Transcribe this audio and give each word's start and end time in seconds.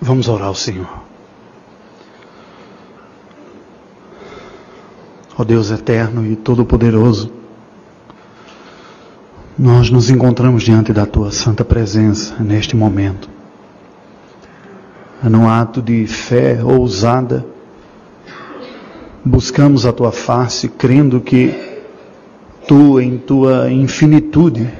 Vamos 0.00 0.28
orar 0.28 0.48
ao 0.48 0.54
Senhor. 0.54 0.88
Ó 5.38 5.44
Deus 5.44 5.70
eterno 5.70 6.24
e 6.24 6.34
todo-poderoso, 6.34 7.30
nós 9.58 9.90
nos 9.90 10.10
encontramos 10.10 10.62
diante 10.62 10.92
da 10.92 11.06
tua 11.06 11.30
santa 11.30 11.64
presença 11.64 12.36
neste 12.40 12.76
momento. 12.76 13.28
Num 15.22 15.48
ato 15.48 15.82
de 15.82 16.06
fé 16.06 16.62
ousada, 16.62 17.44
buscamos 19.24 19.84
a 19.84 19.92
tua 19.92 20.12
face, 20.12 20.68
crendo 20.68 21.20
que 21.20 21.54
tu, 22.66 23.00
em 23.00 23.18
tua 23.18 23.70
infinitude, 23.70 24.72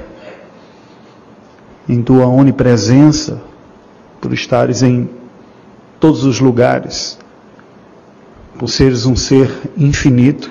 em 1.88 2.02
tua 2.02 2.26
onipresença, 2.26 3.42
por 4.26 4.34
estares 4.34 4.82
em 4.82 5.08
todos 6.00 6.24
os 6.24 6.40
lugares, 6.40 7.16
por 8.58 8.68
seres 8.68 9.06
um 9.06 9.14
ser 9.14 9.48
infinito, 9.76 10.50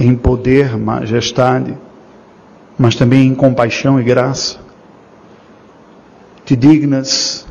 em 0.00 0.16
poder, 0.16 0.74
majestade, 0.78 1.76
mas 2.78 2.94
também 2.94 3.26
em 3.26 3.34
compaixão 3.34 4.00
e 4.00 4.02
graça. 4.02 4.58
Te 6.46 6.56
dignas 6.56 7.46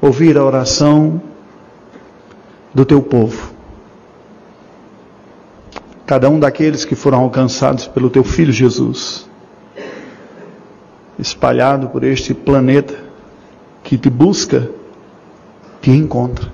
ouvir 0.00 0.38
a 0.38 0.44
oração 0.44 1.20
do 2.72 2.84
teu 2.84 3.02
povo. 3.02 3.52
Cada 6.06 6.30
um 6.30 6.38
daqueles 6.38 6.84
que 6.84 6.94
foram 6.94 7.18
alcançados 7.18 7.88
pelo 7.88 8.08
teu 8.08 8.22
filho 8.22 8.52
Jesus, 8.52 9.28
espalhado 11.18 11.88
por 11.88 12.04
este 12.04 12.32
planeta 12.32 13.07
que 13.88 13.96
te 13.96 14.10
busca, 14.10 14.68
te 15.80 15.90
encontra. 15.90 16.52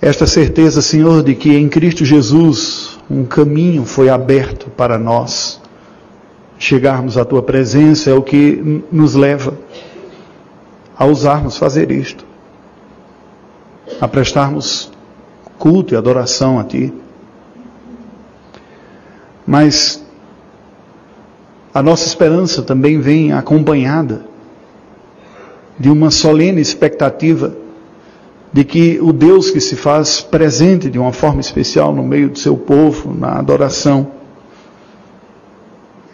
Esta 0.00 0.26
certeza, 0.26 0.82
Senhor, 0.82 1.22
de 1.22 1.36
que 1.36 1.56
em 1.56 1.68
Cristo 1.68 2.04
Jesus 2.04 2.98
um 3.08 3.24
caminho 3.24 3.84
foi 3.84 4.08
aberto 4.08 4.68
para 4.70 4.98
nós. 4.98 5.60
Chegarmos 6.58 7.16
à 7.16 7.24
tua 7.24 7.40
presença 7.40 8.10
é 8.10 8.12
o 8.12 8.20
que 8.20 8.82
nos 8.90 9.14
leva 9.14 9.56
a 10.98 11.06
usarmos 11.06 11.56
fazer 11.56 11.92
isto, 11.92 12.26
a 14.00 14.08
prestarmos 14.08 14.90
culto 15.56 15.94
e 15.94 15.96
adoração 15.96 16.58
a 16.58 16.64
ti. 16.64 16.92
Mas 19.46 20.04
a 21.72 21.80
nossa 21.80 22.08
esperança 22.08 22.60
também 22.60 22.98
vem 22.98 23.32
acompanhada 23.32 24.31
de 25.82 25.90
uma 25.90 26.12
solene 26.12 26.60
expectativa 26.60 27.56
de 28.52 28.62
que 28.62 29.00
o 29.02 29.12
Deus 29.12 29.50
que 29.50 29.60
se 29.60 29.74
faz 29.74 30.20
presente 30.20 30.88
de 30.88 30.96
uma 30.96 31.12
forma 31.12 31.40
especial 31.40 31.92
no 31.92 32.04
meio 32.04 32.30
do 32.30 32.38
seu 32.38 32.56
povo, 32.56 33.12
na 33.12 33.32
adoração, 33.32 34.12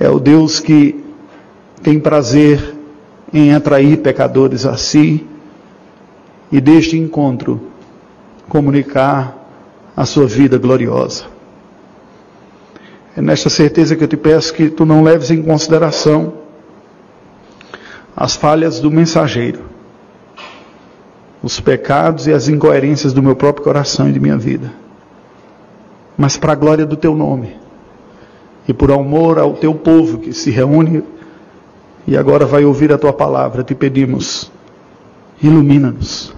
é 0.00 0.08
o 0.08 0.19
Deus 0.19 0.58
que 0.58 1.05
tem 1.83 2.00
prazer 2.00 2.77
em 3.30 3.52
atrair 3.52 3.98
pecadores 3.98 4.64
a 4.64 4.78
si 4.78 5.27
e 6.50 6.62
deste 6.62 6.97
encontro 6.97 7.60
comunicar 8.48 9.36
a 9.94 10.06
sua 10.06 10.27
vida 10.27 10.56
gloriosa. 10.56 11.25
É 13.14 13.20
nesta 13.20 13.50
certeza 13.50 13.94
que 13.94 14.03
eu 14.03 14.08
te 14.08 14.16
peço 14.16 14.55
que 14.55 14.70
tu 14.70 14.86
não 14.86 15.03
leves 15.03 15.30
em 15.30 15.42
consideração 15.42 16.38
as 18.20 18.34
falhas 18.34 18.80
do 18.80 18.91
mensageiro 18.91 19.61
os 21.41 21.61
pecados 21.61 22.27
e 22.27 22.33
as 22.33 22.48
incoerências 22.48 23.12
do 23.12 23.22
meu 23.22 23.36
próprio 23.36 23.62
coração 23.62 24.08
e 24.08 24.12
de 24.12 24.19
minha 24.19 24.36
vida, 24.36 24.72
mas 26.16 26.36
para 26.36 26.52
a 26.52 26.56
glória 26.56 26.84
do 26.84 26.97
teu 26.97 27.15
nome 27.15 27.56
e 28.66 28.75
por 28.75 28.91
amor 28.91 29.38
ao 29.38 29.54
teu 29.54 29.72
povo 29.72 30.19
que 30.19 30.32
se 30.32 30.50
reúne 30.50 31.04
e 32.09 32.16
agora 32.16 32.44
vai 32.44 32.65
ouvir 32.65 32.92
a 32.92 32.98
tua 32.98 33.12
palavra, 33.12 33.62
te 33.62 33.72
pedimos, 33.72 34.50
ilumina-nos, 35.41 36.34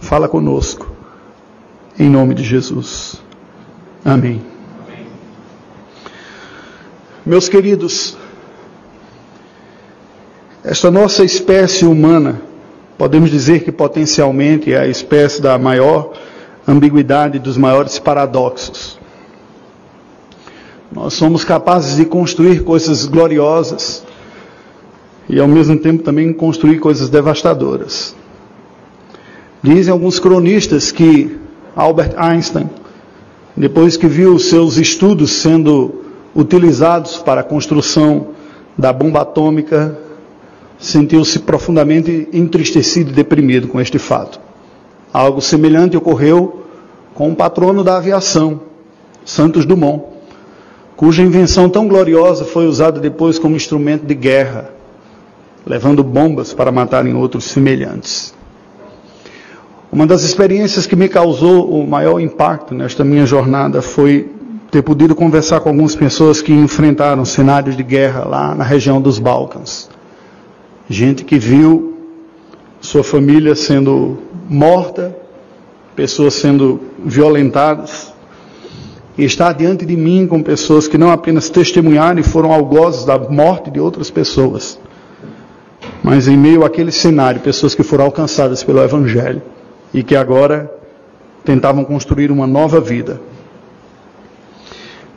fala 0.00 0.28
conosco, 0.28 0.86
em 1.98 2.10
nome 2.10 2.34
de 2.34 2.44
Jesus. 2.44 3.22
Amém. 4.04 4.42
Amém. 4.86 5.06
Meus 7.24 7.48
queridos, 7.48 8.18
esta 10.64 10.90
nossa 10.90 11.22
espécie 11.24 11.84
humana, 11.84 12.40
Podemos 12.96 13.28
dizer 13.28 13.64
que 13.64 13.72
potencialmente 13.72 14.72
é 14.72 14.78
a 14.78 14.86
espécie 14.86 15.42
da 15.42 15.58
maior 15.58 16.12
ambiguidade, 16.66 17.40
dos 17.40 17.56
maiores 17.56 17.98
paradoxos. 17.98 18.98
Nós 20.92 21.14
somos 21.14 21.44
capazes 21.44 21.96
de 21.96 22.04
construir 22.04 22.62
coisas 22.62 23.04
gloriosas 23.04 24.04
e 25.28 25.40
ao 25.40 25.48
mesmo 25.48 25.76
tempo 25.76 26.04
também 26.04 26.32
construir 26.32 26.78
coisas 26.78 27.08
devastadoras. 27.08 28.14
Dizem 29.60 29.92
alguns 29.92 30.20
cronistas 30.20 30.92
que 30.92 31.36
Albert 31.74 32.14
Einstein, 32.16 32.70
depois 33.56 33.96
que 33.96 34.06
viu 34.06 34.38
seus 34.38 34.76
estudos 34.76 35.32
sendo 35.32 36.04
utilizados 36.32 37.16
para 37.16 37.40
a 37.40 37.44
construção 37.44 38.28
da 38.78 38.92
bomba 38.92 39.22
atômica, 39.22 39.98
sentiu-se 40.78 41.40
profundamente 41.40 42.28
entristecido 42.32 43.10
e 43.10 43.14
deprimido 43.14 43.68
com 43.68 43.80
este 43.80 43.98
fato. 43.98 44.40
Algo 45.12 45.40
semelhante 45.40 45.96
ocorreu 45.96 46.64
com 47.14 47.30
o 47.30 47.36
patrono 47.36 47.84
da 47.84 47.96
aviação, 47.96 48.60
Santos 49.24 49.64
Dumont, 49.64 50.02
cuja 50.96 51.22
invenção 51.22 51.68
tão 51.68 51.86
gloriosa 51.86 52.44
foi 52.44 52.66
usada 52.66 53.00
depois 53.00 53.38
como 53.38 53.56
instrumento 53.56 54.04
de 54.04 54.14
guerra, 54.14 54.70
levando 55.64 56.02
bombas 56.02 56.52
para 56.52 56.72
matarem 56.72 57.14
outros 57.14 57.44
semelhantes. 57.44 58.34
Uma 59.92 60.06
das 60.06 60.24
experiências 60.24 60.86
que 60.86 60.96
me 60.96 61.08
causou 61.08 61.70
o 61.70 61.86
maior 61.86 62.18
impacto 62.18 62.74
nesta 62.74 63.04
minha 63.04 63.24
jornada 63.24 63.80
foi 63.80 64.28
ter 64.72 64.82
podido 64.82 65.14
conversar 65.14 65.60
com 65.60 65.68
algumas 65.68 65.94
pessoas 65.94 66.42
que 66.42 66.52
enfrentaram 66.52 67.24
cenários 67.24 67.76
de 67.76 67.84
guerra 67.84 68.24
lá 68.24 68.54
na 68.56 68.64
região 68.64 69.00
dos 69.00 69.20
Balcãs 69.20 69.93
gente 70.88 71.24
que 71.24 71.38
viu 71.38 71.94
sua 72.80 73.02
família 73.02 73.54
sendo 73.54 74.18
morta, 74.48 75.16
pessoas 75.96 76.34
sendo 76.34 76.80
violentadas, 76.98 78.12
e 79.16 79.24
está 79.24 79.52
diante 79.52 79.86
de 79.86 79.96
mim 79.96 80.26
com 80.26 80.42
pessoas 80.42 80.86
que 80.86 80.98
não 80.98 81.10
apenas 81.10 81.48
testemunharam 81.48 82.18
e 82.18 82.22
foram 82.22 82.52
algozes 82.52 83.04
da 83.04 83.18
morte 83.18 83.70
de 83.70 83.80
outras 83.80 84.10
pessoas, 84.10 84.78
mas 86.02 86.28
em 86.28 86.36
meio 86.36 86.64
àquele 86.64 86.92
cenário, 86.92 87.40
pessoas 87.40 87.74
que 87.74 87.82
foram 87.82 88.04
alcançadas 88.04 88.62
pelo 88.62 88.82
Evangelho 88.82 89.40
e 89.92 90.02
que 90.02 90.16
agora 90.16 90.70
tentavam 91.44 91.84
construir 91.84 92.30
uma 92.30 92.46
nova 92.46 92.80
vida. 92.80 93.20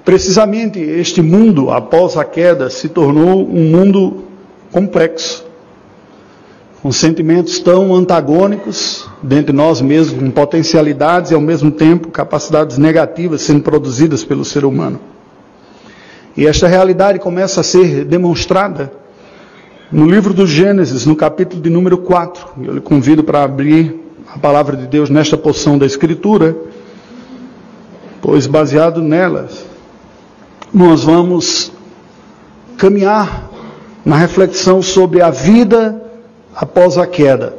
Precisamente 0.05 0.79
este 0.79 1.21
mundo, 1.21 1.69
após 1.69 2.15
a 2.15 2.23
queda, 2.23 2.69
se 2.69 2.87
tornou 2.87 3.45
um 3.45 3.71
mundo 3.71 4.23
complexo 4.71 5.46
com 6.87 6.91
sentimentos 6.93 7.59
tão 7.59 7.93
antagônicos 7.93 9.09
dentro 9.21 9.47
de 9.47 9.57
nós 9.57 9.81
mesmos, 9.81 10.23
com 10.23 10.31
potencialidades 10.31 11.31
e 11.31 11.33
ao 11.33 11.41
mesmo 11.41 11.69
tempo 11.69 12.07
capacidades 12.07 12.77
negativas 12.77 13.41
sendo 13.41 13.61
produzidas 13.61 14.23
pelo 14.23 14.45
ser 14.45 14.63
humano. 14.63 14.97
E 16.37 16.47
esta 16.47 16.65
realidade 16.65 17.19
começa 17.19 17.59
a 17.59 17.63
ser 17.63 18.05
demonstrada 18.05 18.89
no 19.91 20.09
livro 20.09 20.33
do 20.33 20.47
Gênesis, 20.47 21.05
no 21.05 21.13
capítulo 21.13 21.61
de 21.61 21.69
número 21.69 21.97
4. 21.97 22.63
Eu 22.63 22.75
lhe 22.75 22.79
convido 22.79 23.21
para 23.21 23.43
abrir 23.43 23.99
a 24.33 24.39
palavra 24.39 24.77
de 24.77 24.87
Deus 24.87 25.09
nesta 25.09 25.35
porção 25.35 25.77
da 25.77 25.85
Escritura, 25.85 26.55
pois 28.21 28.47
baseado 28.47 29.01
nelas, 29.01 29.65
nós 30.73 31.03
vamos 31.03 31.69
caminhar 32.77 33.49
na 34.05 34.15
reflexão 34.15 34.81
sobre 34.81 35.21
a 35.21 35.29
vida 35.29 36.06
após 36.59 36.97
a 36.97 37.05
queda, 37.05 37.55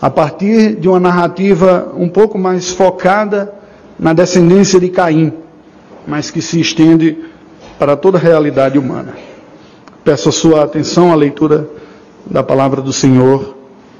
a 0.00 0.08
partir 0.08 0.76
de 0.76 0.88
uma 0.88 1.00
narrativa 1.00 1.92
um 1.96 2.08
pouco 2.08 2.38
mais 2.38 2.70
focada 2.70 3.52
na 3.98 4.12
descendência 4.12 4.78
de 4.78 4.88
Caim, 4.88 5.32
mas 6.06 6.30
que 6.30 6.40
se 6.40 6.60
estende 6.60 7.18
para 7.76 7.96
toda 7.96 8.16
a 8.16 8.20
realidade 8.20 8.78
humana. 8.78 9.16
Peço 10.04 10.28
a 10.28 10.32
sua 10.32 10.62
atenção 10.62 11.10
à 11.10 11.16
leitura 11.16 11.68
da 12.24 12.40
palavra 12.40 12.80
do 12.80 12.92
Senhor, 12.92 13.56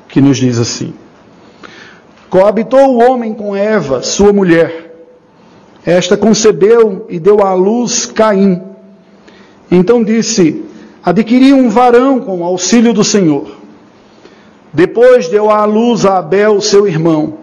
que 0.08 0.20
nos 0.20 0.36
diz 0.36 0.60
assim: 0.60 0.94
Coabitou 2.30 2.94
o 2.94 3.02
homem 3.02 3.34
com 3.34 3.56
Eva, 3.56 4.00
sua 4.00 4.32
mulher. 4.32 4.94
Esta 5.84 6.16
concebeu 6.16 7.04
e 7.08 7.18
deu 7.18 7.40
à 7.42 7.52
luz 7.52 8.06
Caim. 8.06 8.62
Então 9.68 10.04
disse: 10.04 10.64
Adquiri 11.04 11.52
um 11.52 11.68
varão 11.68 12.20
com 12.20 12.44
auxílio 12.44 12.92
do 12.92 13.02
Senhor. 13.02 13.57
Depois 14.72 15.28
deu 15.28 15.50
à 15.50 15.64
luz 15.64 16.04
a 16.04 16.18
Abel, 16.18 16.60
seu 16.60 16.86
irmão. 16.86 17.38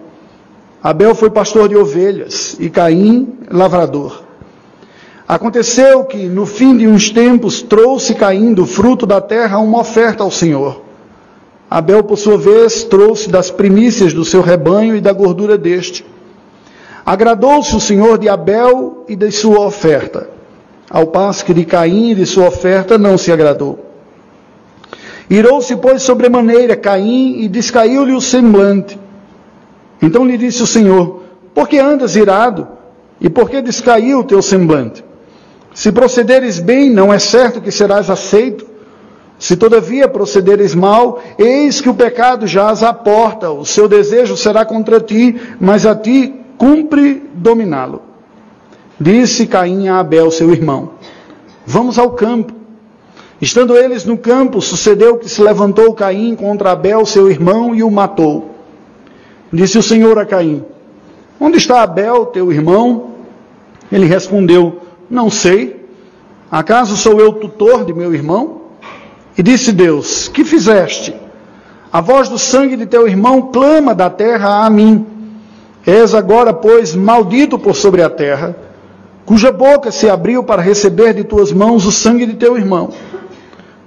Abel 0.82 1.16
foi 1.16 1.30
pastor 1.30 1.68
de 1.68 1.76
ovelhas 1.76 2.56
e 2.60 2.70
Caim, 2.70 3.40
lavrador. 3.50 4.24
Aconteceu 5.28 6.04
que, 6.04 6.28
no 6.28 6.46
fim 6.46 6.78
de 6.78 6.88
uns 6.88 7.10
tempos, 7.10 7.64
trouxe 7.64 8.14
Caim 8.14 8.54
do 8.54 8.68
fruto 8.68 9.08
da 9.08 9.20
terra 9.20 9.58
uma 9.58 9.80
oferta 9.80 10.24
ao 10.24 10.30
Senhor. 10.30 10.84
Abel, 11.70 12.04
por 12.04 12.18
sua 12.18 12.38
vez, 12.38 12.84
trouxe 12.84 13.30
das 13.30 13.50
primícias 13.50 14.14
do 14.14 14.24
seu 14.24 14.42
rebanho 14.42 14.96
e 14.96 15.02
da 15.02 15.12
gordura 15.12 15.58
deste. 15.58 16.06
Agradou-se 17.04 17.76
o 17.76 17.80
Senhor 17.80 18.20
de 18.20 18.30
Abel 18.30 19.04
e 19.08 19.16
de 19.16 19.32
sua 19.32 19.66
oferta, 19.66 20.30
ao 20.90 21.08
passo 21.08 21.44
que 21.44 21.54
de 21.54 21.66
Caim 21.66 22.12
e 22.12 22.16
de 22.16 22.26
sua 22.28 22.48
oferta 22.48 22.98
não 22.98 23.18
se 23.18 23.32
agradou. 23.32 23.85
Irou-se, 25.30 25.76
pois, 25.78 26.04
sobremaneira 26.04 26.76
Caim 26.76 27.40
e 27.40 27.48
descaiu-lhe 27.48 28.14
o 28.14 28.22
semblante. 28.22 29.00
Então 30.02 30.26
lhe 30.26 30.38
disse 30.38 30.62
o 30.62 30.68
Senhor: 30.68 31.24
Por 31.54 31.68
que 31.68 31.80
andas 31.80 32.16
irado? 32.16 32.68
E 33.20 33.30
por 33.30 33.50
que 33.50 33.62
descaiu 33.62 34.20
o 34.20 34.24
teu 34.24 34.42
semblante? 34.42 35.04
Se 35.74 35.92
procederes 35.92 36.60
bem, 36.60 36.90
não 36.90 37.14
é 37.14 37.20
certo 37.20 37.62
que 37.62 37.72
serás 37.72 38.10
aceito. 38.10 38.66
Se 39.38 39.58
todavia 39.58 40.08
procederes 40.08 40.74
mal, 40.74 41.22
eis 41.38 41.82
que 41.82 41.90
o 41.90 41.94
pecado 41.94 42.48
jaz 42.48 42.82
à 42.82 42.94
porta, 42.94 43.52
o 43.52 43.66
seu 43.66 43.88
desejo 43.88 44.38
será 44.38 44.64
contra 44.64 45.02
ti, 45.02 45.36
mas 45.60 45.86
a 45.86 45.94
ti 45.94 46.34
cumpre 46.58 47.30
dominá-lo. 47.34 48.02
Disse 49.00 49.46
Caim 49.46 49.90
a 49.90 50.00
Abel, 50.00 50.32
seu 50.32 50.52
irmão: 50.52 50.92
Vamos 51.66 52.00
ao 52.00 52.12
campo. 52.12 52.54
Estando 53.42 53.76
eles 53.76 54.06
no 54.06 54.18
campo, 54.18 54.62
sucedeu 54.62 55.18
que 55.18 55.30
se 55.30 55.42
levantou 55.42 55.94
Caim 55.94 56.36
contra 56.36 56.72
Abel, 56.72 57.06
seu 57.06 57.30
irmão, 57.30 57.76
e 57.76 57.84
o 57.84 57.92
matou. 57.92 58.56
Disse 59.52 59.78
o 59.78 59.84
Senhor 59.84 60.18
a 60.18 60.26
Caim: 60.26 60.64
Onde 61.40 61.58
está 61.58 61.82
Abel, 61.82 62.28
teu 62.28 62.52
irmão? 62.52 63.12
Ele 63.92 64.06
respondeu: 64.06 64.82
não 65.10 65.30
sei. 65.30 65.86
Acaso 66.52 66.96
sou 66.96 67.20
eu 67.20 67.34
tutor 67.34 67.86
de 67.86 67.94
meu 67.94 68.14
irmão? 68.14 68.62
E 69.38 69.44
disse 69.44 69.72
Deus: 69.72 70.28
Que 70.28 70.44
fizeste? 70.44 71.16
A 71.92 72.02
voz 72.02 72.30
do 72.30 72.38
sangue 72.38 72.76
de 72.76 72.86
teu 72.86 73.08
irmão 73.08 73.50
clama 73.54 73.94
da 73.96 74.10
terra 74.10 74.66
a 74.66 74.70
mim. 74.70 75.06
És 75.86 76.14
agora, 76.14 76.54
pois, 76.54 76.96
maldito 76.96 77.60
por 77.60 77.76
sobre 77.76 78.02
a 78.02 78.10
terra, 78.10 78.56
cuja 79.26 79.52
boca 79.52 79.92
se 79.92 80.10
abriu 80.10 80.44
para 80.44 80.62
receber 80.62 81.14
de 81.14 81.24
tuas 81.24 81.52
mãos 81.52 81.86
o 81.86 81.92
sangue 81.92 82.26
de 82.26 82.34
teu 82.34 82.58
irmão. 82.58 82.90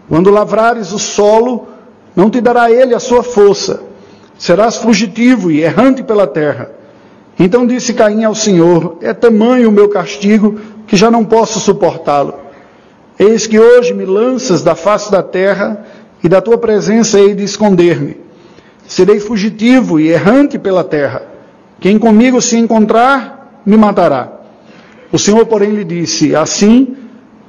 Quando 0.09 0.31
lavrares 0.31 0.93
o 0.93 0.99
solo, 0.99 1.69
não 2.17 2.31
te 2.31 2.41
dará 2.41 2.71
ele 2.71 2.95
a 2.95 3.01
sua 3.01 3.23
força. 3.23 3.83
Serás 4.39 4.77
fugitivo 4.77 5.51
e 5.51 5.63
errante 5.63 6.03
pela 6.03 6.27
terra. 6.27 6.71
Então 7.39 7.67
disse 7.67 7.93
Caim 7.93 8.25
ao 8.25 8.35
Senhor: 8.35 8.97
É 9.01 9.13
tamanho 9.13 9.69
o 9.69 9.73
meu 9.73 9.89
castigo 9.89 10.59
que 10.87 10.97
já 10.97 11.11
não 11.11 11.25
posso 11.25 11.61
suportá-lo. 11.61 12.35
Eis 13.19 13.47
que 13.47 13.59
hoje 13.59 13.93
me 13.93 14.05
lanças 14.05 14.63
da 14.63 14.75
face 14.75 15.11
da 15.11 15.23
terra, 15.23 15.85
e 16.23 16.29
da 16.29 16.41
tua 16.41 16.59
presença 16.59 17.19
hei 17.19 17.35
de 17.35 17.45
esconder-me. 17.45 18.17
Serei 18.87 19.21
fugitivo 19.21 20.01
e 20.01 20.09
errante 20.09 20.59
pela 20.59 20.83
terra. 20.83 21.23
Quem 21.81 21.99
comigo 21.99 22.41
se 22.41 22.57
encontrar, 22.57 23.63
me 23.65 23.77
matará. 23.77 24.33
O 25.13 25.19
Senhor, 25.19 25.45
porém, 25.47 25.71
lhe 25.71 25.85
disse: 25.85 26.35
Assim, 26.35 26.97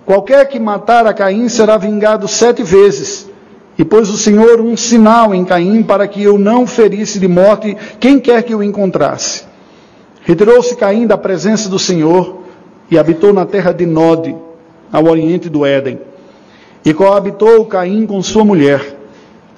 qualquer 0.10 0.48
que 0.48 0.60
matar 0.60 1.06
a 1.06 1.14
Caim 1.14 1.48
será 1.48 1.78
vingado 1.78 2.28
sete 2.28 2.64
vezes. 2.64 3.30
E 3.78 3.86
pôs 3.86 4.10
o 4.10 4.18
Senhor 4.18 4.60
um 4.60 4.76
sinal 4.76 5.36
em 5.36 5.46
Caim 5.46 5.84
para 5.84 6.08
que 6.08 6.24
eu 6.24 6.36
não 6.36 6.66
ferisse 6.66 7.20
de 7.20 7.28
morte 7.28 7.78
quem 8.00 8.20
quer 8.20 8.42
que 8.42 8.56
o 8.56 8.64
encontrasse. 8.64 9.44
Retirou-se 10.24 10.76
Caim 10.76 11.06
da 11.06 11.16
presença 11.16 11.70
do 11.70 11.78
Senhor 11.78 12.40
e 12.90 12.98
habitou 12.98 13.32
na 13.32 13.46
terra 13.46 13.72
de 13.72 13.86
Nod, 13.86 14.36
ao 14.92 15.06
oriente 15.06 15.48
do 15.48 15.64
Éden. 15.64 16.00
E 16.84 16.92
coabitou 16.92 17.64
Caim 17.68 18.08
com 18.08 18.20
sua 18.24 18.44
mulher. 18.44 18.98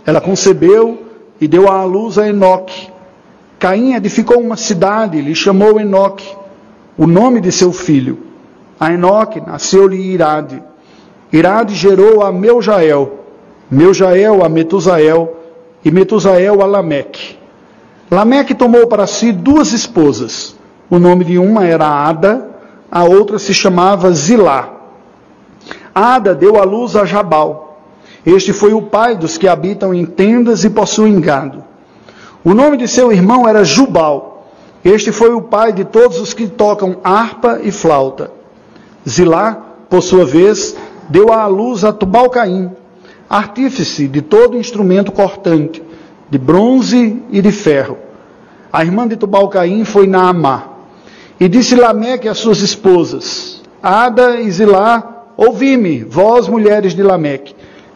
Ela 0.06 0.20
concebeu 0.20 1.02
e 1.40 1.48
deu 1.48 1.72
à 1.72 1.86
luz 1.86 2.18
a 2.18 2.28
Enoque. 2.28 2.90
Caim 3.58 3.94
edificou 3.94 4.42
uma 4.42 4.58
cidade 4.58 5.18
e 5.18 5.22
lhe 5.22 5.34
chamou 5.34 5.80
Enoque, 5.80 6.28
o 6.98 7.08
nome 7.08 7.40
de 7.40 7.54
seu 7.54 7.72
filho. 7.72 8.31
A 8.82 8.92
Enoque 8.92 9.40
nasceu-lhe 9.40 9.96
Irade. 9.96 10.60
Irade 11.32 11.76
gerou 11.76 12.24
a 12.24 12.32
Meujael, 12.32 13.20
Meujael 13.70 14.44
a 14.44 14.50
Metusael 14.50 15.38
e 15.86 15.92
Metusael 15.92 16.60
a 16.64 16.66
Lameque. 16.66 17.38
Lameque 18.10 18.56
tomou 18.56 18.88
para 18.88 19.06
si 19.06 19.32
duas 19.32 19.72
esposas. 19.72 20.56
O 20.90 20.98
nome 20.98 21.24
de 21.24 21.38
uma 21.38 21.64
era 21.64 21.86
Ada 21.86 22.50
a 22.92 23.04
outra 23.04 23.38
se 23.38 23.54
chamava 23.54 24.12
Zilá. 24.14 24.70
Ada 25.94 26.34
deu 26.34 26.58
à 26.58 26.64
luz 26.64 26.96
a 26.96 27.06
Jabal. 27.06 27.84
Este 28.26 28.52
foi 28.52 28.74
o 28.74 28.82
pai 28.82 29.16
dos 29.16 29.38
que 29.38 29.48
habitam 29.48 29.94
em 29.94 30.08
tendas 30.08 30.64
e 30.66 30.72
possuem 30.72 31.22
gado. 31.22 31.64
O 32.44 32.56
nome 32.56 32.78
de 32.78 32.88
seu 32.88 33.12
irmão 33.12 33.48
era 33.48 33.64
Jubal. 33.64 34.48
Este 34.84 35.12
foi 35.12 35.32
o 35.36 35.44
pai 35.44 35.72
de 35.72 35.86
todos 35.86 36.20
os 36.20 36.34
que 36.34 36.48
tocam 36.48 36.98
harpa 37.04 37.60
e 37.62 37.72
flauta. 37.72 38.41
Zilá, 39.08 39.54
por 39.90 40.02
sua 40.02 40.26
vez, 40.26 40.76
deu 41.10 41.32
à 41.34 41.46
luz 41.48 41.84
a 41.84 41.92
Tubal-Caim, 41.92 42.72
artífice 43.30 44.08
de 44.08 44.22
todo 44.22 44.58
instrumento 44.58 45.12
cortante, 45.12 45.82
de 46.30 46.38
bronze 46.38 47.22
e 47.32 47.42
de 47.42 47.52
ferro. 47.52 47.98
A 48.72 48.86
irmã 48.86 49.08
de 49.08 49.18
Tubal-Caim 49.18 49.84
foi 49.84 50.08
Naamá. 50.08 50.70
E 51.40 51.50
disse 51.50 51.76
Lameque 51.76 52.30
às 52.30 52.38
suas 52.38 52.62
esposas: 52.62 53.62
Ada 53.82 54.40
e 54.40 54.50
Zilá, 54.52 55.26
ouvi-me, 55.36 56.04
vós 56.04 56.48
mulheres 56.48 56.94
de 56.94 57.02
Lameque. 57.02 57.56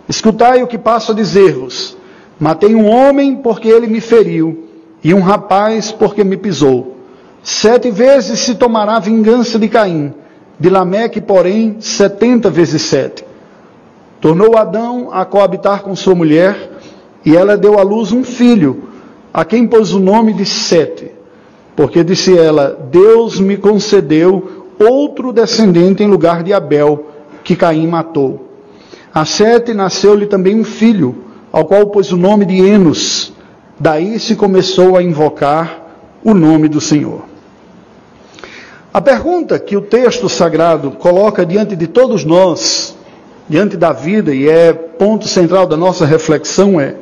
Escutai 0.10 0.64
o 0.64 0.68
que 0.68 0.78
passo 0.78 1.12
a 1.12 1.16
dizer-vos. 1.16 1.96
Matei 2.40 2.76
um 2.76 2.88
homem 2.88 3.38
porque 3.38 3.68
ele 3.68 3.88
me 3.88 4.02
feriu, 4.02 4.68
e 5.04 5.14
um 5.14 5.22
rapaz 5.22 5.92
porque 5.92 6.24
me 6.24 6.36
pisou. 6.36 6.98
Sete 7.44 7.92
vezes 7.92 8.40
se 8.40 8.56
tomará 8.56 9.00
vingança 9.00 9.60
de 9.60 9.70
Caim, 9.70 10.14
de 10.60 10.70
Lameque, 10.70 11.22
porém, 11.22 11.78
setenta 11.80 12.50
vezes 12.50 12.82
sete. 12.82 13.26
Tornou 14.22 14.58
Adão 14.58 15.10
a 15.12 15.26
coabitar 15.26 15.82
com 15.84 15.96
sua 15.96 16.16
mulher, 16.16 16.80
e 17.26 17.36
ela 17.36 17.58
deu 17.58 17.80
à 17.80 17.84
luz 17.84 18.12
um 18.12 18.24
filho, 18.24 18.90
a 19.34 19.44
quem 19.44 19.68
pôs 19.68 19.94
o 19.94 20.00
nome 20.00 20.34
de 20.34 20.46
Sete 20.46 21.16
porque 21.76 22.04
disse 22.04 22.38
ela: 22.38 22.88
Deus 22.90 23.40
me 23.40 23.58
concedeu 23.58 24.66
outro 24.80 25.34
descendente 25.34 26.02
em 26.04 26.08
lugar 26.08 26.42
de 26.42 26.54
Abel, 26.54 27.08
que 27.44 27.56
Caim 27.56 27.88
matou. 27.88 28.50
A 29.14 29.26
Sete 29.26 29.74
nasceu-lhe 29.74 30.26
também 30.26 30.60
um 30.60 30.64
filho, 30.64 31.16
ao 31.52 31.66
qual 31.66 31.88
pôs 31.88 32.12
o 32.12 32.18
nome 32.18 32.46
de 32.46 32.58
Enos. 32.58 33.34
Daí 33.80 34.20
se 34.20 34.36
começou 34.36 34.96
a 34.96 35.04
invocar 35.04 35.86
o 36.24 36.34
nome 36.34 36.68
do 36.68 36.80
Senhor. 36.80 37.24
A 38.96 39.02
pergunta 39.02 39.60
que 39.60 39.76
o 39.76 39.82
texto 39.82 40.30
sagrado 40.30 40.90
coloca 40.92 41.46
diante 41.46 41.76
de 41.76 41.86
todos 41.86 42.24
nós, 42.24 42.96
diante 43.50 43.76
da 43.76 43.92
vida, 43.92 44.34
e 44.34 44.48
é 44.48 44.72
ponto 44.72 45.28
central 45.28 45.68
da 45.68 45.76
nossa 45.76 46.06
reflexão, 46.06 46.80
é: 46.80 46.96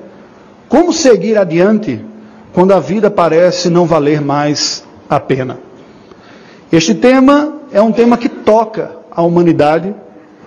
como 0.67 0.91
seguir 0.91 1.37
adiante 1.37 2.03
quando 2.51 2.71
a 2.71 2.79
vida 2.79 3.11
parece 3.11 3.69
não 3.69 3.85
valer 3.85 4.21
mais 4.21 4.83
a 5.07 5.19
pena. 5.19 5.59
Este 6.71 6.95
tema 6.95 7.57
é 7.71 7.79
um 7.79 7.91
tema 7.91 8.17
que 8.17 8.27
toca 8.27 8.95
a 9.11 9.21
humanidade, 9.21 9.93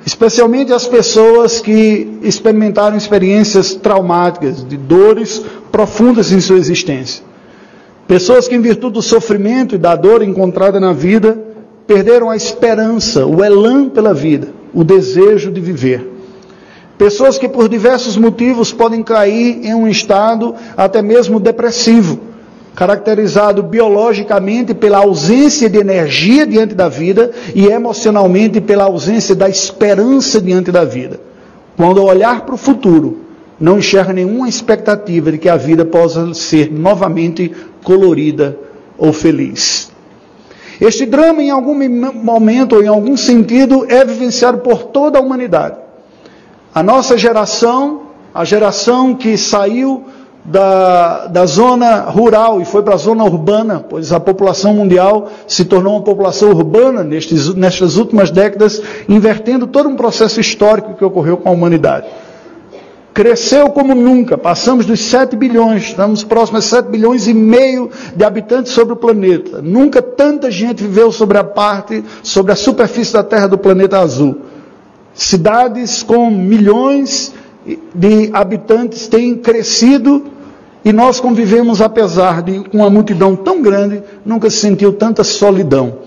especialmente 0.04 0.72
as 0.72 0.88
pessoas 0.88 1.60
que 1.60 2.18
experimentaram 2.22 2.96
experiências 2.96 3.72
traumáticas, 3.72 4.66
de 4.66 4.76
dores 4.76 5.44
profundas 5.70 6.32
em 6.32 6.40
sua 6.40 6.56
existência. 6.56 7.25
Pessoas 8.06 8.46
que, 8.46 8.54
em 8.54 8.60
virtude 8.60 8.94
do 8.94 9.02
sofrimento 9.02 9.74
e 9.74 9.78
da 9.78 9.96
dor 9.96 10.22
encontrada 10.22 10.78
na 10.78 10.92
vida, 10.92 11.36
perderam 11.86 12.30
a 12.30 12.36
esperança, 12.36 13.26
o 13.26 13.42
elan 13.44 13.88
pela 13.88 14.14
vida, 14.14 14.48
o 14.72 14.84
desejo 14.84 15.50
de 15.50 15.60
viver. 15.60 16.12
Pessoas 16.96 17.36
que 17.36 17.48
por 17.48 17.68
diversos 17.68 18.16
motivos 18.16 18.72
podem 18.72 19.02
cair 19.02 19.60
em 19.64 19.74
um 19.74 19.88
estado 19.88 20.54
até 20.76 21.02
mesmo 21.02 21.40
depressivo, 21.40 22.20
caracterizado 22.76 23.62
biologicamente 23.62 24.72
pela 24.72 24.98
ausência 24.98 25.68
de 25.68 25.78
energia 25.78 26.46
diante 26.46 26.74
da 26.74 26.88
vida 26.88 27.32
e 27.54 27.66
emocionalmente 27.66 28.60
pela 28.60 28.84
ausência 28.84 29.34
da 29.34 29.48
esperança 29.48 30.40
diante 30.40 30.70
da 30.70 30.84
vida. 30.84 31.20
Quando 31.76 32.02
olhar 32.02 32.42
para 32.42 32.54
o 32.54 32.58
futuro, 32.58 33.18
não 33.58 33.78
enxerga 33.78 34.12
nenhuma 34.12 34.48
expectativa 34.48 35.32
de 35.32 35.38
que 35.38 35.48
a 35.48 35.56
vida 35.56 35.84
possa 35.84 36.32
ser 36.34 36.70
novamente 36.70 37.52
colorida 37.86 38.58
ou 38.98 39.12
feliz. 39.12 39.92
Este 40.80 41.06
drama, 41.06 41.40
em 41.40 41.50
algum 41.50 41.72
momento 42.12 42.74
ou 42.74 42.82
em 42.82 42.88
algum 42.88 43.16
sentido, 43.16 43.86
é 43.88 44.04
vivenciado 44.04 44.58
por 44.58 44.82
toda 44.86 45.18
a 45.18 45.22
humanidade. 45.22 45.76
A 46.74 46.82
nossa 46.82 47.16
geração, 47.16 48.02
a 48.34 48.44
geração 48.44 49.14
que 49.14 49.38
saiu 49.38 50.04
da, 50.44 51.28
da 51.28 51.46
zona 51.46 52.00
rural 52.00 52.60
e 52.60 52.64
foi 52.64 52.82
para 52.82 52.94
a 52.94 52.98
zona 52.98 53.24
urbana, 53.24 53.84
pois 53.88 54.12
a 54.12 54.18
população 54.18 54.74
mundial 54.74 55.28
se 55.46 55.64
tornou 55.64 55.94
uma 55.94 56.02
população 56.02 56.50
urbana 56.50 57.04
nestes, 57.04 57.54
nestas 57.54 57.96
últimas 57.96 58.32
décadas, 58.32 58.82
invertendo 59.08 59.66
todo 59.68 59.88
um 59.88 59.94
processo 59.94 60.40
histórico 60.40 60.94
que 60.94 61.04
ocorreu 61.04 61.36
com 61.36 61.48
a 61.48 61.52
humanidade. 61.52 62.08
Cresceu 63.16 63.70
como 63.70 63.94
nunca, 63.94 64.36
passamos 64.36 64.84
dos 64.84 65.00
7 65.00 65.36
bilhões, 65.36 65.84
estamos 65.84 66.22
próximos 66.22 66.66
a 66.66 66.76
7 66.76 66.90
bilhões 66.90 67.26
e 67.26 67.32
meio 67.32 67.90
de 68.14 68.22
habitantes 68.22 68.72
sobre 68.72 68.92
o 68.92 68.96
planeta. 68.96 69.62
Nunca 69.62 70.02
tanta 70.02 70.50
gente 70.50 70.82
viveu 70.82 71.10
sobre 71.10 71.38
a 71.38 71.42
parte, 71.42 72.04
sobre 72.22 72.52
a 72.52 72.54
superfície 72.54 73.14
da 73.14 73.24
Terra 73.24 73.46
do 73.46 73.56
planeta 73.56 74.00
azul. 74.00 74.42
Cidades 75.14 76.02
com 76.02 76.30
milhões 76.30 77.32
de 77.94 78.28
habitantes 78.34 79.06
têm 79.06 79.34
crescido 79.34 80.26
e 80.84 80.92
nós 80.92 81.18
convivemos, 81.18 81.80
apesar 81.80 82.42
de 82.42 82.64
uma 82.70 82.90
multidão 82.90 83.34
tão 83.34 83.62
grande, 83.62 84.02
nunca 84.26 84.50
se 84.50 84.58
sentiu 84.58 84.92
tanta 84.92 85.24
solidão. 85.24 86.00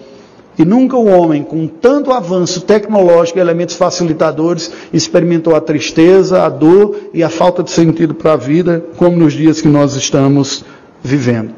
E 0.59 0.65
nunca 0.65 0.97
o 0.97 1.05
homem, 1.05 1.41
com 1.41 1.65
tanto 1.67 2.11
avanço 2.11 2.59
tecnológico 2.59 3.39
e 3.39 3.41
elementos 3.41 3.75
facilitadores, 3.75 4.69
experimentou 4.91 5.55
a 5.55 5.61
tristeza, 5.61 6.43
a 6.43 6.49
dor 6.49 6.97
e 7.13 7.23
a 7.23 7.29
falta 7.29 7.63
de 7.63 7.71
sentido 7.71 8.13
para 8.13 8.33
a 8.33 8.35
vida, 8.35 8.83
como 8.97 9.15
nos 9.15 9.31
dias 9.31 9.61
que 9.61 9.69
nós 9.69 9.95
estamos 9.95 10.65
vivendo. 11.01 11.55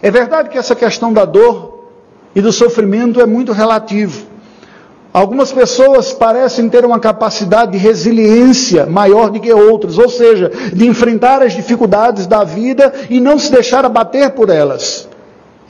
É 0.00 0.10
verdade 0.10 0.48
que 0.48 0.56
essa 0.56 0.74
questão 0.74 1.12
da 1.12 1.26
dor 1.26 1.90
e 2.34 2.40
do 2.40 2.50
sofrimento 2.50 3.20
é 3.20 3.26
muito 3.26 3.52
relativo. 3.52 4.26
Algumas 5.12 5.52
pessoas 5.52 6.10
parecem 6.10 6.66
ter 6.70 6.86
uma 6.86 6.98
capacidade 6.98 7.72
de 7.72 7.78
resiliência 7.78 8.86
maior 8.86 9.28
do 9.28 9.38
que 9.38 9.52
outras, 9.52 9.98
ou 9.98 10.08
seja, 10.08 10.50
de 10.72 10.86
enfrentar 10.86 11.42
as 11.42 11.52
dificuldades 11.52 12.26
da 12.26 12.42
vida 12.42 12.90
e 13.10 13.20
não 13.20 13.38
se 13.38 13.52
deixar 13.52 13.84
abater 13.84 14.30
por 14.30 14.48
elas. 14.48 15.07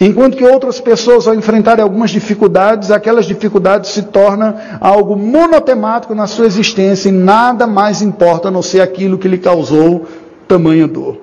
Enquanto 0.00 0.36
que 0.36 0.44
outras 0.44 0.80
pessoas, 0.80 1.26
ao 1.26 1.34
enfrentarem 1.34 1.82
algumas 1.82 2.10
dificuldades, 2.10 2.92
aquelas 2.92 3.26
dificuldades 3.26 3.90
se 3.90 4.02
tornam 4.02 4.54
algo 4.80 5.16
monotemático 5.16 6.14
na 6.14 6.28
sua 6.28 6.46
existência 6.46 7.08
e 7.08 7.12
nada 7.12 7.66
mais 7.66 8.00
importa 8.00 8.46
a 8.46 8.50
não 8.50 8.62
ser 8.62 8.80
aquilo 8.80 9.18
que 9.18 9.26
lhe 9.26 9.38
causou 9.38 10.06
tamanha 10.46 10.86
dor. 10.86 11.18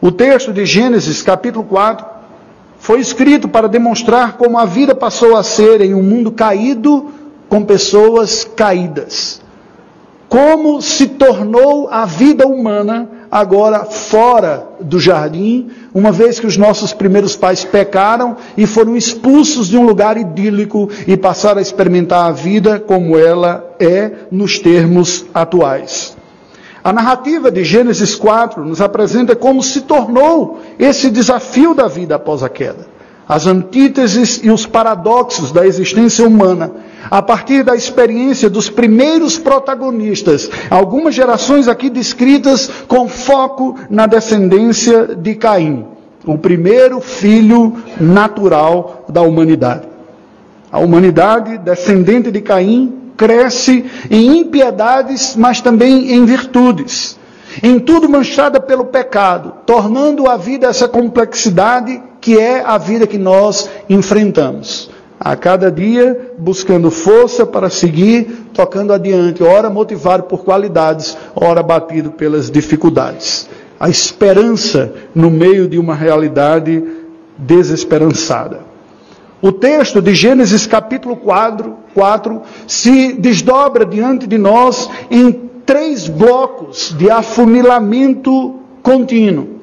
O 0.00 0.10
texto 0.10 0.54
de 0.54 0.64
Gênesis, 0.64 1.20
capítulo 1.20 1.64
4, 1.64 2.06
foi 2.78 3.00
escrito 3.00 3.46
para 3.46 3.68
demonstrar 3.68 4.38
como 4.38 4.58
a 4.58 4.64
vida 4.64 4.94
passou 4.94 5.36
a 5.36 5.42
ser 5.42 5.82
em 5.82 5.94
um 5.94 6.02
mundo 6.02 6.32
caído 6.32 7.10
com 7.48 7.62
pessoas 7.62 8.44
caídas. 8.44 9.42
Como 10.28 10.80
se 10.80 11.08
tornou 11.08 11.88
a 11.90 12.06
vida 12.06 12.46
humana 12.46 13.08
agora 13.38 13.84
fora 13.84 14.66
do 14.80 14.98
jardim, 14.98 15.68
uma 15.92 16.10
vez 16.10 16.40
que 16.40 16.46
os 16.46 16.56
nossos 16.56 16.94
primeiros 16.94 17.36
pais 17.36 17.64
pecaram 17.64 18.36
e 18.56 18.66
foram 18.66 18.96
expulsos 18.96 19.68
de 19.68 19.76
um 19.76 19.84
lugar 19.84 20.16
idílico 20.16 20.88
e 21.06 21.16
passaram 21.18 21.58
a 21.58 21.62
experimentar 21.62 22.28
a 22.28 22.32
vida 22.32 22.80
como 22.80 23.18
ela 23.18 23.74
é 23.78 24.10
nos 24.30 24.58
termos 24.58 25.26
atuais. 25.34 26.16
A 26.82 26.92
narrativa 26.92 27.50
de 27.50 27.62
Gênesis 27.62 28.14
4 28.14 28.64
nos 28.64 28.80
apresenta 28.80 29.36
como 29.36 29.62
se 29.62 29.82
tornou 29.82 30.60
esse 30.78 31.10
desafio 31.10 31.74
da 31.74 31.88
vida 31.88 32.14
após 32.14 32.42
a 32.42 32.48
queda 32.48 32.96
as 33.28 33.46
antíteses 33.46 34.40
e 34.42 34.50
os 34.50 34.66
paradoxos 34.66 35.50
da 35.50 35.66
existência 35.66 36.24
humana, 36.26 36.70
a 37.10 37.22
partir 37.22 37.62
da 37.62 37.74
experiência 37.74 38.48
dos 38.50 38.68
primeiros 38.70 39.38
protagonistas, 39.38 40.50
algumas 40.70 41.14
gerações 41.14 41.68
aqui 41.68 41.90
descritas 41.90 42.70
com 42.88 43.08
foco 43.08 43.76
na 43.88 44.06
descendência 44.06 45.14
de 45.16 45.34
Caim, 45.34 45.84
o 46.24 46.36
primeiro 46.38 47.00
filho 47.00 47.76
natural 48.00 49.04
da 49.08 49.22
humanidade. 49.22 49.88
A 50.70 50.78
humanidade, 50.78 51.58
descendente 51.58 52.30
de 52.30 52.40
Caim, 52.40 53.12
cresce 53.16 53.84
em 54.10 54.38
impiedades, 54.38 55.34
mas 55.36 55.60
também 55.60 56.12
em 56.12 56.24
virtudes 56.24 57.16
em 57.62 57.78
tudo 57.78 58.08
manchada 58.08 58.60
pelo 58.60 58.86
pecado, 58.86 59.54
tornando 59.64 60.28
a 60.28 60.36
vida 60.36 60.66
essa 60.66 60.88
complexidade 60.88 62.02
que 62.20 62.38
é 62.38 62.62
a 62.62 62.76
vida 62.76 63.06
que 63.06 63.18
nós 63.18 63.70
enfrentamos. 63.88 64.90
A 65.28 65.34
cada 65.34 65.72
dia 65.72 66.34
buscando 66.38 66.88
força 66.88 67.44
para 67.44 67.68
seguir, 67.68 68.46
tocando 68.54 68.92
adiante, 68.92 69.42
ora 69.42 69.68
motivado 69.68 70.22
por 70.22 70.44
qualidades, 70.44 71.18
ora 71.34 71.64
batido 71.64 72.12
pelas 72.12 72.48
dificuldades. 72.48 73.48
A 73.80 73.88
esperança 73.90 74.94
no 75.12 75.28
meio 75.28 75.66
de 75.66 75.80
uma 75.80 75.96
realidade 75.96 76.80
desesperançada. 77.36 78.60
O 79.42 79.50
texto 79.50 80.00
de 80.00 80.14
Gênesis 80.14 80.64
capítulo 80.64 81.16
4, 81.16 81.74
4 81.92 82.42
se 82.68 83.14
desdobra 83.14 83.84
diante 83.84 84.28
de 84.28 84.38
nós 84.38 84.88
em 85.10 85.32
três 85.66 86.06
blocos 86.06 86.94
de 86.96 87.10
afunilamento 87.10 88.60
contínuo. 88.80 89.55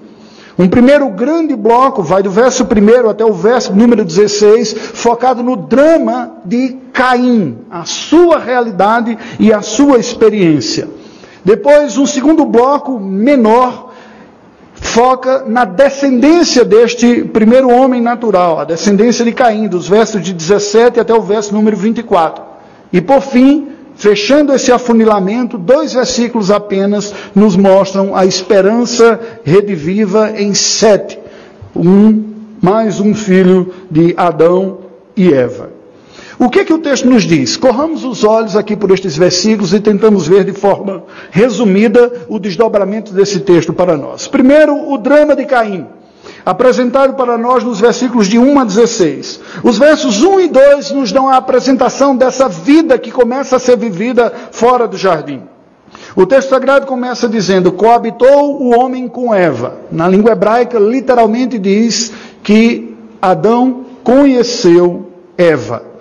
Um 0.57 0.67
primeiro 0.67 1.10
grande 1.10 1.55
bloco 1.55 2.03
vai 2.03 2.22
do 2.22 2.29
verso 2.29 2.63
1 2.63 3.10
até 3.10 3.25
o 3.25 3.33
verso 3.33 3.74
número 3.74 4.05
16, 4.05 4.74
focado 4.74 5.41
no 5.41 5.55
drama 5.55 6.38
de 6.45 6.77
Caim, 6.93 7.57
a 7.72 7.86
sua 7.86 8.38
realidade 8.38 9.17
e 9.39 9.51
a 9.51 9.63
sua 9.63 9.98
experiência. 9.98 10.88
Depois, 11.43 11.98
um 11.98 12.05
segundo 12.05 12.45
bloco 12.45 13.00
menor 13.00 13.91
foca 14.75 15.43
na 15.48 15.65
descendência 15.65 16.63
deste 16.63 17.24
primeiro 17.24 17.69
homem 17.69 18.00
natural, 18.00 18.60
a 18.60 18.63
descendência 18.63 19.25
de 19.25 19.31
Caim, 19.31 19.67
dos 19.67 19.88
versos 19.89 20.22
de 20.22 20.33
17 20.33 21.00
até 21.00 21.13
o 21.15 21.22
verso 21.22 21.53
número 21.53 21.75
24. 21.75 22.43
E 22.91 23.01
por 23.01 23.22
fim, 23.22 23.69
Fechando 23.95 24.53
esse 24.53 24.71
afunilamento, 24.71 25.57
dois 25.57 25.93
versículos 25.93 26.51
apenas 26.51 27.13
nos 27.35 27.55
mostram 27.55 28.15
a 28.15 28.25
esperança 28.25 29.19
rediviva 29.43 30.31
em 30.31 30.53
sete. 30.53 31.19
Um, 31.75 32.23
mais 32.62 33.00
um 33.00 33.13
filho 33.13 33.73
de 33.89 34.13
Adão 34.17 34.79
e 35.15 35.33
Eva. 35.33 35.71
O 36.39 36.50
que, 36.50 36.59
é 36.59 36.65
que 36.65 36.73
o 36.73 36.79
texto 36.79 37.07
nos 37.07 37.23
diz? 37.23 37.55
Corramos 37.55 38.03
os 38.03 38.23
olhos 38.23 38.55
aqui 38.55 38.75
por 38.75 38.91
estes 38.91 39.15
versículos 39.15 39.73
e 39.73 39.79
tentamos 39.79 40.27
ver 40.27 40.43
de 40.43 40.51
forma 40.51 41.03
resumida 41.31 42.25
o 42.27 42.39
desdobramento 42.39 43.13
desse 43.13 43.39
texto 43.41 43.71
para 43.71 43.95
nós. 43.95 44.27
Primeiro, 44.27 44.91
o 44.91 44.97
drama 44.97 45.35
de 45.35 45.45
Caim 45.45 45.88
apresentado 46.45 47.13
para 47.13 47.38
nós 47.38 47.63
nos 47.63 47.79
versículos 47.79 48.27
de 48.27 48.38
1 48.38 48.59
a 48.59 48.63
16. 48.63 49.39
Os 49.63 49.77
versos 49.77 50.21
1 50.21 50.39
e 50.41 50.47
2 50.47 50.91
nos 50.91 51.12
dão 51.12 51.29
a 51.29 51.38
apresentação 51.38 52.15
dessa 52.15 52.50
vida 52.50 52.97
que 52.97 53.12
começa 53.12 53.55
a 53.55 53.59
ser 53.59 53.77
vivida 53.77 54.31
fora 54.51 54.88
do 54.88 54.97
jardim. 54.97 55.41
O 56.15 56.25
texto 56.25 56.50
sagrado 56.50 56.85
começa 56.85 57.27
dizendo: 57.27 57.71
coabitou 57.71 58.62
o 58.62 58.77
homem 58.77 59.07
com 59.07 59.33
Eva. 59.33 59.75
Na 59.91 60.07
língua 60.07 60.31
hebraica, 60.31 60.79
literalmente 60.79 61.57
diz 61.57 62.12
que 62.43 62.95
Adão 63.21 63.85
conheceu 64.03 65.07
Eva. 65.38 65.93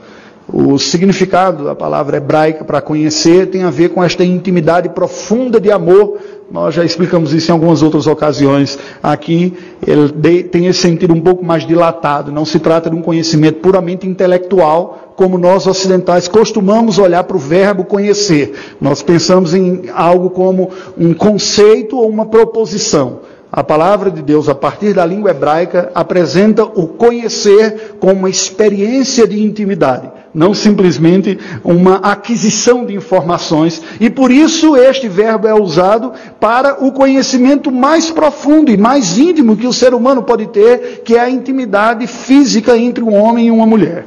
O 0.53 0.79
significado 0.79 1.65
da 1.65 1.75
palavra 1.75 2.17
hebraica 2.19 2.65
para 2.65 2.83
conhecer 2.83 3.47
tem 3.47 3.63
a 3.63 3.71
ver 3.71 3.91
com 3.91 4.03
esta 4.03 4.25
intimidade 4.25 4.89
profunda 4.89 5.61
de 5.61 5.71
amor 5.71 6.19
nós 6.53 6.75
já 6.75 6.85
explicamos 6.85 7.33
isso 7.33 7.51
em 7.51 7.55
algumas 7.55 7.83
outras 7.83 8.07
ocasiões. 8.07 8.79
Aqui 9.03 9.55
ele 9.87 10.43
tem 10.43 10.67
esse 10.67 10.81
sentido 10.81 11.15
um 11.15 11.21
pouco 11.21 11.43
mais 11.43 11.67
dilatado. 11.67 12.31
Não 12.31 12.45
se 12.45 12.59
trata 12.59 12.91
de 12.91 12.95
um 12.95 13.01
conhecimento 13.01 13.61
puramente 13.61 14.07
intelectual, 14.07 15.15
como 15.17 15.39
nós 15.39 15.67
ocidentais 15.67 16.29
costumamos 16.29 16.99
olhar 16.99 17.25
para 17.25 17.39
o 17.39 17.41
verbo 17.41 17.85
conhecer. 17.85 18.53
Nós 18.79 19.01
pensamos 19.01 19.55
em 19.55 19.85
algo 19.95 20.29
como 20.29 20.69
um 20.99 21.15
conceito 21.15 21.97
ou 21.97 22.07
uma 22.07 22.27
proposição. 22.27 23.21
A 23.51 23.65
palavra 23.65 24.11
de 24.11 24.21
Deus, 24.21 24.47
a 24.47 24.55
partir 24.55 24.93
da 24.93 25.07
língua 25.07 25.31
hebraica, 25.31 25.91
apresenta 25.95 26.65
o 26.65 26.87
conhecer 26.87 27.97
como 27.99 28.15
uma 28.15 28.31
experiência 28.31 29.27
de 29.27 29.43
intimidade, 29.43 30.11
não 30.35 30.55
simplesmente 30.55 31.39
uma 31.63 31.97
aquisição 31.97 32.85
de 32.85 32.95
informações. 32.95 33.83
E 34.01 34.09
por 34.09 34.31
isso 34.31 34.77
este 34.77 35.09
verbo 35.09 35.47
é 35.47 35.55
usado 35.55 36.13
para 36.41 36.85
o 36.85 36.93
conhecimento 36.93 37.71
mais 37.71 38.11
profundo 38.11 38.71
e 38.71 38.77
mais 38.77 39.19
íntimo 39.19 39.57
que 39.57 39.67
o 39.67 39.73
ser 39.73 39.95
humano 39.95 40.23
pode 40.23 40.47
ter, 40.47 41.03
que 41.05 41.17
é 41.17 41.21
a 41.21 41.31
intimidade 41.31 42.07
física 42.07 42.77
entre 42.77 43.05
um 43.05 43.15
homem 43.15 43.49
e 43.49 43.51
uma 43.51 43.67
mulher. 43.67 44.07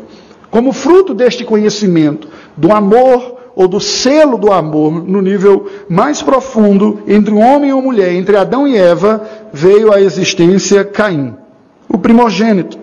Como 0.50 0.72
fruto 0.74 1.14
deste 1.14 1.44
conhecimento, 1.44 2.28
do 2.56 2.72
amor 2.72 3.36
ou 3.56 3.68
do 3.68 3.80
selo 3.80 4.38
do 4.38 4.52
amor 4.52 4.92
no 5.08 5.22
nível 5.22 5.68
mais 5.88 6.22
profundo 6.22 7.02
entre 7.08 7.34
um 7.34 7.42
homem 7.42 7.70
e 7.70 7.74
uma 7.74 7.82
mulher, 7.82 8.14
entre 8.14 8.36
Adão 8.36 8.68
e 8.68 8.76
Eva, 8.78 9.24
veio 9.54 9.94
a 9.94 10.02
existência 10.02 10.84
Caim, 10.84 11.34
o 11.88 11.98
primogênito, 11.98 12.78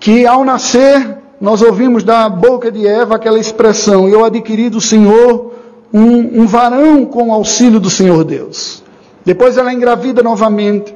que 0.00 0.26
ao 0.26 0.44
nascer 0.44 1.23
nós 1.44 1.60
ouvimos 1.60 2.02
da 2.02 2.26
boca 2.26 2.72
de 2.72 2.86
Eva 2.86 3.16
aquela 3.16 3.38
expressão: 3.38 4.08
Eu 4.08 4.24
adquiri 4.24 4.70
do 4.70 4.80
Senhor 4.80 5.52
um, 5.92 6.40
um 6.40 6.46
varão 6.46 7.04
com 7.04 7.30
auxílio 7.30 7.78
do 7.78 7.90
Senhor 7.90 8.24
Deus. 8.24 8.82
Depois 9.26 9.58
ela 9.58 9.70
engravida 9.70 10.22
novamente 10.22 10.94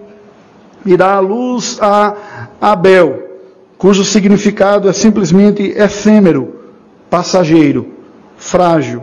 e 0.87 0.97
dá 0.97 1.17
à 1.17 1.21
luz 1.21 1.77
a 1.83 2.15
Abel, 2.59 3.25
cujo 3.77 4.03
significado 4.05 4.89
é 4.89 4.93
simplesmente 4.95 5.63
efêmero, 5.63 6.55
passageiro, 7.11 7.87
frágil, 8.39 9.03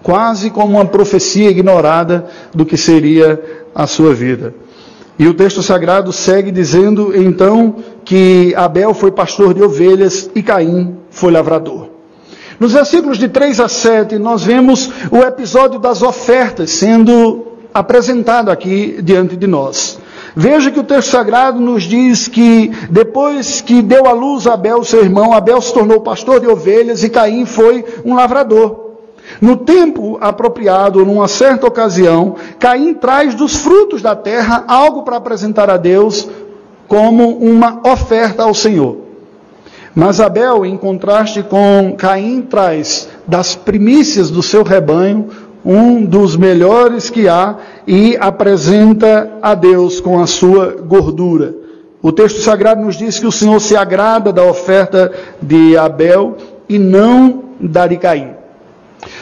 quase 0.00 0.48
como 0.48 0.74
uma 0.76 0.84
profecia 0.84 1.50
ignorada 1.50 2.28
do 2.54 2.64
que 2.64 2.76
seria 2.76 3.66
a 3.74 3.88
sua 3.88 4.14
vida. 4.14 4.54
E 5.18 5.28
o 5.28 5.34
texto 5.34 5.62
sagrado 5.62 6.12
segue 6.12 6.50
dizendo 6.50 7.16
então 7.16 7.76
que 8.04 8.52
Abel 8.56 8.92
foi 8.92 9.12
pastor 9.12 9.54
de 9.54 9.62
ovelhas 9.62 10.28
e 10.34 10.42
Caim 10.42 10.96
foi 11.10 11.30
lavrador. 11.30 11.88
Nos 12.58 12.72
versículos 12.72 13.18
de 13.18 13.28
3 13.28 13.60
a 13.60 13.68
7, 13.68 14.18
nós 14.18 14.42
vemos 14.42 14.90
o 15.10 15.18
episódio 15.18 15.78
das 15.78 16.02
ofertas 16.02 16.70
sendo 16.70 17.46
apresentado 17.72 18.50
aqui 18.50 19.00
diante 19.02 19.36
de 19.36 19.46
nós. 19.46 19.98
Veja 20.36 20.70
que 20.70 20.80
o 20.80 20.84
texto 20.84 21.10
sagrado 21.10 21.60
nos 21.60 21.84
diz 21.84 22.26
que 22.26 22.72
depois 22.90 23.60
que 23.60 23.82
deu 23.82 24.06
à 24.06 24.12
luz 24.12 24.48
Abel, 24.48 24.82
seu 24.82 25.02
irmão, 25.02 25.32
Abel 25.32 25.60
se 25.60 25.72
tornou 25.72 26.00
pastor 26.00 26.40
de 26.40 26.48
ovelhas 26.48 27.04
e 27.04 27.08
Caim 27.08 27.46
foi 27.46 27.84
um 28.04 28.14
lavrador. 28.14 28.84
No 29.40 29.56
tempo 29.56 30.18
apropriado, 30.20 31.04
numa 31.04 31.28
certa 31.28 31.66
ocasião, 31.66 32.36
Caim 32.64 32.94
traz 32.94 33.34
dos 33.34 33.56
frutos 33.56 34.00
da 34.00 34.16
terra 34.16 34.64
algo 34.66 35.02
para 35.02 35.18
apresentar 35.18 35.68
a 35.68 35.76
Deus 35.76 36.26
como 36.88 37.36
uma 37.36 37.82
oferta 37.86 38.42
ao 38.42 38.54
Senhor. 38.54 39.00
Mas 39.94 40.18
Abel, 40.18 40.64
em 40.64 40.74
contraste 40.74 41.42
com 41.42 41.94
Caim, 41.94 42.40
traz 42.40 43.06
das 43.28 43.54
primícias 43.54 44.30
do 44.30 44.42
seu 44.42 44.62
rebanho 44.62 45.28
um 45.62 46.06
dos 46.06 46.38
melhores 46.38 47.10
que 47.10 47.28
há 47.28 47.56
e 47.86 48.16
apresenta 48.18 49.30
a 49.42 49.54
Deus 49.54 50.00
com 50.00 50.18
a 50.18 50.26
sua 50.26 50.74
gordura. 50.86 51.54
O 52.00 52.10
texto 52.12 52.40
sagrado 52.40 52.80
nos 52.80 52.96
diz 52.96 53.18
que 53.18 53.26
o 53.26 53.32
Senhor 53.32 53.60
se 53.60 53.76
agrada 53.76 54.32
da 54.32 54.42
oferta 54.42 55.12
de 55.42 55.76
Abel 55.76 56.38
e 56.66 56.78
não 56.78 57.42
da 57.60 57.86
de 57.86 57.98
Caim. 57.98 58.33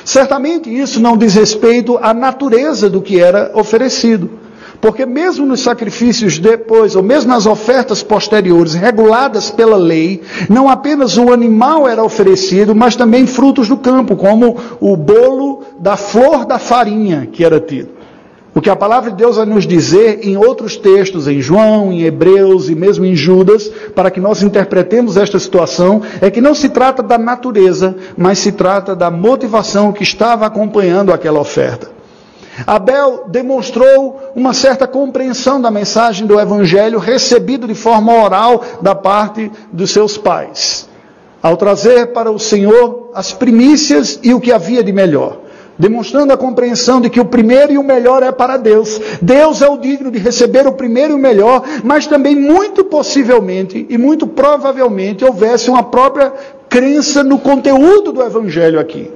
Certamente 0.04 0.68
isso 0.68 1.00
não 1.00 1.16
diz 1.16 1.34
respeito 1.34 1.98
à 2.00 2.12
natureza 2.12 2.88
do 2.88 3.00
que 3.00 3.20
era 3.20 3.50
oferecido. 3.54 4.42
Porque 4.80 5.06
mesmo 5.06 5.46
nos 5.46 5.60
sacrifícios 5.60 6.40
depois, 6.40 6.96
ou 6.96 7.04
mesmo 7.04 7.30
nas 7.30 7.46
ofertas 7.46 8.02
posteriores, 8.02 8.74
reguladas 8.74 9.48
pela 9.48 9.76
lei, 9.76 10.20
não 10.50 10.68
apenas 10.68 11.16
o 11.16 11.32
animal 11.32 11.86
era 11.86 12.02
oferecido, 12.02 12.74
mas 12.74 12.96
também 12.96 13.24
frutos 13.24 13.68
do 13.68 13.76
campo, 13.76 14.16
como 14.16 14.56
o 14.80 14.96
bolo 14.96 15.62
da 15.78 15.96
flor 15.96 16.44
da 16.44 16.58
farinha 16.58 17.28
que 17.30 17.44
era 17.44 17.60
tido. 17.60 18.01
O 18.54 18.60
que 18.60 18.68
a 18.68 18.76
palavra 18.76 19.10
de 19.10 19.16
Deus 19.16 19.36
vai 19.36 19.46
nos 19.46 19.66
dizer 19.66 20.20
em 20.22 20.36
outros 20.36 20.76
textos, 20.76 21.26
em 21.26 21.40
João, 21.40 21.90
em 21.90 22.02
Hebreus 22.02 22.68
e 22.68 22.74
mesmo 22.74 23.04
em 23.04 23.16
Judas, 23.16 23.68
para 23.94 24.10
que 24.10 24.20
nós 24.20 24.42
interpretemos 24.42 25.16
esta 25.16 25.38
situação, 25.38 26.02
é 26.20 26.30
que 26.30 26.40
não 26.40 26.54
se 26.54 26.68
trata 26.68 27.02
da 27.02 27.16
natureza, 27.16 27.96
mas 28.14 28.38
se 28.38 28.52
trata 28.52 28.94
da 28.94 29.10
motivação 29.10 29.90
que 29.90 30.02
estava 30.02 30.44
acompanhando 30.44 31.14
aquela 31.14 31.40
oferta. 31.40 31.90
Abel 32.66 33.24
demonstrou 33.28 34.32
uma 34.36 34.52
certa 34.52 34.86
compreensão 34.86 35.58
da 35.58 35.70
mensagem 35.70 36.26
do 36.26 36.38
Evangelho 36.38 36.98
recebido 36.98 37.66
de 37.66 37.74
forma 37.74 38.12
oral 38.12 38.62
da 38.82 38.94
parte 38.94 39.50
dos 39.72 39.90
seus 39.90 40.18
pais, 40.18 40.86
ao 41.42 41.56
trazer 41.56 42.12
para 42.12 42.30
o 42.30 42.38
Senhor 42.38 43.10
as 43.14 43.32
primícias 43.32 44.20
e 44.22 44.34
o 44.34 44.40
que 44.40 44.52
havia 44.52 44.84
de 44.84 44.92
melhor, 44.92 45.38
demonstrando 45.78 46.32
a 46.32 46.36
compreensão 46.36 47.00
de 47.00 47.10
que 47.10 47.20
o 47.20 47.24
primeiro 47.24 47.72
e 47.72 47.78
o 47.78 47.82
melhor 47.82 48.22
é 48.22 48.30
para 48.30 48.56
Deus. 48.56 49.00
Deus 49.20 49.62
é 49.62 49.68
o 49.68 49.78
digno 49.78 50.10
de 50.10 50.18
receber 50.18 50.66
o 50.66 50.72
primeiro 50.72 51.12
e 51.12 51.16
o 51.16 51.18
melhor, 51.18 51.62
mas 51.82 52.06
também 52.06 52.36
muito 52.36 52.84
possivelmente 52.84 53.86
e 53.88 53.98
muito 53.98 54.26
provavelmente 54.26 55.24
houvesse 55.24 55.70
uma 55.70 55.82
própria 55.82 56.32
crença 56.68 57.22
no 57.22 57.38
conteúdo 57.38 58.12
do 58.12 58.22
Evangelho 58.22 58.78
aqui. 58.78 59.10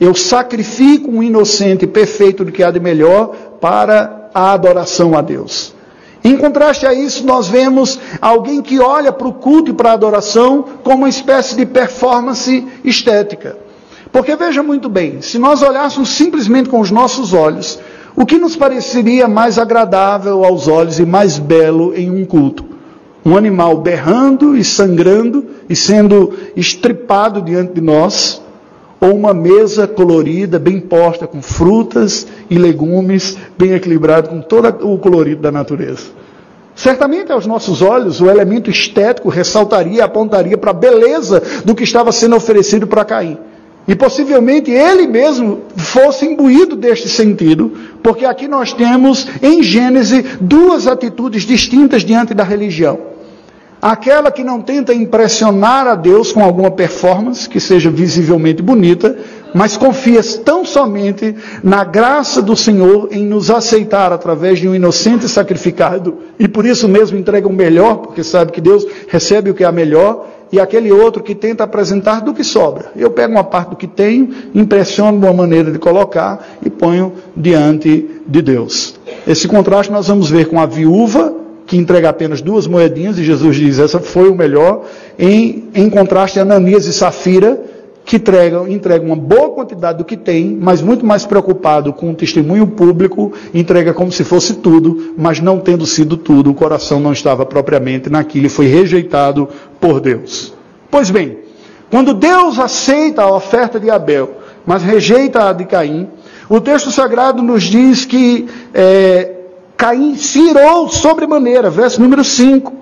Eu 0.00 0.14
sacrifico 0.14 1.10
um 1.10 1.22
inocente 1.22 1.86
perfeito 1.86 2.44
do 2.44 2.52
que 2.52 2.62
há 2.62 2.70
de 2.70 2.80
melhor 2.80 3.34
para 3.60 4.28
a 4.34 4.52
adoração 4.52 5.16
a 5.16 5.22
Deus. 5.22 5.74
Em 6.22 6.36
contraste 6.36 6.84
a 6.84 6.92
isso, 6.92 7.24
nós 7.24 7.46
vemos 7.46 7.98
alguém 8.20 8.60
que 8.60 8.80
olha 8.80 9.12
para 9.12 9.28
o 9.28 9.32
culto 9.32 9.70
e 9.70 9.74
para 9.74 9.90
a 9.90 9.94
adoração 9.94 10.64
como 10.82 10.98
uma 10.98 11.08
espécie 11.08 11.54
de 11.56 11.64
performance 11.64 12.66
estética. 12.84 13.65
Porque 14.16 14.34
veja 14.34 14.62
muito 14.62 14.88
bem, 14.88 15.20
se 15.20 15.38
nós 15.38 15.60
olhássemos 15.60 16.08
simplesmente 16.16 16.70
com 16.70 16.80
os 16.80 16.90
nossos 16.90 17.34
olhos, 17.34 17.78
o 18.16 18.24
que 18.24 18.38
nos 18.38 18.56
pareceria 18.56 19.28
mais 19.28 19.58
agradável 19.58 20.42
aos 20.42 20.68
olhos 20.68 20.98
e 20.98 21.04
mais 21.04 21.38
belo 21.38 21.92
em 21.94 22.10
um 22.10 22.24
culto? 22.24 22.64
Um 23.22 23.36
animal 23.36 23.76
berrando 23.76 24.56
e 24.56 24.64
sangrando 24.64 25.44
e 25.68 25.76
sendo 25.76 26.32
estripado 26.56 27.42
diante 27.42 27.74
de 27.74 27.82
nós, 27.82 28.40
ou 28.98 29.14
uma 29.14 29.34
mesa 29.34 29.86
colorida, 29.86 30.58
bem 30.58 30.80
posta, 30.80 31.26
com 31.26 31.42
frutas 31.42 32.26
e 32.48 32.56
legumes, 32.56 33.36
bem 33.58 33.72
equilibrado 33.72 34.30
com 34.30 34.40
todo 34.40 34.90
o 34.90 34.96
colorido 34.96 35.42
da 35.42 35.52
natureza. 35.52 36.06
Certamente 36.74 37.30
aos 37.32 37.44
nossos 37.44 37.82
olhos 37.82 38.22
o 38.22 38.30
elemento 38.30 38.70
estético 38.70 39.28
ressaltaria, 39.28 40.02
apontaria 40.02 40.56
para 40.56 40.70
a 40.70 40.74
beleza 40.74 41.42
do 41.66 41.74
que 41.74 41.84
estava 41.84 42.10
sendo 42.12 42.34
oferecido 42.34 42.86
para 42.86 43.04
Caim. 43.04 43.36
E 43.88 43.94
possivelmente 43.94 44.70
ele 44.70 45.06
mesmo 45.06 45.62
fosse 45.76 46.26
imbuído 46.26 46.74
deste 46.74 47.08
sentido, 47.08 47.72
porque 48.02 48.24
aqui 48.24 48.48
nós 48.48 48.72
temos 48.72 49.28
em 49.40 49.62
Gênesis 49.62 50.24
duas 50.40 50.86
atitudes 50.86 51.44
distintas 51.44 52.02
diante 52.02 52.34
da 52.34 52.42
religião. 52.42 53.16
Aquela 53.80 54.32
que 54.32 54.42
não 54.42 54.60
tenta 54.60 54.92
impressionar 54.92 55.86
a 55.86 55.94
Deus 55.94 56.32
com 56.32 56.42
alguma 56.42 56.70
performance 56.70 57.48
que 57.48 57.60
seja 57.60 57.90
visivelmente 57.90 58.60
bonita, 58.62 59.16
mas 59.54 59.76
confia 59.76 60.20
tão 60.44 60.64
somente 60.64 61.36
na 61.62 61.84
graça 61.84 62.42
do 62.42 62.56
Senhor 62.56 63.08
em 63.12 63.24
nos 63.24 63.50
aceitar 63.50 64.12
através 64.12 64.58
de 64.58 64.68
um 64.68 64.74
inocente 64.74 65.28
sacrificado 65.28 66.18
e 66.38 66.48
por 66.48 66.66
isso 66.66 66.88
mesmo 66.88 67.18
entrega 67.18 67.46
o 67.46 67.52
melhor, 67.52 67.98
porque 67.98 68.24
sabe 68.24 68.50
que 68.50 68.60
Deus 68.60 68.84
recebe 69.08 69.50
o 69.50 69.54
que 69.54 69.62
é 69.62 69.70
melhor, 69.70 70.26
e 70.56 70.60
aquele 70.60 70.90
outro 70.90 71.22
que 71.22 71.34
tenta 71.34 71.64
apresentar 71.64 72.20
do 72.20 72.32
que 72.32 72.42
sobra. 72.42 72.86
Eu 72.96 73.10
pego 73.10 73.32
uma 73.32 73.44
parte 73.44 73.70
do 73.70 73.76
que 73.76 73.86
tenho, 73.86 74.30
impressiono 74.54 75.18
uma 75.18 75.32
maneira 75.32 75.70
de 75.70 75.78
colocar 75.78 76.48
e 76.64 76.70
ponho 76.70 77.12
diante 77.36 78.22
de 78.26 78.40
Deus. 78.40 78.94
Esse 79.26 79.46
contraste 79.46 79.92
nós 79.92 80.08
vamos 80.08 80.30
ver 80.30 80.46
com 80.48 80.58
a 80.58 80.64
viúva 80.64 81.34
que 81.66 81.76
entrega 81.76 82.08
apenas 82.08 82.40
duas 82.40 82.66
moedinhas, 82.66 83.18
e 83.18 83.24
Jesus 83.24 83.56
diz, 83.56 83.78
essa 83.80 83.98
foi 83.98 84.28
o 84.28 84.34
melhor, 84.36 84.84
em, 85.18 85.64
em 85.74 85.90
contraste 85.90 86.38
a 86.38 86.42
Ananias 86.42 86.86
e 86.86 86.92
Safira, 86.92 87.60
que 88.06 88.16
entregam, 88.16 88.68
entregam 88.68 89.08
uma 89.08 89.16
boa 89.16 89.50
quantidade 89.50 89.98
do 89.98 90.04
que 90.04 90.16
tem, 90.16 90.56
mas 90.58 90.80
muito 90.80 91.04
mais 91.04 91.26
preocupado 91.26 91.92
com 91.92 92.12
o 92.12 92.14
testemunho 92.14 92.64
público, 92.64 93.32
entrega 93.52 93.92
como 93.92 94.12
se 94.12 94.22
fosse 94.22 94.54
tudo, 94.54 95.12
mas 95.18 95.40
não 95.40 95.58
tendo 95.58 95.84
sido 95.84 96.16
tudo, 96.16 96.48
o 96.48 96.54
coração 96.54 97.00
não 97.00 97.12
estava 97.12 97.44
propriamente 97.44 98.08
naquilo 98.08 98.46
e 98.46 98.48
foi 98.48 98.66
rejeitado 98.66 99.48
por 99.80 100.00
Deus. 100.00 100.54
Pois 100.88 101.10
bem, 101.10 101.38
quando 101.90 102.14
Deus 102.14 102.60
aceita 102.60 103.22
a 103.22 103.34
oferta 103.34 103.80
de 103.80 103.90
Abel, 103.90 104.36
mas 104.64 104.84
rejeita 104.84 105.48
a 105.48 105.52
de 105.52 105.64
Caim, 105.64 106.08
o 106.48 106.60
texto 106.60 106.92
sagrado 106.92 107.42
nos 107.42 107.64
diz 107.64 108.04
que 108.04 108.46
é, 108.72 109.32
Caim 109.76 110.14
se 110.14 110.38
irou 110.38 110.88
sobremaneira, 110.88 111.70
verso 111.70 112.00
número 112.00 112.22
5, 112.22 112.72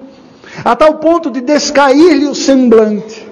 a 0.62 0.76
tal 0.76 0.96
ponto 0.96 1.30
de 1.30 1.40
descair-lhe 1.40 2.26
o 2.26 2.34
semblante. 2.34 3.23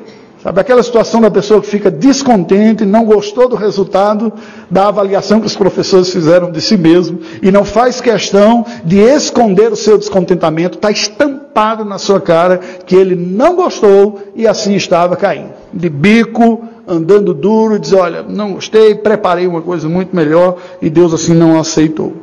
Sabe 0.42 0.60
aquela 0.60 0.82
situação 0.82 1.20
da 1.20 1.30
pessoa 1.30 1.60
que 1.60 1.68
fica 1.68 1.88
descontente, 1.88 2.84
não 2.84 3.04
gostou 3.04 3.48
do 3.48 3.54
resultado 3.54 4.32
da 4.68 4.88
avaliação 4.88 5.40
que 5.40 5.46
os 5.46 5.54
professores 5.54 6.10
fizeram 6.10 6.50
de 6.50 6.60
si 6.60 6.76
mesmo 6.76 7.20
e 7.40 7.52
não 7.52 7.64
faz 7.64 8.00
questão 8.00 8.66
de 8.84 8.98
esconder 8.98 9.70
o 9.70 9.76
seu 9.76 9.96
descontentamento, 9.96 10.78
está 10.78 10.90
estampado 10.90 11.84
na 11.84 11.96
sua 11.96 12.20
cara 12.20 12.58
que 12.58 12.96
ele 12.96 13.14
não 13.14 13.54
gostou 13.54 14.20
e 14.34 14.48
assim 14.48 14.74
estava 14.74 15.14
caindo. 15.14 15.50
De 15.72 15.88
bico, 15.88 16.64
andando 16.88 17.32
duro, 17.32 17.78
diz: 17.78 17.92
Olha, 17.92 18.24
não 18.24 18.54
gostei, 18.54 18.96
preparei 18.96 19.46
uma 19.46 19.62
coisa 19.62 19.88
muito 19.88 20.14
melhor 20.14 20.56
e 20.82 20.90
Deus 20.90 21.14
assim 21.14 21.34
não 21.34 21.56
aceitou. 21.56 22.14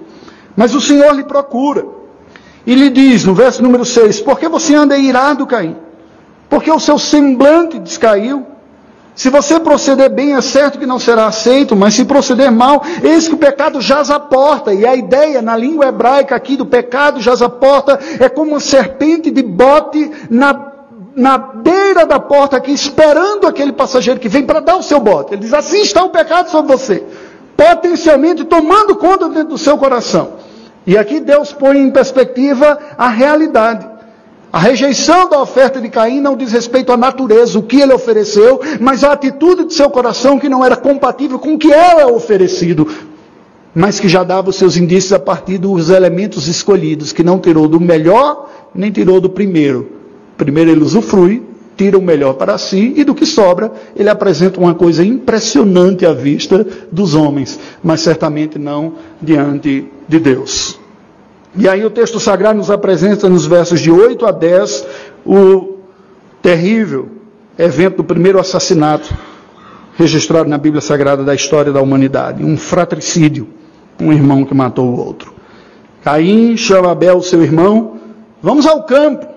Mas 0.57 0.75
o 0.75 0.81
Senhor 0.81 1.15
lhe 1.15 1.23
procura 1.23 1.85
e 2.67 2.75
lhe 2.75 2.89
diz, 2.89 3.23
no 3.23 3.33
verso 3.33 3.63
número 3.63 3.85
6, 3.85 4.19
por 4.19 4.37
que 4.37 4.49
você 4.49 4.75
anda 4.75 4.97
irado, 4.97 5.47
Caim? 5.47 5.77
Porque 6.49 6.71
o 6.71 6.79
seu 6.79 6.97
semblante 6.97 7.77
descaiu. 7.79 8.45
Se 9.19 9.29
você 9.29 9.59
proceder 9.59 10.09
bem, 10.09 10.33
é 10.33 10.41
certo 10.41 10.79
que 10.79 10.85
não 10.85 10.97
será 10.97 11.27
aceito, 11.27 11.75
mas 11.75 11.93
se 11.93 12.05
proceder 12.05 12.49
mal, 12.49 12.81
eis 13.03 13.27
que 13.27 13.35
o 13.35 13.37
pecado 13.37 13.81
jaz 13.81 14.09
à 14.09 14.17
porta. 14.17 14.73
E 14.73 14.85
a 14.85 14.95
ideia 14.95 15.41
na 15.41 15.57
língua 15.57 15.87
hebraica 15.87 16.35
aqui 16.35 16.55
do 16.55 16.65
pecado 16.65 17.19
jaz 17.19 17.41
à 17.41 17.49
porta 17.49 17.99
é 18.17 18.29
como 18.29 18.51
uma 18.51 18.61
serpente 18.61 19.29
de 19.29 19.43
bote 19.43 20.09
na, 20.29 20.71
na 21.13 21.37
beira 21.37 22.05
da 22.05 22.17
porta 22.17 22.55
aqui, 22.55 22.71
esperando 22.71 23.45
aquele 23.45 23.73
passageiro 23.73 24.21
que 24.21 24.29
vem 24.29 24.45
para 24.45 24.61
dar 24.61 24.77
o 24.77 24.83
seu 24.83 25.01
bote. 25.01 25.33
Ele 25.33 25.41
diz: 25.41 25.53
Assim 25.53 25.81
está 25.81 26.01
o 26.01 26.11
pecado 26.11 26.49
sobre 26.49 26.71
você, 26.71 27.03
potencialmente 27.57 28.45
tomando 28.45 28.95
conta 28.95 29.27
dentro 29.27 29.49
do 29.49 29.57
seu 29.57 29.77
coração. 29.77 30.35
E 30.87 30.97
aqui 30.97 31.19
Deus 31.19 31.51
põe 31.51 31.77
em 31.77 31.91
perspectiva 31.91 32.79
a 32.97 33.09
realidade. 33.09 33.88
A 34.51 34.57
rejeição 34.57 35.29
da 35.29 35.39
oferta 35.39 35.79
de 35.79 35.89
Caim 35.89 36.19
não 36.19 36.35
diz 36.35 36.51
respeito 36.51 36.91
à 36.91 36.97
natureza, 36.97 37.59
o 37.59 37.63
que 37.63 37.79
ele 37.79 37.93
ofereceu, 37.93 38.59
mas 38.79 39.03
à 39.03 39.11
atitude 39.11 39.65
de 39.65 39.73
seu 39.75 39.91
coração 39.91 40.39
que 40.39 40.49
não 40.49 40.65
era 40.65 40.75
compatível 40.75 41.37
com 41.37 41.53
o 41.53 41.59
que 41.59 41.71
era 41.71 42.07
oferecido, 42.07 42.87
mas 43.75 43.99
que 43.99 44.09
já 44.09 44.23
dava 44.23 44.49
os 44.49 44.55
seus 44.55 44.75
indícios 44.75 45.13
a 45.13 45.19
partir 45.19 45.59
dos 45.59 45.91
elementos 45.91 46.47
escolhidos, 46.47 47.13
que 47.13 47.23
não 47.23 47.37
tirou 47.37 47.67
do 47.67 47.79
melhor, 47.79 48.49
nem 48.73 48.91
tirou 48.91 49.21
do 49.21 49.29
primeiro. 49.29 49.87
Primeiro 50.35 50.71
ele 50.71 50.81
usufrui, 50.81 51.43
tira 51.77 51.99
o 51.99 52.01
melhor 52.01 52.33
para 52.33 52.57
si, 52.57 52.93
e 52.97 53.03
do 53.03 53.13
que 53.13 53.27
sobra, 53.27 53.71
ele 53.95 54.09
apresenta 54.09 54.59
uma 54.59 54.73
coisa 54.73 55.05
impressionante 55.05 56.07
à 56.07 56.13
vista 56.13 56.65
dos 56.91 57.13
homens, 57.13 57.59
mas 57.83 58.01
certamente 58.01 58.57
não 58.57 58.93
diante 59.21 59.87
de 60.07 60.19
Deus. 60.19 60.78
E 61.55 61.67
aí 61.67 61.83
o 61.83 61.89
texto 61.89 62.19
sagrado 62.19 62.57
nos 62.57 62.69
apresenta 62.69 63.27
nos 63.27 63.45
versos 63.45 63.79
de 63.79 63.91
8 63.91 64.25
a 64.25 64.31
10 64.31 64.85
o 65.25 65.77
terrível 66.41 67.09
evento 67.57 67.97
do 67.97 68.03
primeiro 68.03 68.39
assassinato 68.39 69.13
registrado 69.97 70.49
na 70.49 70.57
Bíblia 70.57 70.79
Sagrada 70.79 71.25
da 71.25 71.35
história 71.35 71.73
da 71.73 71.81
humanidade, 71.81 72.41
um 72.41 72.55
fratricídio, 72.55 73.49
um 73.99 74.13
irmão 74.13 74.45
que 74.45 74.53
matou 74.53 74.87
o 74.87 74.97
outro. 74.97 75.33
Caim 76.01 76.55
chama 76.55 76.91
Abel, 76.91 77.21
seu 77.21 77.43
irmão, 77.43 77.97
vamos 78.41 78.65
ao 78.65 78.83
campo, 78.83 79.27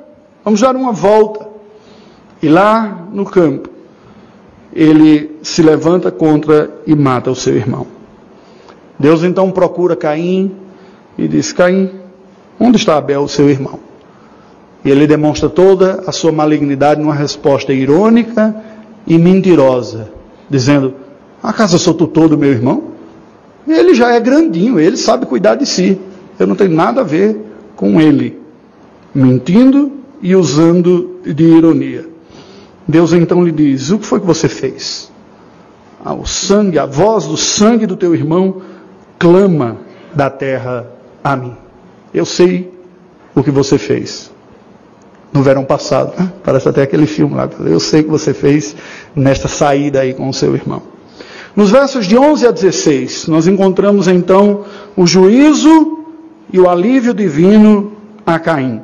vamos 0.45 0.61
dar 0.61 0.77
uma 0.77 0.93
volta. 0.93 1.49
E 2.41 2.49
lá 2.49 3.09
no 3.13 3.25
campo, 3.25 3.69
ele 4.73 5.37
se 5.43 5.63
levanta 5.63 6.13
contra 6.13 6.71
e 6.87 6.95
mata 6.95 7.31
o 7.31 7.35
seu 7.35 7.57
irmão. 7.57 7.89
Deus 8.97 9.25
então 9.25 9.51
procura 9.51 9.97
Caim 9.97 10.55
e 11.19 11.27
diz: 11.27 11.53
Caim, 11.53 11.91
Onde 12.65 12.77
está 12.77 12.97
Abel, 12.97 13.27
seu 13.27 13.51
irmão? 13.51 13.81
E 14.85 14.91
ele 14.91 15.05
demonstra 15.05 15.49
toda 15.49 16.05
a 16.07 16.13
sua 16.13 16.31
malignidade 16.31 17.01
numa 17.01 17.13
resposta 17.13 17.73
irônica 17.73 18.55
e 19.05 19.19
mentirosa, 19.19 20.13
dizendo: 20.49 20.95
Acaso 21.43 21.75
eu 21.75 21.81
sou 21.81 21.93
tutor 21.93 22.29
do 22.29 22.39
meu 22.39 22.51
irmão? 22.51 22.85
Ele 23.67 23.95
já 23.95 24.13
é 24.13 24.21
grandinho, 24.21 24.79
ele 24.79 24.97
sabe 24.97 25.27
cuidar 25.27 25.57
de 25.57 25.67
si. 25.67 26.01
Eu 26.39 26.47
não 26.47 26.55
tenho 26.55 26.71
nada 26.71 27.01
a 27.01 27.05
ver 27.05 27.37
com 27.75 28.01
ele. 28.01 28.39
Mentindo 29.13 29.91
e 30.21 30.37
usando 30.37 31.19
de 31.25 31.43
ironia. 31.43 32.09
Deus 32.87 33.13
então 33.13 33.45
lhe 33.45 33.51
diz: 33.51 33.91
O 33.91 33.99
que 33.99 34.07
foi 34.07 34.21
que 34.21 34.27
você 34.27 34.49
fez? 34.49 35.11
Ah, 36.05 36.15
o 36.15 36.25
sangue, 36.25 36.79
a 36.79 36.87
voz 36.87 37.27
do 37.27 37.37
sangue 37.37 37.87
do 37.87 37.97
teu 37.97 38.15
irmão 38.15 38.63
clama 39.19 39.79
da 40.15 40.31
terra 40.31 40.87
a 41.25 41.35
mim. 41.35 41.62
Eu 42.13 42.25
sei 42.25 42.73
o 43.35 43.43
que 43.43 43.51
você 43.51 43.79
fez 43.79 44.31
no 45.33 45.43
verão 45.43 45.65
passado. 45.65 46.13
Né? 46.19 46.31
Parece 46.45 46.69
até 46.69 46.83
aquele 46.83 47.07
filme 47.07 47.35
lá. 47.35 47.49
Eu 47.65 47.81
sei 47.81 48.01
o 48.01 48.05
que 48.05 48.11
você 48.11 48.35
fez 48.35 48.77
nesta 49.17 49.49
saída 49.49 50.01
aí 50.01 50.13
com 50.13 50.29
o 50.29 50.35
seu 50.35 50.55
irmão. 50.55 50.83
Nos 51.57 51.71
versos 51.71 52.07
de 52.07 52.17
11 52.17 52.47
a 52.47 52.51
16, 52.51 53.29
nós 53.29 53.47
encontramos 53.47 54.09
então 54.09 54.65
o 54.97 55.07
juízo 55.07 55.99
e 56.53 56.59
o 56.59 56.69
alívio 56.69 57.13
divino 57.13 57.93
a 58.25 58.39
Caim. 58.39 58.81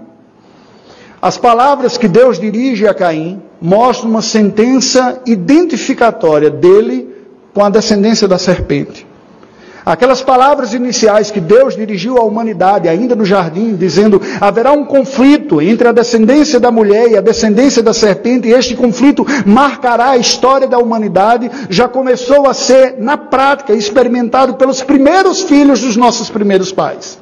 As 1.20 1.36
palavras 1.36 1.96
que 1.96 2.06
Deus 2.06 2.38
dirige 2.38 2.86
a 2.86 2.94
Caim 2.94 3.42
mostram 3.60 4.10
uma 4.10 4.22
sentença 4.22 5.20
identificatória 5.26 6.50
dele 6.50 7.08
com 7.54 7.64
a 7.64 7.70
descendência 7.70 8.28
da 8.28 8.38
serpente. 8.38 9.07
Aquelas 9.88 10.20
palavras 10.20 10.74
iniciais 10.74 11.30
que 11.30 11.40
Deus 11.40 11.74
dirigiu 11.74 12.18
à 12.18 12.22
humanidade, 12.22 12.90
ainda 12.90 13.16
no 13.16 13.24
jardim, 13.24 13.74
dizendo: 13.74 14.20
haverá 14.38 14.70
um 14.70 14.84
conflito 14.84 15.62
entre 15.62 15.88
a 15.88 15.92
descendência 15.92 16.60
da 16.60 16.70
mulher 16.70 17.10
e 17.10 17.16
a 17.16 17.22
descendência 17.22 17.82
da 17.82 17.94
serpente, 17.94 18.46
e 18.46 18.52
este 18.52 18.76
conflito 18.76 19.24
marcará 19.46 20.10
a 20.10 20.18
história 20.18 20.68
da 20.68 20.76
humanidade, 20.76 21.50
já 21.70 21.88
começou 21.88 22.46
a 22.46 22.52
ser, 22.52 22.96
na 22.98 23.16
prática, 23.16 23.72
experimentado 23.72 24.56
pelos 24.56 24.82
primeiros 24.82 25.40
filhos 25.40 25.80
dos 25.80 25.96
nossos 25.96 26.28
primeiros 26.28 26.70
pais. 26.70 27.18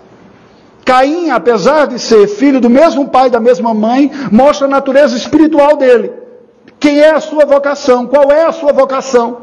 Caim, 0.85 1.31
apesar 1.31 1.87
de 1.87 2.01
ser 2.01 2.27
filho 2.27 2.61
do 2.61 2.69
mesmo 2.69 3.07
pai, 3.07 3.31
da 3.31 3.39
mesma 3.39 3.73
mãe, 3.73 4.11
mostra 4.33 4.67
a 4.67 4.71
natureza 4.71 5.17
espiritual 5.17 5.77
dele. 5.77 6.11
Quem 6.81 6.99
é 6.99 7.13
a 7.13 7.21
sua 7.21 7.45
vocação? 7.45 8.09
Qual 8.09 8.33
é 8.33 8.45
a 8.45 8.51
sua 8.51 8.73
vocação? 8.73 9.43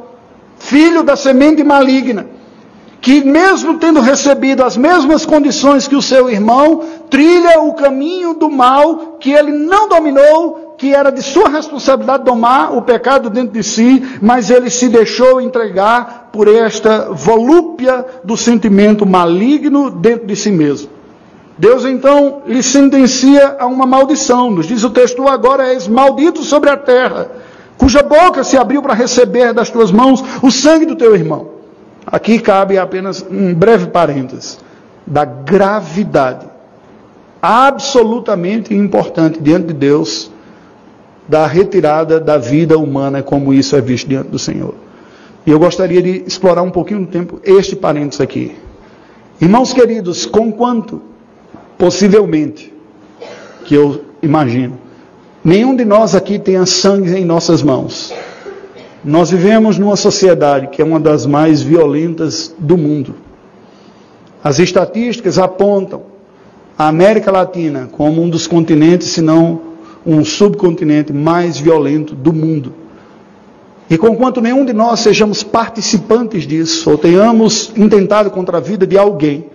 Filho 0.57 1.03
da 1.03 1.15
semente 1.15 1.63
maligna 1.63 2.32
que, 3.03 3.21
mesmo 3.21 3.77
tendo 3.79 3.99
recebido 3.99 4.63
as 4.63 4.77
mesmas 4.77 5.25
condições 5.25 5.89
que 5.89 5.95
o 5.95 6.01
seu 6.01 6.29
irmão, 6.29 6.83
trilha 7.09 7.59
o 7.59 7.73
caminho 7.73 8.33
do 8.33 8.49
mal 8.49 9.17
que 9.19 9.33
ele 9.33 9.51
não 9.51 9.89
dominou, 9.89 10.75
que 10.77 10.95
era 10.95 11.11
de 11.11 11.21
sua 11.21 11.49
responsabilidade 11.49 12.23
domar 12.23 12.73
o 12.73 12.81
pecado 12.81 13.29
dentro 13.29 13.51
de 13.51 13.61
si, 13.61 14.01
mas 14.21 14.49
ele 14.49 14.69
se 14.69 14.87
deixou 14.87 15.41
entregar 15.41 16.29
por 16.31 16.47
esta 16.47 17.09
volúpia 17.11 18.05
do 18.23 18.37
sentimento 18.37 19.05
maligno 19.05 19.89
dentro 19.89 20.25
de 20.25 20.35
si 20.37 20.49
mesmo. 20.49 20.89
Deus 21.57 21.83
então 21.83 22.43
lhe 22.47 22.63
sentencia 22.63 23.57
a 23.59 23.65
uma 23.65 23.85
maldição. 23.85 24.49
Nos 24.49 24.65
diz 24.65 24.81
o 24.81 24.89
texto: 24.89 25.27
agora 25.27 25.73
és 25.73 25.89
maldito 25.89 26.41
sobre 26.41 26.69
a 26.69 26.77
terra, 26.77 27.29
cuja 27.77 28.01
boca 28.01 28.45
se 28.45 28.55
abriu 28.55 28.81
para 28.81 28.93
receber 28.93 29.53
das 29.53 29.69
tuas 29.69 29.91
mãos 29.91 30.23
o 30.41 30.49
sangue 30.49 30.85
do 30.85 30.95
teu 30.95 31.13
irmão. 31.13 31.52
Aqui 32.13 32.37
cabe 32.37 32.77
apenas 32.77 33.25
um 33.27 33.55
breve 33.55 33.87
parênteses 33.87 34.59
da 35.03 35.25
gravidade 35.25 36.45
absolutamente 37.41 38.71
importante 38.71 39.41
diante 39.41 39.69
de 39.69 39.73
Deus 39.73 40.29
da 41.27 41.47
retirada 41.47 42.19
da 42.19 42.37
vida 42.37 42.77
humana 42.77 43.23
como 43.23 43.51
isso 43.51 43.75
é 43.75 43.81
visto 43.81 44.07
diante 44.07 44.29
do 44.29 44.37
Senhor. 44.37 44.75
E 45.43 45.49
eu 45.49 45.57
gostaria 45.57 46.03
de 46.03 46.23
explorar 46.27 46.61
um 46.61 46.69
pouquinho 46.69 46.99
no 46.99 47.07
tempo 47.07 47.41
este 47.43 47.75
parênteses 47.75 48.21
aqui. 48.21 48.55
Irmãos 49.41 49.73
queridos, 49.73 50.27
com 50.27 50.51
quanto 50.51 51.01
possivelmente 51.79 52.71
que 53.65 53.73
eu 53.73 54.05
imagino, 54.21 54.77
nenhum 55.43 55.75
de 55.75 55.83
nós 55.83 56.13
aqui 56.13 56.37
tenha 56.37 56.67
sangue 56.67 57.15
em 57.15 57.25
nossas 57.25 57.63
mãos. 57.63 58.13
Nós 59.03 59.31
vivemos 59.31 59.77
numa 59.77 59.97
sociedade 59.97 60.67
que 60.67 60.81
é 60.81 60.85
uma 60.85 60.99
das 60.99 61.25
mais 61.25 61.61
violentas 61.61 62.55
do 62.57 62.77
mundo. 62.77 63.15
As 64.41 64.59
estatísticas 64.59 65.37
apontam 65.37 66.03
a 66.77 66.87
América 66.87 67.31
Latina 67.31 67.89
como 67.91 68.21
um 68.21 68.29
dos 68.29 68.47
continentes, 68.47 69.09
se 69.09 69.21
não 69.21 69.73
um 70.05 70.23
subcontinente 70.23 71.11
mais 71.11 71.57
violento 71.57 72.15
do 72.15 72.31
mundo. 72.31 72.73
E 73.89 73.97
conquanto 73.97 74.41
nenhum 74.41 74.63
de 74.63 74.73
nós 74.73 75.01
sejamos 75.01 75.43
participantes 75.43 76.47
disso, 76.47 76.89
ou 76.89 76.97
tenhamos 76.97 77.71
intentado 77.75 78.31
contra 78.31 78.57
a 78.57 78.61
vida 78.61 78.87
de 78.87 78.97
alguém, 78.97 79.47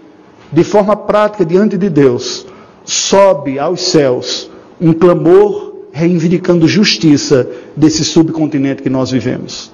de 0.52 0.62
forma 0.62 0.94
prática 0.94 1.44
diante 1.44 1.76
de 1.76 1.88
Deus, 1.88 2.46
sobe 2.84 3.58
aos 3.58 3.80
céus 3.80 4.50
um 4.80 4.92
clamor 4.92 5.67
reivindicando 5.98 6.68
justiça 6.68 7.48
desse 7.76 8.04
subcontinente 8.04 8.82
que 8.82 8.88
nós 8.88 9.10
vivemos. 9.10 9.72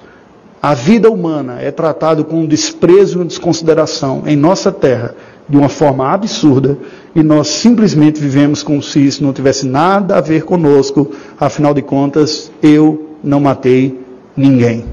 A 0.59 0.73
vida 0.73 1.07
humana 1.07 1.59
é 1.61 1.69
tratada 1.69 2.23
com 2.23 2.47
desprezo 2.47 3.21
e 3.21 3.25
desconsideração 3.25 4.23
em 4.25 4.35
nossa 4.35 4.71
terra 4.71 5.13
de 5.47 5.55
uma 5.55 5.69
forma 5.69 6.11
absurda 6.11 6.79
e 7.13 7.21
nós 7.21 7.47
simplesmente 7.47 8.19
vivemos 8.19 8.63
como 8.63 8.81
se 8.81 9.05
isso 9.05 9.23
não 9.23 9.31
tivesse 9.31 9.67
nada 9.67 10.17
a 10.17 10.21
ver 10.21 10.43
conosco, 10.43 11.11
afinal 11.39 11.75
de 11.75 11.83
contas, 11.83 12.51
eu 12.63 13.11
não 13.23 13.39
matei 13.39 14.03
ninguém. 14.35 14.83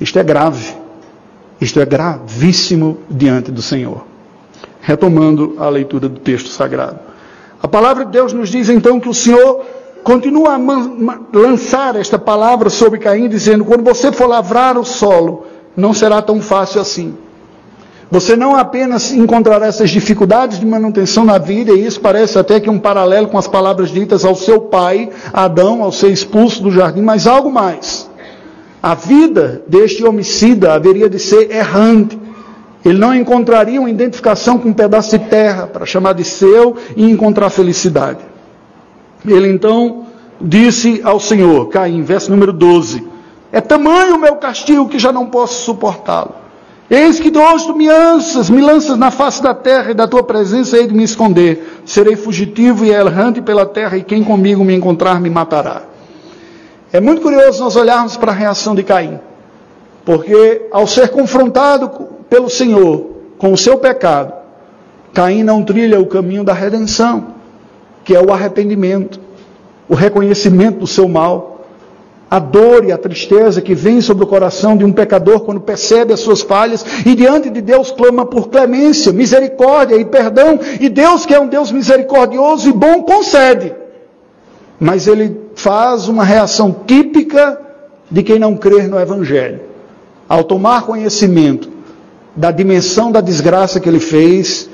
Isto 0.00 0.18
é 0.18 0.24
grave. 0.24 0.74
Isto 1.60 1.80
é 1.80 1.84
gravíssimo 1.84 2.96
diante 3.10 3.50
do 3.52 3.60
Senhor. 3.60 4.06
Retomando 4.80 5.56
a 5.58 5.68
leitura 5.68 6.08
do 6.08 6.18
texto 6.18 6.48
sagrado. 6.48 6.98
A 7.62 7.68
palavra 7.68 8.06
de 8.06 8.12
Deus 8.12 8.32
nos 8.32 8.48
diz 8.48 8.70
então 8.70 8.98
que 8.98 9.10
o 9.10 9.12
Senhor 9.12 9.79
continua 10.02 10.54
a 10.54 11.38
lançar 11.38 11.96
esta 11.96 12.18
palavra 12.18 12.70
sobre 12.70 12.98
Caim, 12.98 13.28
dizendo: 13.28 13.64
quando 13.64 13.84
você 13.84 14.10
for 14.12 14.26
lavrar 14.26 14.78
o 14.78 14.84
solo, 14.84 15.46
não 15.76 15.92
será 15.94 16.20
tão 16.20 16.40
fácil 16.40 16.80
assim. 16.80 17.14
Você 18.10 18.34
não 18.34 18.56
apenas 18.56 19.12
encontrará 19.12 19.66
essas 19.66 19.88
dificuldades 19.88 20.58
de 20.58 20.66
manutenção 20.66 21.24
na 21.24 21.38
vida, 21.38 21.70
e 21.72 21.86
isso 21.86 22.00
parece 22.00 22.36
até 22.38 22.58
que 22.58 22.68
um 22.68 22.78
paralelo 22.78 23.28
com 23.28 23.38
as 23.38 23.46
palavras 23.46 23.90
ditas 23.90 24.24
ao 24.24 24.34
seu 24.34 24.62
pai, 24.62 25.10
Adão, 25.32 25.80
ao 25.80 25.92
ser 25.92 26.10
expulso 26.10 26.60
do 26.60 26.72
jardim, 26.72 27.02
mas 27.02 27.28
algo 27.28 27.52
mais. 27.52 28.10
A 28.82 28.96
vida 28.96 29.62
deste 29.68 30.02
homicida 30.04 30.74
haveria 30.74 31.08
de 31.08 31.20
ser 31.20 31.52
errante. 31.52 32.18
Ele 32.84 32.98
não 32.98 33.14
encontraria 33.14 33.78
uma 33.78 33.90
identificação 33.90 34.58
com 34.58 34.70
um 34.70 34.72
pedaço 34.72 35.16
de 35.16 35.26
terra 35.26 35.68
para 35.68 35.86
chamar 35.86 36.14
de 36.14 36.24
seu 36.24 36.76
e 36.96 37.08
encontrar 37.08 37.50
felicidade. 37.50 38.18
Ele 39.26 39.48
então 39.48 40.06
disse 40.40 41.00
ao 41.04 41.20
Senhor, 41.20 41.68
Caim, 41.68 42.02
verso 42.02 42.30
número 42.30 42.52
12: 42.52 43.06
É 43.52 43.60
tamanho 43.60 44.16
o 44.16 44.18
meu 44.18 44.36
castigo 44.36 44.88
que 44.88 44.98
já 44.98 45.12
não 45.12 45.26
posso 45.26 45.64
suportá-lo. 45.64 46.40
Eis 46.90 47.20
que 47.20 47.30
hoje 47.36 47.66
tu 47.66 47.76
me 47.76 47.86
lanças, 47.86 48.50
me 48.50 48.60
lanças 48.60 48.98
na 48.98 49.12
face 49.12 49.40
da 49.40 49.54
terra, 49.54 49.92
e 49.92 49.94
da 49.94 50.08
tua 50.08 50.24
presença 50.24 50.76
hei 50.76 50.88
de 50.88 50.94
me 50.94 51.04
esconder. 51.04 51.82
Serei 51.86 52.16
fugitivo 52.16 52.84
e 52.84 52.90
errante 52.90 53.40
pela 53.40 53.64
terra, 53.64 53.96
e 53.96 54.02
quem 54.02 54.24
comigo 54.24 54.64
me 54.64 54.74
encontrar 54.74 55.20
me 55.20 55.30
matará. 55.30 55.82
É 56.92 57.00
muito 57.00 57.22
curioso 57.22 57.62
nós 57.62 57.76
olharmos 57.76 58.16
para 58.16 58.32
a 58.32 58.34
reação 58.34 58.74
de 58.74 58.82
Caim, 58.82 59.20
porque 60.04 60.66
ao 60.72 60.88
ser 60.88 61.10
confrontado 61.10 62.08
pelo 62.28 62.50
Senhor 62.50 63.10
com 63.38 63.52
o 63.52 63.56
seu 63.56 63.78
pecado, 63.78 64.32
Caim 65.14 65.44
não 65.44 65.62
trilha 65.62 66.00
o 66.00 66.06
caminho 66.06 66.42
da 66.42 66.52
redenção, 66.52 67.34
que 68.10 68.16
é 68.16 68.20
o 68.20 68.32
arrependimento, 68.32 69.20
o 69.88 69.94
reconhecimento 69.94 70.80
do 70.80 70.86
seu 70.86 71.08
mal 71.08 71.64
a 72.28 72.40
dor 72.40 72.84
e 72.84 72.90
a 72.90 72.98
tristeza 72.98 73.60
que 73.60 73.72
vem 73.72 74.00
sobre 74.00 74.24
o 74.24 74.26
coração 74.26 74.76
de 74.76 74.84
um 74.84 74.92
pecador 74.92 75.40
quando 75.40 75.60
percebe 75.60 76.12
as 76.12 76.18
suas 76.18 76.40
falhas 76.40 76.84
e 77.06 77.14
diante 77.14 77.48
de 77.50 77.60
Deus 77.60 77.92
clama 77.92 78.26
por 78.26 78.48
clemência, 78.48 79.12
misericórdia 79.12 79.94
e 79.94 80.04
perdão, 80.04 80.58
e 80.80 80.88
Deus, 80.88 81.24
que 81.24 81.32
é 81.32 81.40
um 81.40 81.46
Deus 81.46 81.70
misericordioso 81.70 82.68
e 82.68 82.72
bom, 82.72 83.02
concede. 83.02 83.72
Mas 84.80 85.06
ele 85.06 85.40
faz 85.54 86.08
uma 86.08 86.24
reação 86.24 86.74
típica 86.84 87.60
de 88.10 88.24
quem 88.24 88.40
não 88.40 88.56
crer 88.56 88.88
no 88.88 88.98
Evangelho. 88.98 89.60
Ao 90.28 90.42
tomar 90.42 90.82
conhecimento 90.82 91.68
da 92.34 92.50
dimensão 92.50 93.12
da 93.12 93.20
desgraça 93.20 93.78
que 93.78 93.88
ele 93.88 94.00
fez, 94.00 94.69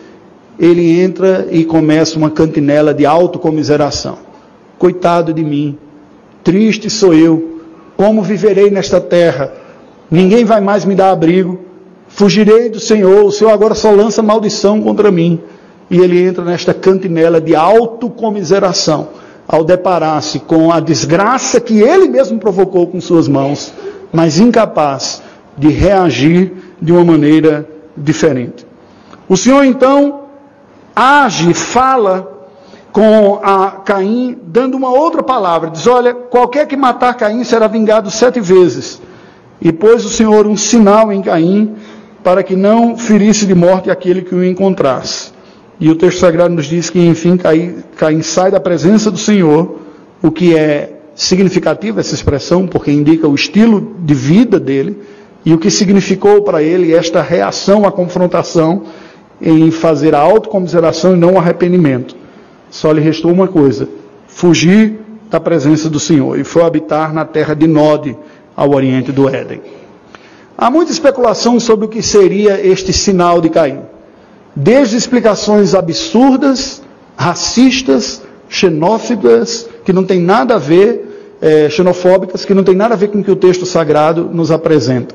ele 0.59 1.01
entra 1.01 1.47
e 1.51 1.65
começa 1.65 2.19
uma 2.19 2.31
cantinela 2.31 2.95
de 2.95 3.05
autocomiseração. 3.05 4.19
Coitado 4.79 5.33
de 5.33 5.45
mim, 5.45 5.79
Triste 6.43 6.89
sou 6.89 7.13
eu, 7.13 7.61
como 7.97 8.23
viverei 8.23 8.71
nesta 8.71 9.01
terra? 9.01 9.53
Ninguém 10.09 10.45
vai 10.45 10.61
mais 10.61 10.85
me 10.85 10.95
dar 10.95 11.11
abrigo. 11.11 11.59
Fugirei 12.09 12.69
do 12.69 12.79
Senhor, 12.79 13.25
o 13.25 13.33
Senhor 13.33 13.51
agora 13.51 13.75
só 13.75 13.91
lança 13.91 14.23
maldição 14.23 14.81
contra 14.81 15.11
mim. 15.11 15.41
E 15.91 15.99
ele 15.99 16.23
entra 16.23 16.45
nesta 16.45 16.73
cantinela 16.73 17.41
de 17.41 17.57
autocomiseração, 17.57 19.09
ao 19.49 19.65
deparar-se 19.65 20.41
com 20.41 20.71
a 20.71 20.79
desgraça 20.79 21.61
que 21.61 21.81
ele 21.81 22.09
mesmo 22.09 22.39
provocou 22.39 22.87
com 22.87 23.01
suas 23.01 23.27
mãos, 23.27 23.73
mas 24.13 24.39
incapaz 24.39 25.23
de 25.57 25.69
reagir 25.69 26.53
de 26.81 26.93
uma 26.93 27.05
maneira 27.05 27.69
diferente. 27.97 28.67
O 29.29 29.37
Senhor 29.37 29.65
então 29.65 30.26
age, 30.97 31.53
fala 31.53 32.49
com 32.91 33.39
Caim, 33.85 34.39
dando 34.43 34.75
uma 34.75 34.91
outra 34.91 35.23
palavra. 35.23 35.69
Diz: 35.69 35.87
Olha, 35.87 36.15
qualquer 36.15 36.67
que 36.67 36.75
matar 36.75 37.13
Caim 37.15 37.45
será 37.45 37.67
vingado 37.67 38.11
sete 38.11 38.41
vezes. 38.41 39.03
E 39.61 39.71
pôs 39.71 40.05
o 40.07 40.09
Senhor 40.09 40.47
um 40.47 40.57
sinal 40.57 41.13
em 41.13 41.21
Caim, 41.21 41.75
para 42.25 42.43
que 42.43 42.57
não 42.57 42.97
ferisse 42.97 43.45
de 43.45 43.55
morte 43.55 43.91
aquele 43.91 44.23
que 44.23 44.35
o 44.35 44.43
encontrasse. 44.43 45.31
E 45.79 45.91
o 45.91 45.95
texto 45.95 46.21
sagrado 46.21 46.55
nos 46.55 46.65
diz 46.65 46.89
que, 46.89 46.99
enfim, 46.99 47.37
Caim, 47.37 47.85
Caim 47.97 48.23
sai 48.23 48.51
da 48.51 48.59
presença 48.59 49.11
do 49.11 49.19
Senhor, 49.19 49.77
o 50.23 50.31
que 50.31 50.57
é 50.57 51.01
significativo 51.15 52.01
essa 52.01 52.15
expressão, 52.15 52.67
porque 52.67 52.91
indica 52.91 53.29
o 53.29 53.35
estilo 53.35 53.95
de 54.01 54.15
vida 54.15 54.59
dele, 54.59 54.99
e 55.45 55.53
o 55.53 55.59
que 55.59 55.71
significou 55.71 56.43
para 56.43 56.63
ele 56.63 56.95
esta 56.95 57.21
reação 57.21 57.87
à 57.87 57.93
confrontação 57.93 58.85
em 59.41 59.71
fazer 59.71 60.15
a 60.15 60.21
autocomiseração 60.21 61.15
e 61.15 61.19
não 61.19 61.35
o 61.35 61.39
arrependimento. 61.39 62.17
Só 62.71 62.93
lhe 62.93 63.01
restou 63.01 63.33
uma 63.33 63.49
coisa: 63.49 63.89
fugir 64.27 65.01
da 65.31 65.41
presença 65.41 65.89
do 65.89 66.01
Senhor 66.01 66.39
e 66.39 66.45
foi 66.45 66.63
habitar 66.63 67.13
na 67.13 67.25
terra 67.25 67.55
de 67.55 67.67
Nod, 67.67 68.17
ao 68.57 68.73
oriente 68.73 69.13
do 69.13 69.29
Éden. 69.29 69.61
Há 70.57 70.71
muita 70.71 70.91
especulação 70.91 71.61
sobre 71.61 71.85
o 71.85 71.89
que 71.89 72.03
seria 72.03 72.65
este 72.67 72.93
sinal 72.93 73.41
de 73.41 73.51
Caim. 73.51 73.81
Desde 74.55 74.97
explicações 74.97 75.75
absurdas, 75.75 76.83
racistas, 77.15 78.23
xenófobas, 78.49 79.69
que 79.85 79.93
não 79.93 80.05
tem 80.05 80.19
nada 80.19 80.55
a 80.55 80.59
ver, 80.59 81.37
é, 81.43 81.69
xenofóbicas, 81.69 82.47
que 82.47 82.55
não 82.55 82.65
tem 82.65 82.75
nada 82.75 82.95
a 82.95 82.97
ver 82.97 83.09
com 83.09 83.19
o 83.19 83.25
que 83.25 83.31
o 83.31 83.37
texto 83.37 83.67
sagrado 83.67 84.31
nos 84.33 84.51
apresenta. 84.51 85.15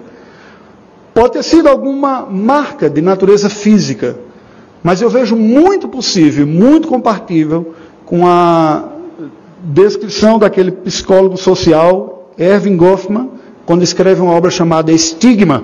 Pode 1.13 1.34
ter 1.34 1.43
sido 1.43 1.67
alguma 1.67 2.26
marca 2.26 2.89
de 2.89 3.02
natureza 3.02 3.50
física, 3.50 4.17
mas 4.82 5.02
eu 5.02 5.10
vejo 5.10 5.36
muito 5.36 5.88
possível, 5.88 6.47
muito 6.47 6.88
compatível 6.88 7.74
com 8.06 8.26
a 8.26 8.89
descrição 9.63 10.39
daquele 10.39 10.71
psicólogo 10.71 11.38
social, 11.38 12.32
Erving 12.38 12.78
Goffman, 12.78 13.30
quando 13.65 13.84
escreve 13.84 14.21
uma 14.21 14.34
obra 14.34 14.50
chamada 14.50 14.91
Estigma. 14.91 15.63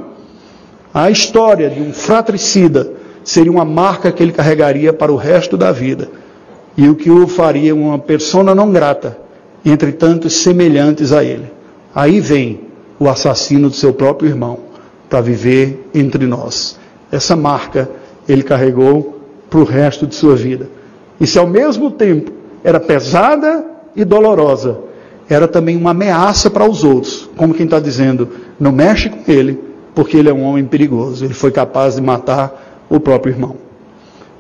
A 0.93 1.10
história 1.10 1.69
de 1.69 1.81
um 1.81 1.93
fratricida 1.93 2.91
seria 3.23 3.51
uma 3.51 3.65
marca 3.65 4.12
que 4.12 4.21
ele 4.21 4.31
carregaria 4.31 4.93
para 4.93 5.12
o 5.12 5.15
resto 5.15 5.57
da 5.57 5.71
vida. 5.71 6.10
E 6.75 6.88
o 6.88 6.95
que 6.95 7.10
o 7.10 7.27
faria 7.27 7.73
uma 7.73 7.97
persona 7.97 8.53
não 8.53 8.71
grata, 8.71 9.17
entre 9.65 9.91
tantos 9.91 10.33
semelhantes 10.33 11.12
a 11.12 11.23
ele. 11.23 11.51
Aí 11.93 12.19
vem 12.19 12.62
o 12.99 13.10
assassino 13.10 13.69
do 13.69 13.75
seu 13.75 13.93
próprio 13.93 14.29
irmão, 14.29 14.60
para 15.09 15.21
viver 15.21 15.89
entre 15.93 16.25
nós. 16.25 16.79
Essa 17.11 17.35
marca 17.35 17.89
ele 18.27 18.43
carregou 18.43 19.21
para 19.49 19.59
o 19.59 19.63
resto 19.63 20.05
de 20.05 20.15
sua 20.15 20.35
vida. 20.35 20.69
E 21.19 21.25
se 21.25 21.39
ao 21.39 21.47
mesmo 21.47 21.91
tempo 21.91 22.31
era 22.63 22.79
pesada 22.79 23.65
e 23.95 24.03
dolorosa, 24.03 24.79
era 25.29 25.47
também 25.47 25.75
uma 25.75 25.91
ameaça 25.91 26.49
para 26.49 26.69
os 26.69 26.83
outros, 26.83 27.29
como 27.35 27.53
quem 27.53 27.65
está 27.65 27.79
dizendo, 27.79 28.29
não 28.59 28.71
mexe 28.71 29.09
com 29.09 29.29
ele, 29.31 29.59
porque 29.93 30.17
ele 30.17 30.29
é 30.29 30.33
um 30.33 30.43
homem 30.43 30.65
perigoso, 30.65 31.25
ele 31.25 31.33
foi 31.33 31.51
capaz 31.51 31.95
de 31.95 32.01
matar 32.01 32.85
o 32.89 32.99
próprio 32.99 33.33
irmão. 33.33 33.55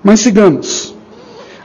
Mas 0.03 0.19
sigamos. 0.19 0.95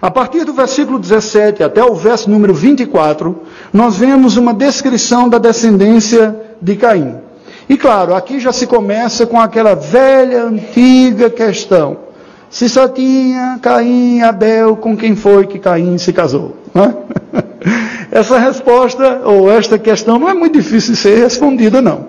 A 0.01 0.11
partir 0.11 0.45
do 0.45 0.53
versículo 0.53 0.99
17 0.99 1.63
até 1.63 1.85
o 1.85 1.95
verso 1.95 2.29
número 2.29 2.53
24, 2.53 3.41
nós 3.73 3.97
vemos 3.97 4.37
uma 4.37 4.53
descrição 4.53 5.29
da 5.29 5.39
descendência 5.39 6.35
de 6.61 6.75
Caim. 6.75 7.17
E 7.73 7.77
claro, 7.79 8.15
aqui 8.15 8.39
já 8.39 8.53
se 8.53 8.67
começa 8.67 9.25
com 9.25 9.41
aquela 9.41 9.75
velha, 9.75 10.45
antiga 10.45 11.31
questão. 11.31 11.97
Se 12.51 12.69
só 12.69 12.87
tinha 12.87 13.59
Caim 13.63 14.19
e 14.19 14.23
Abel, 14.23 14.77
com 14.77 14.95
quem 14.95 15.17
foi 15.17 15.47
que 15.47 15.59
Caim 15.59 15.97
se 15.97 16.13
casou? 16.13 16.55
É? 16.75 17.39
Essa 18.13 18.39
resposta, 18.39 19.23
ou 19.25 19.51
esta 19.51 19.79
questão, 19.79 20.19
não 20.19 20.29
é 20.29 20.35
muito 20.35 20.59
difícil 20.59 20.93
de 20.93 21.01
ser 21.01 21.17
respondida, 21.17 21.81
não. 21.81 22.09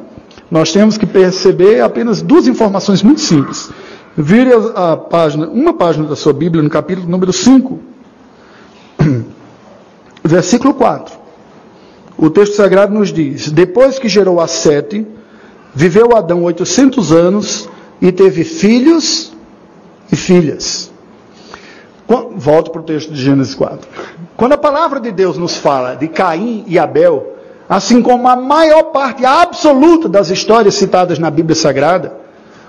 Nós 0.51 0.73
temos 0.73 0.97
que 0.97 1.05
perceber 1.05 1.79
apenas 1.79 2.21
duas 2.21 2.45
informações 2.45 3.01
muito 3.01 3.21
simples. 3.21 3.71
Vire 4.17 4.51
a 4.75 4.97
página, 4.97 5.47
uma 5.47 5.71
página 5.73 6.05
da 6.05 6.15
sua 6.17 6.33
Bíblia, 6.33 6.61
no 6.61 6.69
capítulo 6.69 7.07
número 7.07 7.31
5, 7.31 7.79
versículo 10.25 10.73
4. 10.73 11.15
O 12.17 12.29
texto 12.29 12.57
sagrado 12.57 12.93
nos 12.93 13.13
diz: 13.13 13.49
Depois 13.49 13.97
que 13.97 14.09
gerou 14.09 14.41
a 14.41 14.47
Sete, 14.47 15.07
Viveu 15.73 16.15
Adão 16.15 16.43
800 16.43 17.11
anos 17.11 17.69
e 18.01 18.11
teve 18.11 18.43
filhos 18.43 19.33
e 20.11 20.15
filhas. 20.15 20.91
Volto 22.35 22.71
para 22.71 22.81
o 22.81 22.83
texto 22.83 23.11
de 23.11 23.21
Gênesis 23.21 23.55
4. 23.55 23.87
Quando 24.37 24.53
a 24.53 24.57
palavra 24.57 24.99
de 24.99 25.11
Deus 25.11 25.37
nos 25.37 25.55
fala 25.55 25.95
de 25.95 26.07
Caim 26.07 26.63
e 26.67 26.77
Abel, 26.77 27.33
assim 27.67 28.01
como 28.01 28.27
a 28.27 28.35
maior 28.35 28.83
parte 28.91 29.25
absoluta 29.25 30.07
das 30.07 30.29
histórias 30.29 30.75
citadas 30.75 31.17
na 31.17 31.31
Bíblia 31.31 31.55
Sagrada, 31.55 32.17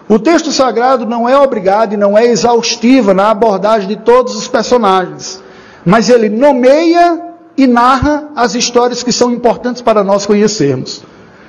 o 0.08 0.18
texto 0.18 0.52
sagrado 0.52 1.06
não 1.06 1.28
é 1.28 1.36
obrigado 1.36 1.94
e 1.94 1.96
não 1.96 2.16
é 2.16 2.26
exaustivo 2.26 3.14
na 3.14 3.30
abordagem 3.30 3.88
de 3.88 3.96
todos 3.96 4.36
os 4.36 4.46
personagens, 4.46 5.42
mas 5.84 6.10
ele 6.10 6.28
nomeia 6.28 7.22
e 7.56 7.66
narra 7.66 8.28
as 8.36 8.54
histórias 8.54 9.02
que 9.02 9.12
são 9.12 9.30
importantes 9.30 9.80
para 9.80 10.04
nós 10.04 10.26
conhecermos. 10.26 11.02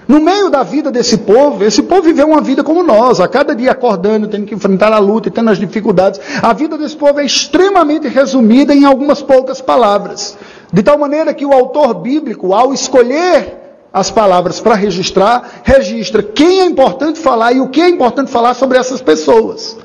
No 0.08 0.20
meio 0.20 0.50
da 0.52 0.62
vida 0.62 0.92
desse 0.92 1.18
povo, 1.18 1.64
esse 1.64 1.82
povo 1.82 2.04
viveu 2.04 2.28
uma 2.28 2.42
vida 2.42 2.64
como 2.64 2.84
nós, 2.84 3.20
a 3.20 3.28
cada 3.28 3.56
dia 3.56 3.72
acordando, 3.72 4.28
tendo 4.28 4.46
que 4.46 4.54
enfrentar 4.54 4.94
a 4.94 5.00
luta 5.00 5.30
e 5.30 5.32
tendo 5.32 5.50
as 5.50 5.58
dificuldades. 5.58 6.22
A 6.42 6.54
vida 6.54 6.78
desse 6.78 6.96
povo 6.96 7.20
é 7.20 7.26
extremamente 7.26 8.08
resumida 8.08 8.74
em 8.74 8.86
algumas 8.86 9.22
poucas 9.22 9.62
palavras. 9.62 10.38
De 10.72 10.84
tal 10.84 10.98
maneira 11.00 11.34
que 11.34 11.46
o 11.46 11.52
autor 11.52 11.96
bíblico, 11.96 12.54
ao 12.54 12.72
escolher 12.72 13.58
as 13.92 14.12
palavras 14.12 14.60
para 14.60 14.76
registrar, 14.76 15.62
registra 15.64 16.22
quem 16.22 16.62
é 16.62 16.66
importante 16.66 17.20
falar 17.20 17.54
e 17.54 17.62
o 17.62 17.70
que 17.70 17.82
é 17.82 17.90
importante 17.90 18.30
falar 18.30 18.54
sobre 18.54 18.78
essas 18.78 19.02
pessoas. 19.02 19.76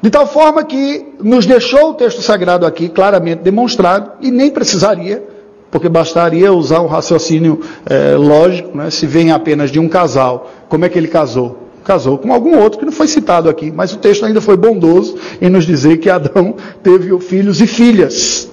De 0.00 0.08
tal 0.08 0.26
forma 0.26 0.64
que 0.64 1.14
nos 1.20 1.44
deixou 1.44 1.90
o 1.90 1.94
texto 1.94 2.22
sagrado 2.22 2.64
aqui 2.64 2.88
claramente 2.88 3.42
demonstrado, 3.42 4.12
e 4.20 4.30
nem 4.30 4.50
precisaria 4.50 5.33
porque 5.74 5.88
bastaria 5.88 6.52
usar 6.52 6.82
um 6.82 6.86
raciocínio 6.86 7.58
é, 7.84 8.14
lógico, 8.14 8.78
né? 8.78 8.90
se 8.90 9.08
vem 9.08 9.32
apenas 9.32 9.72
de 9.72 9.80
um 9.80 9.88
casal, 9.88 10.48
como 10.68 10.84
é 10.84 10.88
que 10.88 10.96
ele 10.96 11.08
casou? 11.08 11.64
Casou 11.82 12.16
com 12.16 12.32
algum 12.32 12.56
outro 12.56 12.78
que 12.78 12.84
não 12.84 12.92
foi 12.92 13.08
citado 13.08 13.48
aqui, 13.48 13.72
mas 13.74 13.92
o 13.92 13.96
texto 13.96 14.24
ainda 14.24 14.40
foi 14.40 14.56
bondoso 14.56 15.16
em 15.42 15.50
nos 15.50 15.66
dizer 15.66 15.96
que 15.96 16.08
Adão 16.08 16.54
teve 16.80 17.18
filhos 17.18 17.60
e 17.60 17.66
filhas. 17.66 18.48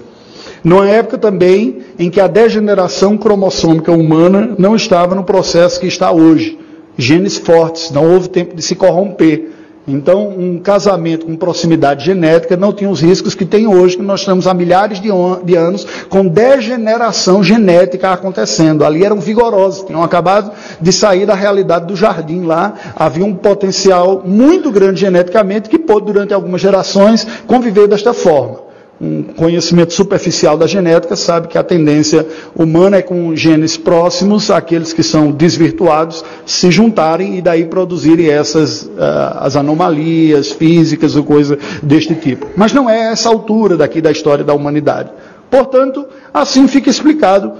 Numa 0.64 0.90
época 0.90 1.16
também 1.16 1.84
em 2.00 2.10
que 2.10 2.20
a 2.20 2.26
degeneração 2.26 3.16
cromossômica 3.16 3.92
humana 3.92 4.56
não 4.58 4.76
estava 4.76 5.14
no 5.14 5.24
processo 5.24 5.80
que 5.80 5.86
está 5.86 6.12
hoje. 6.12 6.58
Genes 6.98 7.38
fortes, 7.38 7.92
não 7.92 8.12
houve 8.12 8.30
tempo 8.30 8.56
de 8.56 8.64
se 8.64 8.74
corromper. 8.74 9.52
Então, 9.88 10.30
um 10.30 10.60
casamento 10.60 11.26
com 11.26 11.36
proximidade 11.36 12.06
genética 12.06 12.56
não 12.56 12.72
tinha 12.72 12.89
os 12.89 13.02
riscos 13.02 13.34
que 13.34 13.46
tem 13.46 13.65
hoje, 13.65 13.98
que 13.98 14.04
nós 14.04 14.20
estamos 14.20 14.46
há 14.46 14.54
milhares 14.54 15.02
de, 15.02 15.10
de, 15.44 15.56
anos 15.56 15.88
com 16.08 16.28
degeneração 16.28 17.44
genética 17.44 18.12
acontecendo. 18.12 18.86
Ali 18.86 19.04
eram 19.04 19.20
vigorosos, 19.20 19.84
tinham 19.84 20.04
acabado 20.04 20.52
de 20.80 20.94
sair 20.94 21.26
da 21.26 21.34
realidade 21.34 21.88
do 21.88 21.96
jardim 21.96 22.44
lá. 22.44 22.74
Havia 22.96 23.26
um 23.26 23.34
potencial 23.34 24.22
muito 24.24 24.72
grande 24.72 25.02
geneticamente 25.02 25.67
que 25.67 25.80
pôde, 25.80 26.06
durante 26.06 26.34
algumas 26.34 26.62
gerações, 26.62 27.26
conviver 27.48 27.88
desta 27.88 28.13
forma 28.13 28.71
um 29.02 29.24
conhecimento 29.24 29.94
superficial 29.94 30.56
da 30.56 30.68
genética 30.68 31.16
sabe 31.16 31.48
que 31.48 31.58
a 31.58 31.64
tendência 31.64 32.26
humana 32.56 32.98
é 32.98 33.02
com 33.02 33.36
genes 33.36 33.76
próximos 33.76 34.52
àqueles 34.52 34.94
que 34.94 35.02
são 35.02 35.32
desvirtuados 35.32 36.24
se 36.46 36.70
juntarem 36.70 37.36
e 37.36 37.42
daí 37.42 37.66
produzirem 37.66 38.30
essas 38.30 38.84
uh, 38.84 38.92
as 39.40 39.56
anomalias 39.56 40.52
físicas 40.52 41.16
ou 41.16 41.24
coisa 41.24 41.58
deste 41.82 42.14
tipo. 42.14 42.46
Mas 42.56 42.74
não 42.74 42.88
é 42.88 43.12
essa 43.12 43.28
altura 43.28 43.76
daqui 43.76 44.02
da 44.02 44.12
história 44.12 44.44
da 44.44 44.54
humanidade. 44.54 45.10
Portanto, 45.50 46.06
assim 46.32 46.68
fica 46.68 46.90
explicado 46.90 47.54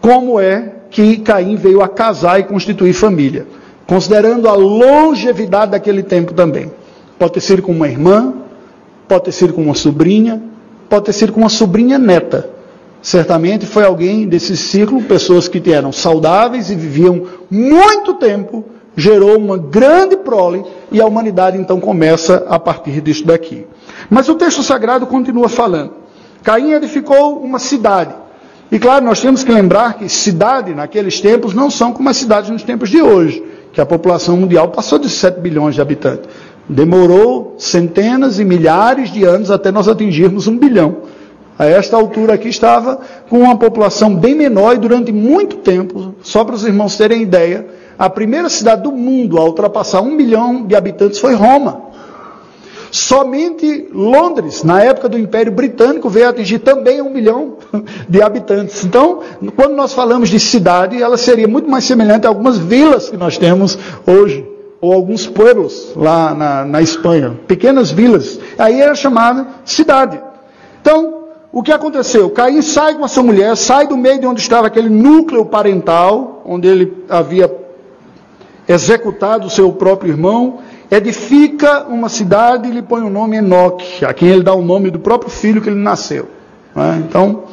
como 0.00 0.38
é 0.38 0.74
que 0.90 1.16
Caim 1.16 1.56
veio 1.56 1.82
a 1.82 1.88
casar 1.88 2.38
e 2.38 2.44
constituir 2.44 2.92
família, 2.92 3.46
considerando 3.84 4.48
a 4.48 4.54
longevidade 4.54 5.72
daquele 5.72 6.04
tempo 6.04 6.32
também. 6.34 6.70
Pode 7.18 7.32
ter 7.32 7.40
sido 7.40 7.62
com 7.62 7.72
uma 7.72 7.88
irmã, 7.88 8.32
pode 9.08 9.24
ter 9.24 9.32
sido 9.32 9.52
com 9.52 9.62
uma 9.62 9.74
sobrinha, 9.74 10.51
pode 10.92 11.06
ter 11.06 11.14
sido 11.14 11.32
com 11.32 11.40
uma 11.40 11.48
sobrinha 11.48 11.98
neta. 11.98 12.50
Certamente 13.00 13.64
foi 13.64 13.82
alguém 13.82 14.28
desse 14.28 14.54
ciclo, 14.58 15.00
pessoas 15.00 15.48
que 15.48 15.72
eram 15.72 15.90
saudáveis 15.90 16.68
e 16.70 16.74
viviam 16.74 17.28
muito 17.50 18.12
tempo, 18.12 18.62
gerou 18.94 19.38
uma 19.38 19.56
grande 19.56 20.18
prole 20.18 20.62
e 20.90 21.00
a 21.00 21.06
humanidade 21.06 21.56
então 21.56 21.80
começa 21.80 22.44
a 22.46 22.58
partir 22.58 23.00
disso 23.00 23.26
daqui. 23.26 23.66
Mas 24.10 24.28
o 24.28 24.34
texto 24.34 24.62
sagrado 24.62 25.06
continua 25.06 25.48
falando. 25.48 25.94
Caim 26.42 26.72
edificou 26.72 27.38
uma 27.38 27.58
cidade. 27.58 28.12
E 28.70 28.78
claro, 28.78 29.02
nós 29.02 29.18
temos 29.18 29.42
que 29.42 29.50
lembrar 29.50 29.94
que 29.94 30.10
cidade 30.10 30.74
naqueles 30.74 31.22
tempos 31.22 31.54
não 31.54 31.70
são 31.70 31.94
como 31.94 32.10
as 32.10 32.18
cidades 32.18 32.50
nos 32.50 32.64
tempos 32.64 32.90
de 32.90 33.00
hoje, 33.00 33.42
que 33.72 33.80
a 33.80 33.86
população 33.86 34.36
mundial 34.36 34.68
passou 34.68 34.98
de 34.98 35.08
7 35.08 35.40
bilhões 35.40 35.74
de 35.74 35.80
habitantes. 35.80 36.28
Demorou 36.68 37.56
centenas 37.58 38.38
e 38.38 38.44
milhares 38.44 39.10
de 39.10 39.24
anos 39.24 39.50
até 39.50 39.70
nós 39.72 39.88
atingirmos 39.88 40.46
um 40.46 40.56
bilhão. 40.56 40.98
A 41.58 41.66
esta 41.66 41.96
altura 41.96 42.34
aqui 42.34 42.48
estava 42.48 43.00
com 43.28 43.40
uma 43.40 43.56
população 43.56 44.14
bem 44.14 44.34
menor 44.34 44.74
e 44.74 44.78
durante 44.78 45.12
muito 45.12 45.56
tempo, 45.56 46.14
só 46.22 46.44
para 46.44 46.54
os 46.54 46.64
irmãos 46.64 46.96
terem 46.96 47.22
ideia, 47.22 47.66
a 47.98 48.08
primeira 48.08 48.48
cidade 48.48 48.82
do 48.82 48.92
mundo 48.92 49.38
a 49.38 49.44
ultrapassar 49.44 50.00
um 50.00 50.10
milhão 50.12 50.64
de 50.64 50.74
habitantes 50.74 51.18
foi 51.18 51.34
Roma. 51.34 51.92
Somente 52.90 53.88
Londres, 53.92 54.62
na 54.62 54.82
época 54.82 55.08
do 55.08 55.18
Império 55.18 55.52
Britânico, 55.52 56.10
veio 56.10 56.28
atingir 56.28 56.58
também 56.58 57.00
um 57.00 57.10
milhão 57.10 57.54
de 58.08 58.20
habitantes. 58.20 58.84
Então, 58.84 59.20
quando 59.56 59.74
nós 59.74 59.94
falamos 59.94 60.28
de 60.28 60.38
cidade, 60.38 61.02
ela 61.02 61.16
seria 61.16 61.48
muito 61.48 61.70
mais 61.70 61.84
semelhante 61.84 62.26
a 62.26 62.28
algumas 62.28 62.58
vilas 62.58 63.08
que 63.08 63.16
nós 63.16 63.38
temos 63.38 63.78
hoje 64.06 64.51
ou 64.82 64.92
alguns 64.92 65.28
pueblos 65.28 65.92
lá 65.94 66.34
na, 66.34 66.64
na 66.64 66.82
Espanha, 66.82 67.38
pequenas 67.46 67.92
vilas. 67.92 68.40
Aí 68.58 68.80
era 68.80 68.96
chamada 68.96 69.46
cidade. 69.64 70.20
Então, 70.80 71.22
o 71.52 71.62
que 71.62 71.70
aconteceu? 71.70 72.28
Caim 72.30 72.60
sai 72.60 72.96
com 72.96 73.04
essa 73.04 73.22
mulher, 73.22 73.56
sai 73.56 73.86
do 73.86 73.96
meio 73.96 74.18
de 74.18 74.26
onde 74.26 74.40
estava 74.40 74.66
aquele 74.66 74.88
núcleo 74.88 75.44
parental, 75.44 76.42
onde 76.44 76.66
ele 76.66 77.04
havia 77.08 77.48
executado 78.66 79.46
o 79.46 79.50
seu 79.50 79.70
próprio 79.72 80.10
irmão, 80.10 80.58
edifica 80.90 81.84
uma 81.84 82.08
cidade 82.08 82.68
e 82.68 82.72
lhe 82.72 82.82
põe 82.82 83.02
o 83.02 83.10
nome 83.10 83.36
Enoque, 83.36 84.04
a 84.04 84.12
quem 84.12 84.30
ele 84.30 84.42
dá 84.42 84.52
o 84.52 84.62
nome 84.62 84.90
do 84.90 84.98
próprio 84.98 85.30
filho 85.30 85.62
que 85.62 85.68
ele 85.68 85.78
nasceu. 85.78 86.26
Né? 86.74 87.04
Então, 87.08 87.44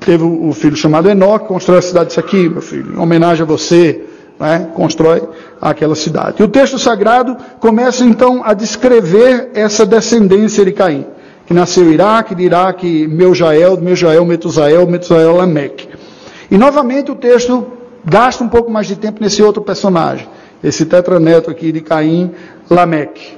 teve 0.00 0.24
o 0.24 0.52
filho 0.54 0.76
chamado 0.76 1.10
Enoque, 1.10 1.48
constrói 1.48 1.80
a 1.80 1.82
cidade, 1.82 2.12
isso 2.12 2.20
aqui, 2.20 2.48
meu 2.48 2.62
filho, 2.62 2.94
em 2.94 2.98
homenagem 2.98 3.42
a 3.42 3.46
você, 3.46 4.04
né, 4.38 4.68
constrói 4.74 5.22
aquela 5.60 5.94
cidade. 5.94 6.36
E 6.40 6.42
o 6.42 6.48
texto 6.48 6.78
sagrado 6.78 7.36
começa 7.58 8.04
então 8.04 8.42
a 8.44 8.54
descrever 8.54 9.50
essa 9.54 9.84
descendência 9.84 10.64
de 10.64 10.72
Caim, 10.72 11.06
que 11.46 11.54
nasceu 11.54 11.90
Iraque, 11.90 12.34
de 12.34 12.44
Iraque 12.44 13.06
Meujael, 13.08 13.76
Meujael 13.80 14.24
Metusael, 14.24 14.86
Metusael 14.86 15.36
Lameque. 15.36 15.88
E 16.50 16.56
novamente 16.56 17.10
o 17.10 17.14
texto 17.14 17.66
gasta 18.04 18.44
um 18.44 18.48
pouco 18.48 18.70
mais 18.70 18.86
de 18.86 18.96
tempo 18.96 19.20
nesse 19.20 19.42
outro 19.42 19.62
personagem, 19.62 20.28
esse 20.62 20.86
tetraneto 20.86 21.50
aqui 21.50 21.72
de 21.72 21.80
Caim, 21.80 22.32
Lameque. 22.70 23.36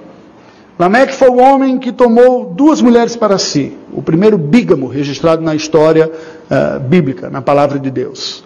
Lameque 0.79 1.13
foi 1.13 1.29
o 1.29 1.37
homem 1.37 1.79
que 1.79 1.93
tomou 1.93 2.55
duas 2.55 2.81
mulheres 2.81 3.15
para 3.15 3.37
si, 3.37 3.77
o 3.93 4.01
primeiro 4.01 4.39
bígamo 4.39 4.87
registrado 4.87 5.43
na 5.43 5.55
história 5.55 6.11
uh, 6.11 6.81
bíblica, 6.81 7.29
na 7.29 7.43
palavra 7.43 7.79
de 7.79 7.91
Deus. 7.91 8.43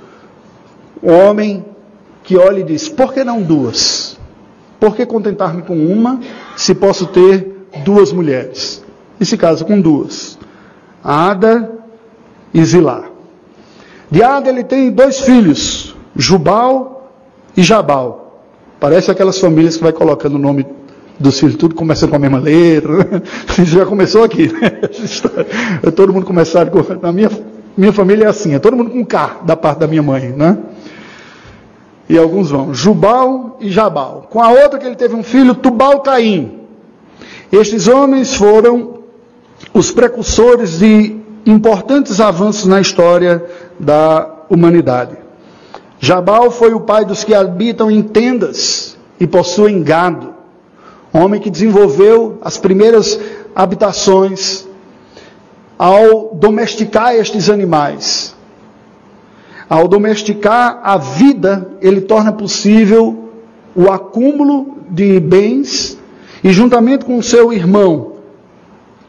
O 1.00 1.12
homem 1.12 1.64
que 2.24 2.36
olha 2.36 2.60
e 2.60 2.64
diz: 2.64 2.88
por 2.88 3.12
que 3.12 3.22
não 3.22 3.42
duas? 3.42 4.18
Por 4.80 4.96
que 4.96 5.06
contentar-me 5.06 5.62
com 5.62 5.76
uma 5.76 6.18
se 6.56 6.74
posso 6.74 7.06
ter 7.06 7.68
duas 7.84 8.12
mulheres? 8.12 8.82
E 9.20 9.24
se 9.24 9.36
casa 9.36 9.64
com 9.64 9.80
duas: 9.80 10.38
Ada 11.02 11.70
e 12.52 12.64
Zilá. 12.64 13.04
De 14.10 14.22
Ada 14.22 14.48
ele 14.48 14.64
tem 14.64 14.90
dois 14.90 15.20
filhos, 15.20 15.94
Jubal 16.16 17.12
e 17.56 17.62
Jabal. 17.62 18.42
Parece 18.80 19.10
aquelas 19.10 19.38
famílias 19.38 19.76
que 19.76 19.82
vai 19.82 19.92
colocando 19.92 20.34
o 20.34 20.38
nome 20.38 20.66
dos 21.18 21.38
filhos, 21.38 21.56
tudo 21.56 21.74
começando 21.74 22.10
com 22.10 22.16
a 22.16 22.18
mesma 22.18 22.38
letra. 22.38 23.22
Já 23.64 23.86
começou 23.86 24.24
aqui, 24.24 24.52
né? 24.52 24.70
Todo 25.94 26.12
mundo 26.12 26.26
começaram 26.26 26.70
com. 26.70 26.82
Na 27.00 27.12
minha, 27.12 27.30
minha 27.76 27.92
família 27.92 28.24
é 28.24 28.28
assim, 28.28 28.54
é 28.54 28.58
todo 28.58 28.76
mundo 28.76 28.90
com 28.90 29.04
K 29.04 29.40
da 29.44 29.56
parte 29.56 29.80
da 29.80 29.86
minha 29.86 30.02
mãe, 30.02 30.28
né? 30.28 30.58
E 32.08 32.18
alguns 32.18 32.50
vão, 32.50 32.74
Jubal 32.74 33.56
e 33.60 33.70
Jabal. 33.70 34.26
Com 34.30 34.42
a 34.42 34.50
outra 34.50 34.78
que 34.78 34.86
ele 34.86 34.96
teve 34.96 35.14
um 35.14 35.22
filho, 35.22 35.54
Tubal 35.54 36.00
Caim. 36.00 36.60
Estes 37.50 37.88
homens 37.88 38.34
foram 38.34 38.98
os 39.72 39.90
precursores 39.90 40.78
de 40.78 41.16
importantes 41.46 42.20
avanços 42.20 42.66
na 42.66 42.80
história 42.80 43.44
da 43.78 44.28
humanidade. 44.48 45.16
Jabal 45.98 46.50
foi 46.50 46.74
o 46.74 46.80
pai 46.80 47.04
dos 47.04 47.24
que 47.24 47.34
habitam 47.34 47.90
em 47.90 48.02
tendas 48.02 48.96
e 49.18 49.26
possuem 49.26 49.82
gado. 49.82 50.34
Homem 51.12 51.40
que 51.40 51.48
desenvolveu 51.48 52.38
as 52.42 52.58
primeiras 52.58 53.18
habitações 53.54 54.66
ao 55.78 56.34
domesticar 56.34 57.14
estes 57.14 57.48
animais. 57.48 58.33
Ao 59.74 59.88
domesticar 59.88 60.78
a 60.84 60.96
vida, 60.96 61.66
ele 61.82 62.00
torna 62.00 62.30
possível 62.30 63.30
o 63.74 63.90
acúmulo 63.90 64.78
de 64.88 65.18
bens 65.18 65.98
e, 66.44 66.52
juntamente 66.52 67.04
com 67.04 67.20
seu 67.20 67.52
irmão, 67.52 68.12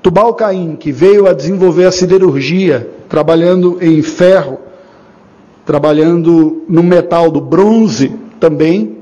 Tubal 0.02 0.34
Caim, 0.34 0.76
que 0.76 0.92
veio 0.92 1.28
a 1.28 1.34
desenvolver 1.34 1.86
a 1.86 1.92
siderurgia, 1.92 2.90
trabalhando 3.08 3.78
em 3.80 4.02
ferro, 4.02 4.58
trabalhando 5.68 6.64
no 6.68 6.82
metal 6.82 7.30
do 7.30 7.40
bronze 7.40 8.16
também, 8.40 8.98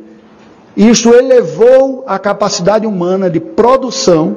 isto 0.75 1.13
elevou 1.13 2.03
a 2.05 2.19
capacidade 2.19 2.85
humana 2.85 3.29
de 3.29 3.39
produção 3.39 4.35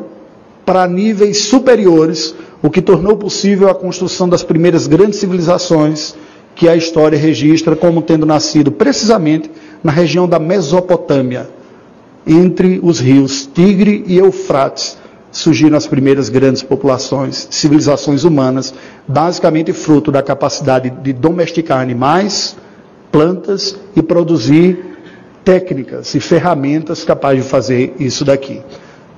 para 0.65 0.87
níveis 0.87 1.39
superiores, 1.47 2.37
o 2.63 2.71
que 2.71 2.81
tornou 2.81 3.17
possível 3.17 3.69
a 3.69 3.75
construção 3.75 4.29
das 4.29 4.45
primeiras 4.45 4.87
grandes 4.87 5.19
civilizações 5.19 6.15
que 6.57 6.69
a 6.69 6.75
história 6.75 7.19
registra 7.19 7.77
como 7.77 8.01
tendo 8.01 8.25
nascido 8.25 8.73
precisamente 8.73 9.51
na 9.85 9.93
região 9.93 10.27
da 10.27 10.39
Mesopotâmia, 10.39 11.49
entre 12.27 12.81
os 12.83 12.99
rios 12.99 13.47
Tigre 13.47 14.03
e 14.07 14.17
Eufrates, 14.17 14.97
surgiram 15.31 15.77
as 15.77 15.87
primeiras 15.87 16.31
grandes 16.31 16.63
populações, 16.63 17.47
civilizações 17.51 18.25
humanas, 18.25 18.75
basicamente 19.07 19.73
fruto 19.73 20.11
da 20.11 20.23
capacidade 20.23 20.89
de 20.89 21.13
domesticar 21.13 21.81
animais, 21.81 22.57
plantas 23.13 23.77
e 23.95 24.03
produzir 24.03 24.97
técnicas 25.45 26.15
e 26.15 26.21
ferramentas 26.21 27.05
capazes 27.05 27.45
de 27.45 27.51
fazer 27.51 27.95
isso 28.01 28.25
daqui. 28.25 28.63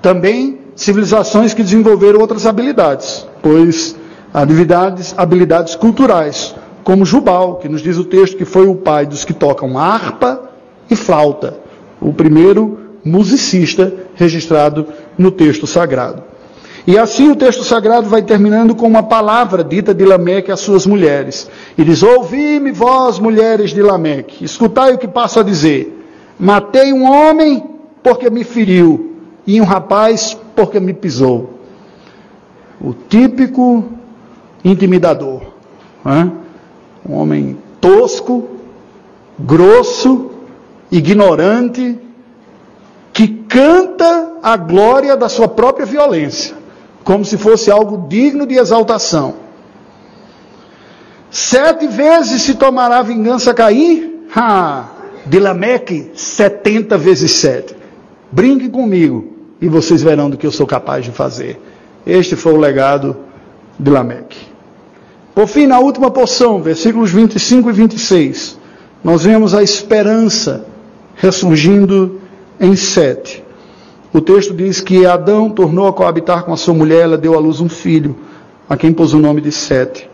Também 0.02 0.58
civilizações 0.74 1.54
que 1.54 1.62
desenvolveram 1.62 2.20
outras 2.20 2.46
habilidades, 2.46 3.26
pois 3.40 3.96
habilidades, 4.34 5.14
habilidades 5.16 5.76
culturais, 5.76 6.54
como 6.88 7.04
Jubal, 7.04 7.56
que 7.56 7.68
nos 7.68 7.82
diz 7.82 7.98
o 7.98 8.04
texto 8.04 8.38
que 8.38 8.46
foi 8.46 8.66
o 8.66 8.74
pai 8.74 9.04
dos 9.04 9.22
que 9.22 9.34
tocam 9.34 9.78
harpa 9.78 10.40
e 10.90 10.96
flauta, 10.96 11.58
o 12.00 12.14
primeiro 12.14 12.78
musicista 13.04 13.92
registrado 14.14 14.86
no 15.18 15.30
texto 15.30 15.66
sagrado. 15.66 16.22
E 16.86 16.96
assim 16.96 17.30
o 17.30 17.36
texto 17.36 17.62
sagrado 17.62 18.08
vai 18.08 18.22
terminando 18.22 18.74
com 18.74 18.86
uma 18.86 19.02
palavra 19.02 19.62
dita 19.62 19.92
de 19.92 20.02
Lameque 20.02 20.50
às 20.50 20.60
suas 20.60 20.86
mulheres. 20.86 21.50
E 21.76 21.84
diz: 21.84 22.02
Ouvi-me, 22.02 22.72
vós, 22.72 23.18
mulheres 23.18 23.72
de 23.72 23.82
Lameque, 23.82 24.42
escutai 24.42 24.94
o 24.94 24.98
que 24.98 25.06
passo 25.06 25.40
a 25.40 25.42
dizer. 25.42 25.94
Matei 26.40 26.90
um 26.90 27.04
homem 27.04 27.64
porque 28.02 28.30
me 28.30 28.44
feriu, 28.44 29.14
e 29.46 29.60
um 29.60 29.64
rapaz 29.64 30.38
porque 30.56 30.80
me 30.80 30.94
pisou. 30.94 31.50
O 32.80 32.94
típico 32.94 33.84
intimidador. 34.64 35.42
Né? 36.02 36.32
Um 37.06 37.14
homem 37.14 37.58
tosco, 37.80 38.48
grosso, 39.38 40.30
ignorante, 40.90 41.98
que 43.12 43.28
canta 43.28 44.32
a 44.42 44.56
glória 44.56 45.16
da 45.16 45.28
sua 45.28 45.48
própria 45.48 45.84
violência, 45.84 46.54
como 47.04 47.24
se 47.24 47.36
fosse 47.36 47.70
algo 47.70 48.08
digno 48.08 48.46
de 48.46 48.54
exaltação. 48.54 49.34
Sete 51.30 51.86
vezes 51.86 52.42
se 52.42 52.54
tomará 52.54 53.02
vingança 53.02 53.52
Caim? 53.52 54.24
Ha! 54.34 54.88
De 55.26 55.38
Lameque, 55.38 56.12
setenta 56.14 56.96
vezes 56.96 57.32
sete. 57.32 57.76
Brinque 58.30 58.68
comigo 58.68 59.36
e 59.60 59.68
vocês 59.68 60.02
verão 60.02 60.30
do 60.30 60.36
que 60.36 60.46
eu 60.46 60.52
sou 60.52 60.66
capaz 60.66 61.04
de 61.04 61.10
fazer. 61.10 61.60
Este 62.06 62.36
foi 62.36 62.52
o 62.52 62.56
legado 62.56 63.16
de 63.78 63.90
Lameque. 63.90 64.47
Por 65.38 65.46
fim, 65.46 65.68
na 65.68 65.78
última 65.78 66.10
porção, 66.10 66.60
versículos 66.60 67.12
25 67.12 67.70
e 67.70 67.72
26, 67.72 68.58
nós 69.04 69.22
vemos 69.22 69.54
a 69.54 69.62
esperança 69.62 70.66
ressurgindo 71.14 72.20
em 72.58 72.74
Sete. 72.74 73.44
O 74.12 74.20
texto 74.20 74.52
diz 74.52 74.80
que 74.80 75.06
Adão 75.06 75.48
tornou 75.48 75.86
a 75.86 75.92
coabitar 75.92 76.42
com 76.42 76.52
a 76.52 76.56
sua 76.56 76.74
mulher, 76.74 77.02
ela 77.02 77.16
deu 77.16 77.34
à 77.34 77.38
luz 77.38 77.60
um 77.60 77.68
filho, 77.68 78.16
a 78.68 78.76
quem 78.76 78.92
pôs 78.92 79.12
o 79.12 79.20
nome 79.20 79.40
de 79.40 79.52
Sete. 79.52 80.10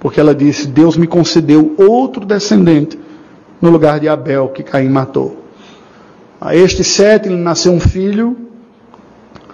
Porque 0.00 0.18
ela 0.18 0.34
disse: 0.34 0.66
Deus 0.66 0.96
me 0.96 1.06
concedeu 1.06 1.74
outro 1.76 2.24
descendente 2.24 2.98
no 3.60 3.68
lugar 3.68 4.00
de 4.00 4.08
Abel, 4.08 4.48
que 4.48 4.62
Caim 4.62 4.88
matou. 4.88 5.36
A 6.40 6.56
este 6.56 6.82
Sete 6.82 7.28
lhe 7.28 7.36
nasceu 7.36 7.72
um 7.72 7.80
filho, 7.80 8.34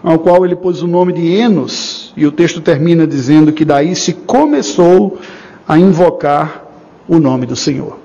ao 0.02 0.18
qual 0.18 0.44
ele 0.44 0.56
pôs 0.56 0.82
o 0.82 0.86
nome 0.88 1.12
de 1.12 1.26
Enos, 1.26 2.12
e 2.16 2.26
o 2.26 2.32
texto 2.32 2.60
termina 2.60 3.06
dizendo 3.06 3.52
que 3.52 3.64
daí 3.64 3.94
se 3.94 4.12
começou 4.12 5.18
a 5.66 5.78
invocar 5.78 6.64
o 7.08 7.18
nome 7.18 7.46
do 7.46 7.54
Senhor. 7.54 7.98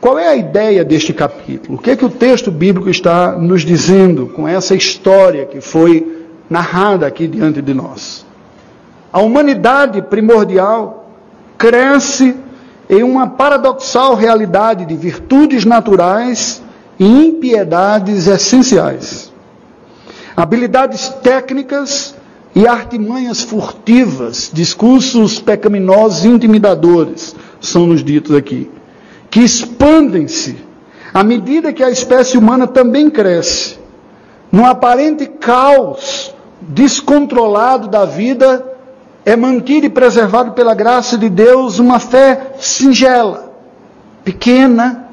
Qual 0.00 0.18
é 0.18 0.28
a 0.28 0.36
ideia 0.36 0.84
deste 0.84 1.12
capítulo? 1.12 1.78
O 1.78 1.80
que 1.80 1.90
é 1.90 1.96
que 1.96 2.04
o 2.04 2.10
texto 2.10 2.50
bíblico 2.50 2.88
está 2.90 3.32
nos 3.32 3.62
dizendo 3.62 4.26
com 4.28 4.46
essa 4.46 4.74
história 4.74 5.46
que 5.46 5.60
foi 5.60 6.26
narrada 6.48 7.06
aqui 7.06 7.26
diante 7.26 7.60
de 7.60 7.74
nós? 7.74 8.24
A 9.12 9.20
humanidade 9.20 10.02
primordial 10.02 11.08
cresce 11.56 12.36
em 12.88 13.02
uma 13.02 13.26
paradoxal 13.26 14.14
realidade 14.14 14.84
de 14.84 14.94
virtudes 14.94 15.64
naturais 15.64 16.62
e 16.98 17.06
impiedades 17.06 18.26
essenciais 18.26 19.23
habilidades 20.36 21.08
técnicas 21.22 22.14
e 22.54 22.66
artimanhas 22.66 23.42
furtivas, 23.42 24.50
discursos 24.52 25.40
pecaminosos 25.40 26.24
e 26.24 26.28
intimidadores, 26.28 27.34
são 27.60 27.86
nos 27.86 28.02
ditos 28.02 28.34
aqui, 28.34 28.70
que 29.30 29.40
expandem-se 29.40 30.56
à 31.12 31.22
medida 31.22 31.72
que 31.72 31.82
a 31.82 31.90
espécie 31.90 32.36
humana 32.36 32.66
também 32.66 33.10
cresce. 33.10 33.78
Num 34.50 34.64
aparente 34.64 35.26
caos 35.26 36.32
descontrolado 36.60 37.88
da 37.88 38.04
vida, 38.04 38.64
é 39.24 39.36
mantido 39.36 39.86
e 39.86 39.90
preservado 39.90 40.52
pela 40.52 40.74
graça 40.74 41.16
de 41.16 41.28
Deus 41.28 41.78
uma 41.78 41.98
fé 41.98 42.54
singela, 42.58 43.52
pequena, 44.22 45.08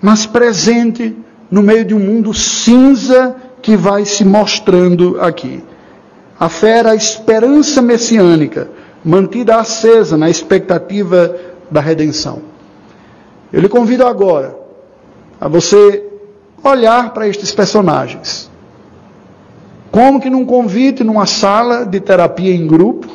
mas 0.00 0.26
presente 0.26 1.16
no 1.50 1.62
meio 1.62 1.84
de 1.84 1.94
um 1.94 1.98
mundo 1.98 2.34
cinza 2.34 3.36
que 3.62 3.76
vai 3.76 4.04
se 4.04 4.24
mostrando 4.24 5.18
aqui. 5.20 5.62
A 6.38 6.48
fé 6.48 6.78
era 6.78 6.90
a 6.90 6.94
esperança 6.96 7.80
messiânica, 7.80 8.68
mantida 9.04 9.56
acesa 9.56 10.16
na 10.16 10.28
expectativa 10.28 11.36
da 11.70 11.80
redenção. 11.80 12.42
Eu 13.52 13.60
lhe 13.60 13.68
convido 13.68 14.04
agora 14.04 14.56
a 15.40 15.46
você 15.46 16.04
olhar 16.64 17.12
para 17.12 17.28
estes 17.28 17.52
personagens. 17.52 18.50
Como 19.90 20.20
que 20.20 20.30
num 20.30 20.44
convite, 20.44 21.04
numa 21.04 21.26
sala 21.26 21.84
de 21.84 22.00
terapia 22.00 22.54
em 22.54 22.66
grupo, 22.66 23.06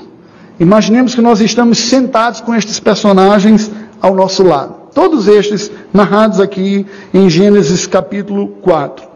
imaginemos 0.60 1.16
que 1.16 1.22
nós 1.22 1.42
estamos 1.42 1.80
sentados 1.80 2.40
com 2.40 2.54
estes 2.54 2.80
personagens 2.80 3.72
ao 4.02 4.14
nosso 4.14 4.44
lado. 4.44 4.76
Todos 4.94 5.28
estes 5.28 5.72
narrados 5.94 6.40
aqui 6.40 6.86
em 7.14 7.30
Gênesis 7.30 7.88
capítulo 7.88 8.48
4. 8.62 9.07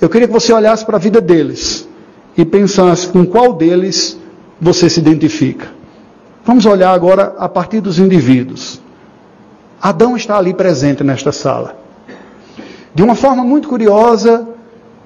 Eu 0.00 0.08
queria 0.08 0.26
que 0.26 0.32
você 0.32 0.52
olhasse 0.52 0.84
para 0.84 0.96
a 0.96 1.00
vida 1.00 1.20
deles 1.20 1.88
e 2.36 2.44
pensasse 2.44 3.08
com 3.08 3.24
qual 3.24 3.54
deles 3.54 4.18
você 4.60 4.90
se 4.90 5.00
identifica. 5.00 5.68
Vamos 6.44 6.66
olhar 6.66 6.92
agora 6.92 7.34
a 7.38 7.48
partir 7.48 7.80
dos 7.80 7.98
indivíduos. 7.98 8.80
Adão 9.80 10.16
está 10.16 10.36
ali 10.36 10.52
presente 10.52 11.02
nesta 11.02 11.32
sala. 11.32 11.76
De 12.94 13.02
uma 13.02 13.14
forma 13.14 13.42
muito 13.42 13.68
curiosa, 13.68 14.46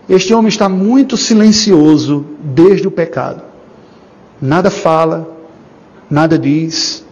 este 0.09 0.35
homem 0.35 0.49
está 0.49 0.69
muito 0.69 1.17
silencioso 1.17 2.27
desde 2.41 2.87
o 2.87 2.91
pecado. 2.91 3.43
Nada 4.41 4.71
fala, 4.71 5.29
nada 6.09 6.39
diz, 6.39 7.05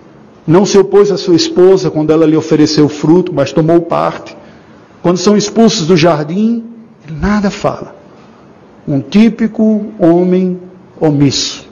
não 0.46 0.64
se 0.64 0.78
opôs 0.78 1.12
à 1.12 1.16
sua 1.16 1.36
esposa 1.36 1.90
quando 1.90 2.10
ela 2.10 2.26
lhe 2.26 2.36
ofereceu 2.36 2.88
fruto, 2.88 3.32
mas 3.32 3.52
tomou 3.52 3.82
parte. 3.82 4.36
Quando 5.02 5.18
são 5.18 5.36
expulsos 5.36 5.86
do 5.86 5.96
jardim, 5.96 6.64
nada 7.12 7.50
fala. 7.50 7.94
Um 8.86 9.00
típico 9.00 9.86
homem 9.98 10.60
omisso. 11.00 11.68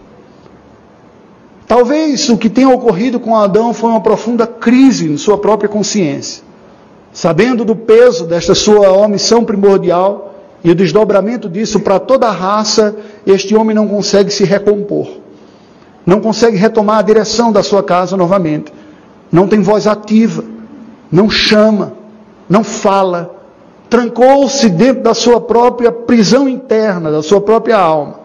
Talvez 1.67 2.29
o 2.29 2.37
que 2.37 2.49
tenha 2.49 2.69
ocorrido 2.69 3.19
com 3.19 3.37
Adão 3.37 3.75
foi 3.75 3.91
uma 3.91 4.01
profunda 4.01 4.47
crise 4.47 5.11
em 5.11 5.17
sua 5.17 5.39
própria 5.39 5.69
consciência. 5.69 6.45
Sabendo 7.13 7.65
do 7.65 7.75
peso 7.75 8.25
desta 8.27 8.55
sua 8.55 8.93
omissão 8.93 9.45
primordial 9.45 10.35
e 10.63 10.71
o 10.71 10.75
desdobramento 10.75 11.49
disso 11.49 11.81
para 11.81 11.99
toda 11.99 12.29
a 12.29 12.33
raça, 12.33 12.95
este 13.27 13.57
homem 13.57 13.75
não 13.75 13.89
consegue 13.89 14.31
se 14.31 14.45
recompor. 14.45 15.09
Não 16.05 16.21
consegue 16.21 16.57
retomar 16.57 16.99
a 16.99 17.03
direção 17.03 17.51
da 17.51 17.63
sua 17.63 17.83
casa 17.83 18.17
novamente. 18.17 18.73
Não 19.33 19.49
tem 19.49 19.61
voz 19.61 19.89
ativa. 19.89 20.45
Não 21.11 21.29
chama. 21.29 21.95
Não 22.49 22.63
fala 22.63 23.36
trancou-se 23.89 24.69
dentro 24.69 25.03
da 25.03 25.15
sua 25.15 25.41
própria 25.41 25.93
prisão 25.93 26.49
interna, 26.49 27.11
da 27.11 27.23
sua 27.23 27.41
própria 27.41 27.79
alma, 27.79 28.21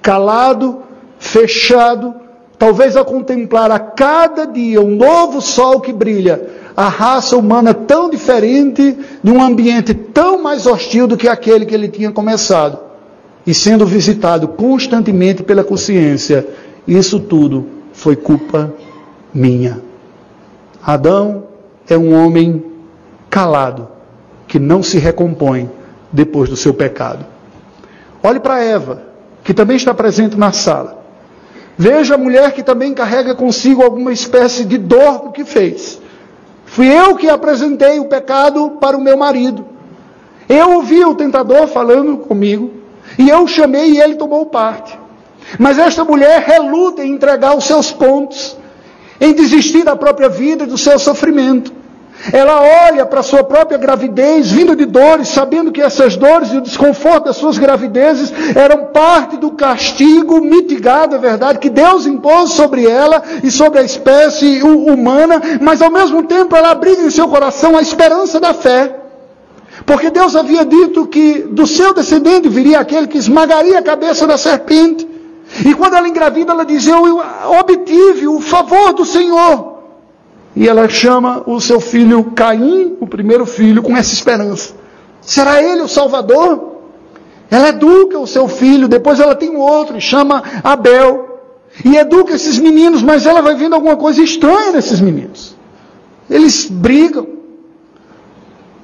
calado, 0.00 0.82
fechado, 1.18 2.14
talvez 2.58 2.96
a 2.96 3.04
contemplar 3.04 3.70
a 3.70 3.78
cada 3.78 4.46
dia 4.46 4.80
um 4.80 4.96
novo 4.96 5.40
sol 5.40 5.80
que 5.80 5.92
brilha, 5.92 6.48
a 6.76 6.88
raça 6.88 7.36
humana 7.36 7.74
tão 7.74 8.08
diferente 8.08 8.96
de 9.22 9.30
um 9.30 9.42
ambiente 9.42 9.92
tão 9.92 10.42
mais 10.42 10.66
hostil 10.66 11.06
do 11.06 11.16
que 11.16 11.28
aquele 11.28 11.66
que 11.66 11.74
ele 11.74 11.88
tinha 11.88 12.10
começado, 12.10 12.78
e 13.46 13.52
sendo 13.52 13.84
visitado 13.84 14.48
constantemente 14.48 15.42
pela 15.42 15.62
consciência, 15.62 16.46
isso 16.86 17.20
tudo 17.20 17.66
foi 17.92 18.16
culpa 18.16 18.72
minha. 19.34 19.80
Adão 20.84 21.44
é 21.88 21.96
um 21.96 22.14
homem 22.14 22.64
calado, 23.28 23.88
que 24.52 24.58
não 24.58 24.82
se 24.82 24.98
recompõe 24.98 25.70
depois 26.12 26.50
do 26.50 26.56
seu 26.56 26.74
pecado. 26.74 27.24
Olhe 28.22 28.38
para 28.38 28.62
Eva, 28.62 29.02
que 29.42 29.54
também 29.54 29.78
está 29.78 29.94
presente 29.94 30.36
na 30.36 30.52
sala. 30.52 31.02
Veja 31.78 32.16
a 32.16 32.18
mulher 32.18 32.52
que 32.52 32.62
também 32.62 32.92
carrega 32.92 33.34
consigo 33.34 33.82
alguma 33.82 34.12
espécie 34.12 34.66
de 34.66 34.76
dor 34.76 35.20
do 35.20 35.32
que 35.32 35.42
fez. 35.42 35.98
Fui 36.66 36.86
eu 36.86 37.16
que 37.16 37.30
apresentei 37.30 37.98
o 37.98 38.10
pecado 38.10 38.72
para 38.78 38.94
o 38.94 39.00
meu 39.00 39.16
marido. 39.16 39.64
Eu 40.46 40.72
ouvi 40.72 41.02
o 41.02 41.14
tentador 41.14 41.66
falando 41.66 42.18
comigo, 42.18 42.72
e 43.18 43.30
eu 43.30 43.48
chamei 43.48 43.92
e 43.92 44.00
ele 44.02 44.16
tomou 44.16 44.44
parte. 44.44 44.98
Mas 45.58 45.78
esta 45.78 46.04
mulher 46.04 46.42
reluta 46.42 47.02
em 47.02 47.14
entregar 47.14 47.56
os 47.56 47.64
seus 47.64 47.90
pontos, 47.90 48.54
em 49.18 49.32
desistir 49.32 49.82
da 49.82 49.96
própria 49.96 50.28
vida 50.28 50.64
e 50.64 50.66
do 50.66 50.76
seu 50.76 50.98
sofrimento. 50.98 51.80
Ela 52.30 52.60
olha 52.86 53.04
para 53.04 53.20
a 53.20 53.22
sua 53.22 53.42
própria 53.42 53.78
gravidez, 53.78 54.50
vindo 54.50 54.76
de 54.76 54.84
dores, 54.84 55.28
sabendo 55.28 55.72
que 55.72 55.80
essas 55.80 56.14
dores 56.14 56.52
e 56.52 56.58
o 56.58 56.60
desconforto 56.60 57.24
das 57.24 57.36
suas 57.36 57.58
gravidezes 57.58 58.32
eram 58.54 58.86
parte 58.86 59.36
do 59.36 59.50
castigo 59.52 60.40
mitigado, 60.40 61.16
é 61.16 61.18
verdade, 61.18 61.58
que 61.58 61.70
Deus 61.70 62.06
impôs 62.06 62.50
sobre 62.50 62.86
ela 62.86 63.22
e 63.42 63.50
sobre 63.50 63.80
a 63.80 63.82
espécie 63.82 64.62
humana, 64.62 65.40
mas 65.60 65.82
ao 65.82 65.90
mesmo 65.90 66.22
tempo 66.22 66.54
ela 66.54 66.70
abriga 66.70 67.02
em 67.02 67.10
seu 67.10 67.26
coração 67.26 67.76
a 67.76 67.82
esperança 67.82 68.38
da 68.38 68.54
fé. 68.54 69.00
Porque 69.84 70.10
Deus 70.10 70.36
havia 70.36 70.64
dito 70.64 71.06
que 71.06 71.40
do 71.40 71.66
seu 71.66 71.92
descendente 71.92 72.48
viria 72.48 72.78
aquele 72.78 73.08
que 73.08 73.18
esmagaria 73.18 73.78
a 73.78 73.82
cabeça 73.82 74.28
da 74.28 74.38
serpente. 74.38 75.08
E 75.66 75.74
quando 75.74 75.96
ela 75.96 76.08
engravida, 76.08 76.52
ela 76.52 76.64
diz: 76.64 76.86
Eu 76.86 77.20
obtive 77.58 78.28
o 78.28 78.40
favor 78.40 78.92
do 78.92 79.04
Senhor. 79.04 79.71
E 80.54 80.68
ela 80.68 80.88
chama 80.88 81.42
o 81.46 81.60
seu 81.60 81.80
filho 81.80 82.24
Caim, 82.34 82.96
o 83.00 83.06
primeiro 83.06 83.46
filho, 83.46 83.82
com 83.82 83.96
essa 83.96 84.12
esperança. 84.12 84.74
Será 85.20 85.62
ele 85.62 85.82
o 85.82 85.88
Salvador? 85.88 86.72
Ela 87.50 87.68
educa 87.68 88.18
o 88.18 88.26
seu 88.26 88.48
filho, 88.48 88.88
depois 88.88 89.20
ela 89.20 89.34
tem 89.34 89.50
um 89.50 89.60
outro, 89.60 90.00
chama 90.00 90.42
Abel. 90.62 91.40
E 91.84 91.96
educa 91.96 92.34
esses 92.34 92.58
meninos, 92.58 93.02
mas 93.02 93.24
ela 93.24 93.40
vai 93.40 93.54
vendo 93.54 93.74
alguma 93.74 93.96
coisa 93.96 94.22
estranha 94.22 94.72
nesses 94.72 95.00
meninos. 95.00 95.56
Eles 96.28 96.66
brigam. 96.70 97.26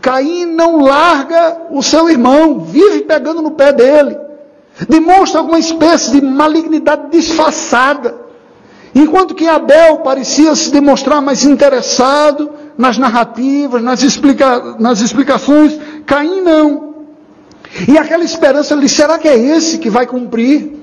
Caim 0.01 0.47
não 0.47 0.81
larga 0.81 1.59
o 1.71 1.83
seu 1.83 2.09
irmão, 2.09 2.61
vive 2.61 3.01
pegando 3.01 3.43
no 3.43 3.51
pé 3.51 3.73
dele. 3.73 4.17
Demonstra 4.89 5.41
alguma 5.41 5.59
espécie 5.59 6.13
de 6.13 6.21
malignidade 6.21 7.11
disfarçada. 7.11 8.28
Enquanto 8.95 9.35
que 9.35 9.47
Abel 9.47 9.99
parecia 9.99 10.55
se 10.55 10.71
demonstrar 10.71 11.21
mais 11.21 11.45
interessado 11.45 12.51
nas 12.77 12.97
narrativas, 12.97 13.83
nas, 13.83 14.03
explica 14.03 14.77
nas 14.79 15.01
explicações, 15.01 15.79
Caim 16.07 16.41
não. 16.41 16.95
E 17.87 17.99
aquela 17.99 18.25
esperança 18.25 18.75
ali, 18.75 18.89
será 18.89 19.19
que 19.19 19.29
é 19.29 19.37
esse 19.37 19.79
que 19.79 19.91
vai 19.91 20.07
cumprir? 20.07 20.77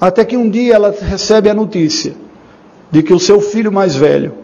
Até 0.00 0.24
que 0.24 0.36
um 0.36 0.48
dia 0.48 0.74
ela 0.74 0.94
recebe 0.98 1.48
a 1.48 1.54
notícia 1.54 2.14
de 2.90 3.02
que 3.02 3.12
o 3.12 3.18
seu 3.18 3.40
filho 3.40 3.70
mais 3.70 3.94
velho 3.94 4.34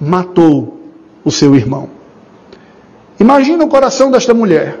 matou 0.00 0.80
o 1.24 1.30
seu 1.30 1.54
irmão. 1.54 1.90
Imagina 3.18 3.64
o 3.64 3.68
coração 3.68 4.10
desta 4.10 4.32
mulher. 4.32 4.80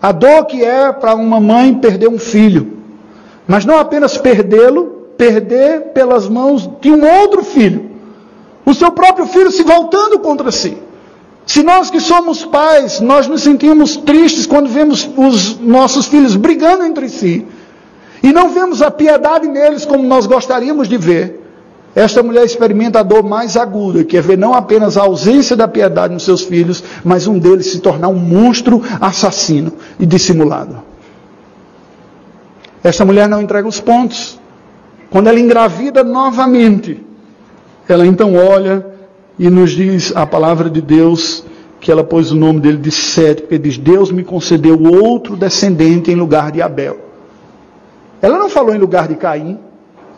A 0.00 0.12
dor 0.12 0.46
que 0.46 0.64
é 0.64 0.92
para 0.92 1.14
uma 1.14 1.40
mãe 1.40 1.74
perder 1.74 2.08
um 2.08 2.18
filho. 2.18 2.78
Mas 3.46 3.64
não 3.64 3.78
apenas 3.78 4.16
perdê-lo, 4.16 4.97
perder 5.18 5.92
pelas 5.92 6.28
mãos 6.28 6.70
de 6.80 6.90
um 6.90 7.04
outro 7.04 7.44
filho. 7.44 7.90
O 8.64 8.72
seu 8.72 8.92
próprio 8.92 9.26
filho 9.26 9.50
se 9.50 9.62
voltando 9.64 10.18
contra 10.20 10.50
si. 10.52 10.78
Se 11.44 11.62
nós 11.62 11.90
que 11.90 11.98
somos 11.98 12.44
pais, 12.44 13.00
nós 13.00 13.26
nos 13.26 13.42
sentimos 13.42 13.96
tristes 13.96 14.46
quando 14.46 14.68
vemos 14.68 15.08
os 15.16 15.58
nossos 15.58 16.06
filhos 16.06 16.36
brigando 16.36 16.84
entre 16.84 17.08
si, 17.08 17.46
e 18.22 18.32
não 18.32 18.50
vemos 18.50 18.82
a 18.82 18.90
piedade 18.90 19.48
neles 19.48 19.84
como 19.84 20.02
nós 20.04 20.26
gostaríamos 20.26 20.88
de 20.88 20.98
ver, 20.98 21.40
esta 21.94 22.22
mulher 22.22 22.44
experimenta 22.44 23.00
a 23.00 23.02
dor 23.02 23.22
mais 23.22 23.56
aguda, 23.56 24.04
que 24.04 24.16
é 24.16 24.20
ver 24.20 24.36
não 24.36 24.52
apenas 24.54 24.96
a 24.96 25.02
ausência 25.02 25.56
da 25.56 25.66
piedade 25.66 26.12
nos 26.12 26.22
seus 26.22 26.42
filhos, 26.42 26.84
mas 27.02 27.26
um 27.26 27.38
deles 27.38 27.72
se 27.72 27.80
tornar 27.80 28.08
um 28.08 28.18
monstro 28.18 28.82
assassino 29.00 29.72
e 29.98 30.06
dissimulado. 30.06 30.82
Esta 32.84 33.04
mulher 33.04 33.28
não 33.28 33.40
entrega 33.42 33.66
os 33.66 33.80
pontos. 33.80 34.38
Quando 35.10 35.28
ela 35.28 35.40
engravida 35.40 36.04
novamente, 36.04 37.02
ela 37.88 38.06
então 38.06 38.34
olha 38.34 38.86
e 39.38 39.48
nos 39.48 39.70
diz 39.70 40.14
a 40.14 40.26
palavra 40.26 40.68
de 40.68 40.80
Deus 40.80 41.44
que 41.80 41.90
ela 41.90 42.04
pôs 42.04 42.32
o 42.32 42.36
nome 42.36 42.60
dele 42.60 42.76
de 42.78 42.90
Sete, 42.90 43.42
porque 43.42 43.58
diz: 43.58 43.78
Deus 43.78 44.10
me 44.10 44.22
concedeu 44.22 44.80
outro 44.82 45.36
descendente 45.36 46.10
em 46.10 46.14
lugar 46.14 46.50
de 46.50 46.60
Abel. 46.60 46.98
Ela 48.20 48.36
não 48.36 48.48
falou 48.48 48.74
em 48.74 48.78
lugar 48.78 49.08
de 49.08 49.14
Caim, 49.14 49.58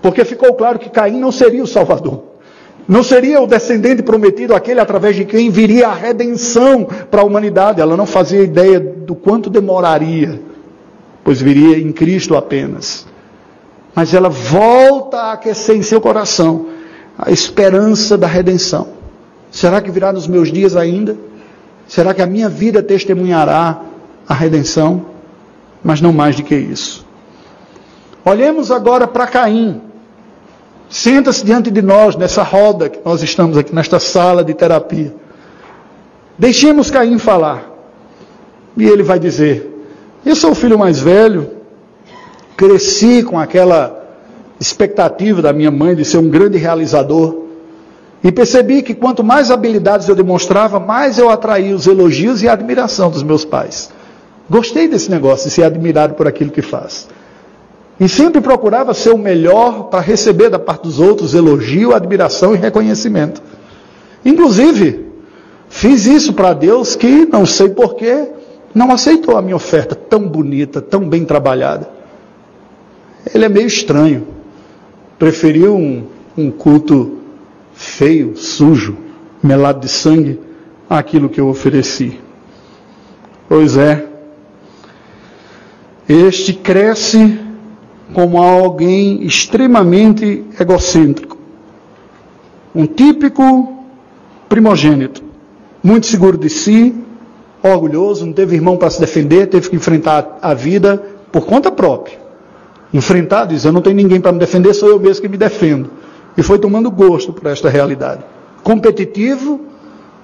porque 0.01 0.24
ficou 0.24 0.55
claro 0.55 0.78
que 0.78 0.88
Caim 0.88 1.20
não 1.20 1.30
seria 1.30 1.62
o 1.62 1.66
Salvador. 1.66 2.24
Não 2.88 3.05
seria 3.05 3.41
o 3.41 3.47
descendente 3.47 4.03
prometido, 4.03 4.55
aquele 4.55 4.80
através 4.80 5.14
de 5.14 5.24
quem 5.24 5.51
viria 5.51 5.88
a 5.88 5.95
redenção 5.95 6.88
para 7.09 7.20
a 7.20 7.24
humanidade. 7.24 7.80
Ela 7.80 7.97
não 7.97 8.07
fazia 8.07 8.43
ideia 8.43 8.80
do 8.80 9.14
quanto 9.14 9.49
demoraria, 9.49 10.41
pois 11.22 11.41
viria 11.41 11.78
em 11.78 11.93
Cristo 11.93 12.36
apenas. 12.36 13.07
Mas 13.95 14.14
ela 14.14 14.28
volta 14.28 15.16
a 15.18 15.32
aquecer 15.32 15.76
em 15.76 15.82
seu 15.82 16.01
coração 16.01 16.66
a 17.18 17.30
esperança 17.30 18.16
da 18.16 18.26
redenção. 18.26 18.88
Será 19.51 19.80
que 19.80 19.91
virá 19.91 20.12
nos 20.12 20.26
meus 20.26 20.51
dias 20.53 20.76
ainda? 20.76 21.16
Será 21.86 22.14
que 22.14 22.22
a 22.22 22.26
minha 22.26 22.49
vida 22.49 22.82
testemunhará 22.82 23.80
a 24.28 24.34
redenção? 24.34 25.07
Mas 25.82 26.01
não 26.01 26.12
mais 26.12 26.36
do 26.36 26.43
que 26.43 26.55
isso. 26.55 27.05
Olhemos 28.24 28.70
agora 28.70 29.09
para 29.09 29.26
Caim. 29.26 29.80
Senta-se 30.88 31.45
diante 31.45 31.70
de 31.70 31.82
nós 31.82 32.16
nessa 32.16 32.43
roda 32.43 32.88
que 32.88 33.01
nós 33.05 33.22
estamos 33.22 33.57
aqui 33.57 33.74
nesta 33.74 33.99
sala 33.99 34.45
de 34.45 34.55
terapia. 34.55 35.14
Deixemos 36.38 36.91
Caim 36.91 37.18
falar. 37.18 37.68
E 38.76 38.84
ele 38.84 39.03
vai 39.03 39.18
dizer: 39.18 39.68
Eu 40.24 40.36
sou 40.36 40.53
o 40.53 40.55
filho 40.55 40.78
mais 40.78 41.01
velho, 41.01 41.51
cresci 42.61 43.22
com 43.22 43.38
aquela 43.38 44.04
expectativa 44.61 45.40
da 45.40 45.50
minha 45.50 45.70
mãe 45.70 45.94
de 45.94 46.04
ser 46.04 46.18
um 46.18 46.28
grande 46.28 46.58
realizador. 46.58 47.46
E 48.22 48.30
percebi 48.30 48.82
que 48.82 48.92
quanto 48.92 49.24
mais 49.24 49.50
habilidades 49.50 50.06
eu 50.06 50.14
demonstrava, 50.14 50.78
mais 50.78 51.16
eu 51.16 51.30
atraía 51.30 51.74
os 51.74 51.86
elogios 51.86 52.42
e 52.42 52.48
a 52.50 52.52
admiração 52.52 53.08
dos 53.08 53.22
meus 53.22 53.46
pais. 53.46 53.90
Gostei 54.50 54.86
desse 54.86 55.11
negócio, 55.11 55.48
de 55.48 55.54
ser 55.54 55.62
admirado 55.62 56.12
por 56.12 56.28
aquilo 56.28 56.50
que 56.50 56.61
faz. 56.61 57.08
E 57.98 58.06
sempre 58.06 58.42
procurava 58.42 58.92
ser 58.92 59.08
o 59.11 59.16
melhor 59.16 59.84
para 59.84 60.00
receber 60.00 60.50
da 60.50 60.58
parte 60.58 60.82
dos 60.82 61.00
outros 61.00 61.32
elogio, 61.32 61.94
admiração 61.94 62.54
e 62.54 62.58
reconhecimento. 62.58 63.40
Inclusive, 64.22 65.06
fiz 65.70 66.04
isso 66.04 66.34
para 66.34 66.52
Deus 66.52 66.94
que, 66.94 67.24
não 67.24 67.46
sei 67.46 67.70
porquê, 67.70 68.28
não 68.74 68.92
aceitou 68.92 69.38
a 69.38 69.40
minha 69.40 69.56
oferta 69.56 69.94
tão 69.94 70.28
bonita, 70.28 70.82
tão 70.82 71.08
bem 71.08 71.24
trabalhada. 71.24 71.99
Ele 73.34 73.44
é 73.44 73.48
meio 73.48 73.66
estranho. 73.66 74.26
Preferiu 75.18 75.76
um, 75.76 76.06
um 76.36 76.50
culto 76.50 77.18
feio, 77.74 78.36
sujo, 78.36 78.96
melado 79.42 79.80
de 79.80 79.88
sangue, 79.88 80.40
àquilo 80.88 81.28
que 81.28 81.40
eu 81.40 81.48
ofereci. 81.48 82.18
Pois 83.48 83.76
é, 83.76 84.06
este 86.08 86.52
cresce 86.52 87.38
como 88.12 88.38
alguém 88.38 89.24
extremamente 89.24 90.44
egocêntrico, 90.58 91.36
um 92.74 92.86
típico 92.86 93.84
primogênito, 94.48 95.22
muito 95.82 96.06
seguro 96.06 96.36
de 96.36 96.50
si, 96.50 96.94
orgulhoso, 97.62 98.26
não 98.26 98.32
teve 98.32 98.56
irmão 98.56 98.76
para 98.76 98.90
se 98.90 99.00
defender, 99.00 99.46
teve 99.46 99.70
que 99.70 99.76
enfrentar 99.76 100.38
a 100.42 100.54
vida 100.54 100.98
por 101.30 101.46
conta 101.46 101.70
própria 101.70 102.29
enfrentar, 102.93 103.47
diz: 103.47 103.64
Eu 103.64 103.72
não 103.72 103.82
tenho 103.82 103.97
ninguém 103.97 104.20
para 104.20 104.32
me 104.32 104.38
defender, 104.38 104.74
sou 104.74 104.88
eu 104.88 105.01
mesmo 105.01 105.22
que 105.22 105.28
me 105.28 105.36
defendo. 105.36 105.91
E 106.36 106.43
foi 106.43 106.59
tomando 106.59 106.91
gosto 106.91 107.32
por 107.32 107.47
esta 107.51 107.68
realidade. 107.68 108.22
Competitivo, 108.62 109.61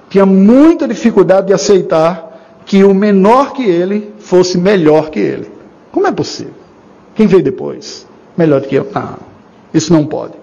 tinha 0.08 0.24
muita 0.24 0.86
dificuldade 0.86 1.48
de 1.48 1.52
aceitar 1.52 2.60
que 2.64 2.84
o 2.84 2.94
menor 2.94 3.52
que 3.52 3.64
ele 3.64 4.12
fosse 4.18 4.58
melhor 4.58 5.10
que 5.10 5.18
ele. 5.18 5.50
Como 5.90 6.06
é 6.06 6.12
possível? 6.12 6.54
Quem 7.14 7.26
veio 7.26 7.42
depois? 7.42 8.06
Melhor 8.36 8.60
do 8.60 8.68
que 8.68 8.74
eu? 8.74 8.86
Não, 8.94 9.18
isso 9.72 9.92
não 9.92 10.04
pode. 10.04 10.34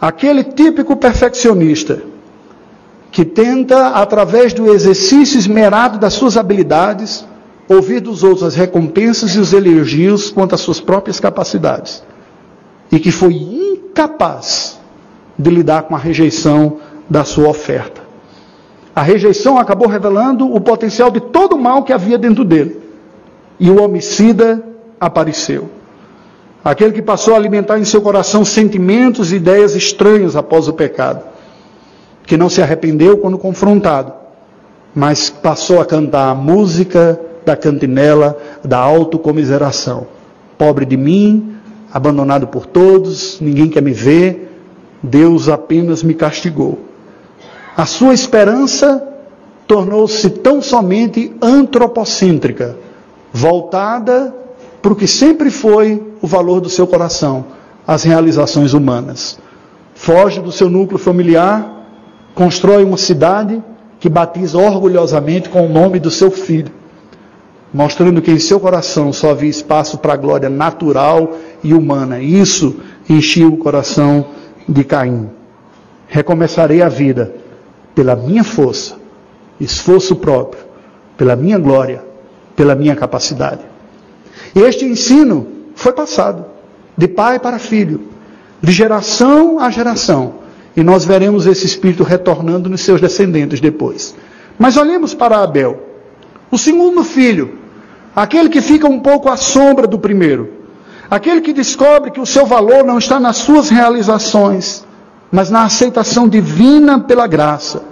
Aquele 0.00 0.42
típico 0.42 0.96
perfeccionista 0.96 2.02
que 3.12 3.24
tenta, 3.24 3.88
através 3.88 4.52
do 4.52 4.72
exercício 4.72 5.38
esmerado 5.38 5.98
das 5.98 6.14
suas 6.14 6.36
habilidades, 6.36 7.24
ouvir 7.70 8.00
dos 8.00 8.24
outros 8.24 8.42
as 8.42 8.56
recompensas 8.56 9.36
e 9.36 9.38
os 9.38 9.52
elogios 9.52 10.28
quanto 10.28 10.56
às 10.56 10.60
suas 10.60 10.80
próprias 10.80 11.20
capacidades. 11.20 12.02
E 12.90 12.98
que 12.98 13.12
foi 13.12 13.32
incapaz 13.32 14.80
de 15.38 15.50
lidar 15.50 15.82
com 15.84 15.94
a 15.94 15.98
rejeição 15.98 16.78
da 17.08 17.22
sua 17.22 17.48
oferta. 17.48 18.00
A 18.94 19.02
rejeição 19.02 19.56
acabou 19.56 19.86
revelando 19.86 20.52
o 20.52 20.60
potencial 20.60 21.12
de 21.12 21.20
todo 21.20 21.54
o 21.54 21.58
mal 21.60 21.84
que 21.84 21.92
havia 21.92 22.18
dentro 22.18 22.44
dele. 22.44 22.76
E 23.58 23.70
o 23.70 23.80
homicida 23.80 24.64
apareceu. 24.98 25.70
Aquele 26.64 26.92
que 26.92 27.00
passou 27.00 27.34
a 27.34 27.36
alimentar 27.36 27.78
em 27.78 27.84
seu 27.84 28.02
coração 28.02 28.44
sentimentos 28.44 29.30
e 29.30 29.36
ideias 29.36 29.76
estranhas 29.76 30.34
após 30.34 30.66
o 30.66 30.72
pecado. 30.72 31.22
Que 32.26 32.36
não 32.36 32.48
se 32.48 32.60
arrependeu 32.60 33.18
quando 33.18 33.38
confrontado, 33.38 34.12
mas 34.92 35.30
passou 35.30 35.80
a 35.80 35.86
cantar 35.86 36.30
a 36.30 36.34
música 36.34 37.29
da 37.50 37.56
cantinela 37.56 38.38
da 38.64 38.78
autocomiseração. 38.78 40.06
Pobre 40.56 40.86
de 40.86 40.96
mim, 40.96 41.56
abandonado 41.92 42.46
por 42.46 42.64
todos, 42.64 43.40
ninguém 43.40 43.68
quer 43.68 43.82
me 43.82 43.92
ver, 43.92 44.56
Deus 45.02 45.48
apenas 45.48 46.02
me 46.02 46.14
castigou. 46.14 46.78
A 47.76 47.86
sua 47.86 48.14
esperança 48.14 49.04
tornou-se 49.66 50.30
tão 50.30 50.62
somente 50.62 51.32
antropocêntrica, 51.42 52.76
voltada 53.32 54.34
para 54.80 54.92
o 54.92 54.96
que 54.96 55.08
sempre 55.08 55.50
foi 55.50 56.02
o 56.22 56.26
valor 56.26 56.60
do 56.60 56.68
seu 56.68 56.86
coração, 56.86 57.46
as 57.86 58.04
realizações 58.04 58.74
humanas. 58.74 59.38
Foge 59.94 60.40
do 60.40 60.52
seu 60.52 60.68
núcleo 60.68 60.98
familiar, 60.98 61.86
constrói 62.34 62.84
uma 62.84 62.96
cidade 62.96 63.62
que 63.98 64.08
batiza 64.08 64.56
orgulhosamente 64.56 65.48
com 65.48 65.66
o 65.66 65.68
nome 65.68 65.98
do 65.98 66.10
seu 66.10 66.30
filho 66.30 66.79
mostrando 67.72 68.20
que 68.20 68.30
em 68.30 68.38
seu 68.38 68.58
coração 68.58 69.12
só 69.12 69.30
havia 69.30 69.48
espaço 69.48 69.98
para 69.98 70.14
a 70.14 70.16
glória 70.16 70.48
natural 70.48 71.36
e 71.62 71.72
humana. 71.72 72.20
Isso 72.20 72.76
enchia 73.08 73.48
o 73.48 73.56
coração 73.56 74.26
de 74.68 74.84
Caim. 74.84 75.30
Recomeçarei 76.08 76.82
a 76.82 76.88
vida 76.88 77.34
pela 77.94 78.16
minha 78.16 78.42
força, 78.42 78.96
esforço 79.60 80.16
próprio, 80.16 80.62
pela 81.16 81.36
minha 81.36 81.58
glória, 81.58 82.02
pela 82.56 82.74
minha 82.74 82.96
capacidade. 82.96 83.60
Este 84.54 84.84
ensino 84.84 85.46
foi 85.74 85.92
passado 85.92 86.44
de 86.96 87.06
pai 87.06 87.38
para 87.38 87.58
filho, 87.58 88.02
de 88.60 88.72
geração 88.72 89.58
a 89.60 89.70
geração. 89.70 90.40
E 90.76 90.82
nós 90.82 91.04
veremos 91.04 91.46
esse 91.46 91.66
espírito 91.66 92.02
retornando 92.02 92.68
nos 92.68 92.80
seus 92.80 93.00
descendentes 93.00 93.60
depois. 93.60 94.14
Mas 94.58 94.76
olhemos 94.76 95.14
para 95.14 95.42
Abel, 95.42 95.82
o 96.50 96.58
segundo 96.58 97.02
filho, 97.04 97.59
aquele 98.22 98.50
que 98.50 98.60
fica 98.60 98.86
um 98.86 99.00
pouco 99.00 99.30
à 99.30 99.36
sombra 99.36 99.86
do 99.86 99.98
primeiro, 99.98 100.50
aquele 101.10 101.40
que 101.40 101.54
descobre 101.54 102.10
que 102.10 102.20
o 102.20 102.26
seu 102.26 102.44
valor 102.44 102.84
não 102.84 102.98
está 102.98 103.18
nas 103.18 103.38
suas 103.38 103.70
realizações, 103.70 104.84
mas 105.32 105.48
na 105.48 105.64
aceitação 105.64 106.28
divina 106.28 107.00
pela 107.00 107.26
graça. 107.26 107.82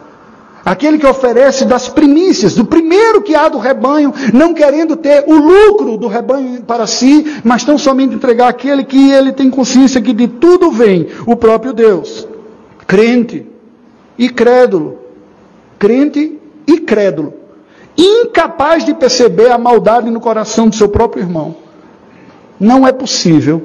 Aquele 0.62 0.98
que 0.98 1.06
oferece 1.06 1.64
das 1.64 1.88
primícias, 1.88 2.54
do 2.54 2.66
primeiro 2.66 3.22
que 3.22 3.34
há 3.34 3.48
do 3.48 3.56
rebanho, 3.56 4.12
não 4.34 4.52
querendo 4.52 4.96
ter 4.96 5.24
o 5.26 5.34
lucro 5.34 5.96
do 5.96 6.08
rebanho 6.08 6.62
para 6.62 6.86
si, 6.86 7.40
mas 7.42 7.64
tão 7.64 7.78
somente 7.78 8.14
entregar 8.14 8.48
aquele 8.48 8.84
que 8.84 9.10
ele 9.10 9.32
tem 9.32 9.48
consciência 9.48 10.02
que 10.02 10.12
de 10.12 10.28
tudo 10.28 10.70
vem 10.70 11.08
o 11.24 11.36
próprio 11.36 11.72
Deus. 11.72 12.28
Crente 12.86 13.46
e 14.18 14.28
crédulo. 14.28 14.98
Crente 15.78 16.38
e 16.66 16.80
crédulo. 16.80 17.37
Incapaz 17.98 18.84
de 18.84 18.94
perceber 18.94 19.50
a 19.50 19.58
maldade 19.58 20.08
no 20.08 20.20
coração 20.20 20.68
do 20.68 20.74
seu 20.74 20.88
próprio 20.88 21.22
irmão. 21.22 21.56
Não 22.58 22.86
é 22.86 22.92
possível 22.92 23.60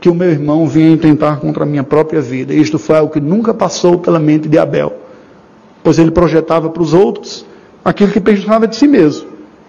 que 0.00 0.08
o 0.08 0.14
meu 0.14 0.30
irmão 0.30 0.66
venha 0.68 0.96
tentar 0.98 1.40
contra 1.40 1.62
a 1.64 1.66
minha 1.66 1.82
própria 1.82 2.20
vida. 2.20 2.52
Isto 2.52 2.78
foi 2.78 2.98
algo 2.98 3.12
que 3.12 3.20
nunca 3.20 3.54
passou 3.54 3.98
pela 3.98 4.18
mente 4.18 4.48
de 4.48 4.58
Abel 4.58 4.94
pois 5.82 5.98
ele 5.98 6.10
projetava 6.10 6.70
para 6.70 6.82
os 6.82 6.92
outros 6.92 7.44
aquilo 7.84 8.12
que 8.12 8.20
pensava 8.20 8.66
de 8.66 8.76
si 8.76 8.86
mesmo. 8.86 9.28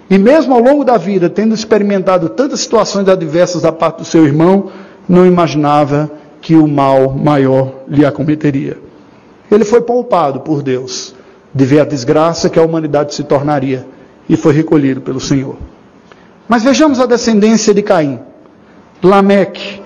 E 0.09 0.17
mesmo 0.17 0.53
ao 0.53 0.61
longo 0.61 0.83
da 0.83 0.97
vida, 0.97 1.29
tendo 1.29 1.55
experimentado 1.55 2.29
tantas 2.29 2.59
situações 2.59 3.07
adversas 3.07 3.61
da 3.61 3.71
parte 3.71 3.99
do 3.99 4.05
seu 4.05 4.25
irmão, 4.25 4.69
não 5.07 5.25
imaginava 5.25 6.11
que 6.41 6.55
o 6.55 6.67
mal 6.67 7.13
maior 7.13 7.71
lhe 7.87 8.05
acometeria. 8.05 8.77
Ele 9.49 9.63
foi 9.63 9.81
poupado 9.81 10.41
por 10.41 10.61
Deus 10.61 11.15
de 11.53 11.65
ver 11.65 11.81
a 11.81 11.85
desgraça 11.85 12.49
que 12.49 12.59
a 12.59 12.63
humanidade 12.63 13.13
se 13.13 13.23
tornaria 13.23 13.85
e 14.27 14.35
foi 14.35 14.53
recolhido 14.53 15.01
pelo 15.01 15.19
Senhor. 15.19 15.55
Mas 16.47 16.63
vejamos 16.63 16.99
a 16.99 17.05
descendência 17.05 17.73
de 17.73 17.81
Caim. 17.81 18.19
Lameque, 19.03 19.81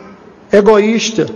egoísta, 0.52 1.28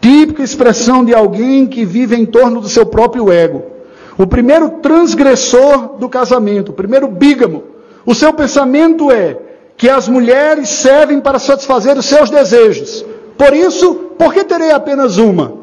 típica 0.00 0.42
expressão 0.42 1.04
de 1.04 1.14
alguém 1.14 1.66
que 1.66 1.84
vive 1.84 2.16
em 2.16 2.24
torno 2.24 2.60
do 2.60 2.68
seu 2.68 2.86
próprio 2.86 3.32
ego 3.32 3.78
o 4.18 4.26
primeiro 4.26 4.68
transgressor 4.82 5.96
do 5.96 6.08
casamento, 6.08 6.70
o 6.70 6.74
primeiro 6.74 7.06
bígamo. 7.06 7.62
O 8.04 8.14
seu 8.16 8.32
pensamento 8.32 9.12
é 9.12 9.38
que 9.76 9.88
as 9.88 10.08
mulheres 10.08 10.68
servem 10.68 11.20
para 11.20 11.38
satisfazer 11.38 11.96
os 11.96 12.04
seus 12.04 12.28
desejos. 12.28 13.04
Por 13.36 13.54
isso, 13.54 13.94
por 14.18 14.34
que 14.34 14.42
terei 14.42 14.72
apenas 14.72 15.18
uma? 15.18 15.57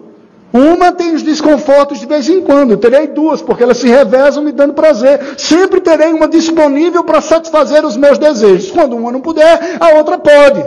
Uma 0.56 0.94
tem 0.94 1.14
os 1.14 1.22
desconfortos 1.22 2.00
de 2.00 2.06
vez 2.06 2.30
em 2.30 2.40
quando, 2.40 2.78
terei 2.78 3.08
duas, 3.08 3.42
porque 3.42 3.62
elas 3.62 3.78
se 3.78 3.90
revezam 3.90 4.42
me 4.42 4.54
dando 4.54 4.74
prazer. 4.74 5.20
Sempre 5.38 5.82
terei 5.82 6.14
uma 6.14 6.30
disponível 6.30 7.04
para 7.04 7.20
satisfazer 7.20 7.84
os 7.84 7.98
meus 7.98 8.18
desejos. 8.18 8.72
Quando 8.72 8.96
uma 8.96 9.12
não 9.12 9.20
puder, 9.20 9.76
a 9.78 9.98
outra 9.98 10.18
pode. 10.18 10.64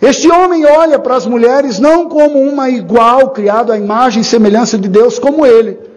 Este 0.00 0.30
homem 0.30 0.64
olha 0.64 0.98
para 0.98 1.16
as 1.16 1.26
mulheres 1.26 1.78
não 1.78 2.08
como 2.08 2.40
uma 2.40 2.70
igual, 2.70 3.28
criado 3.28 3.72
à 3.72 3.76
imagem 3.76 4.22
e 4.22 4.24
semelhança 4.24 4.78
de 4.78 4.88
Deus, 4.88 5.18
como 5.18 5.44
ele 5.44 5.90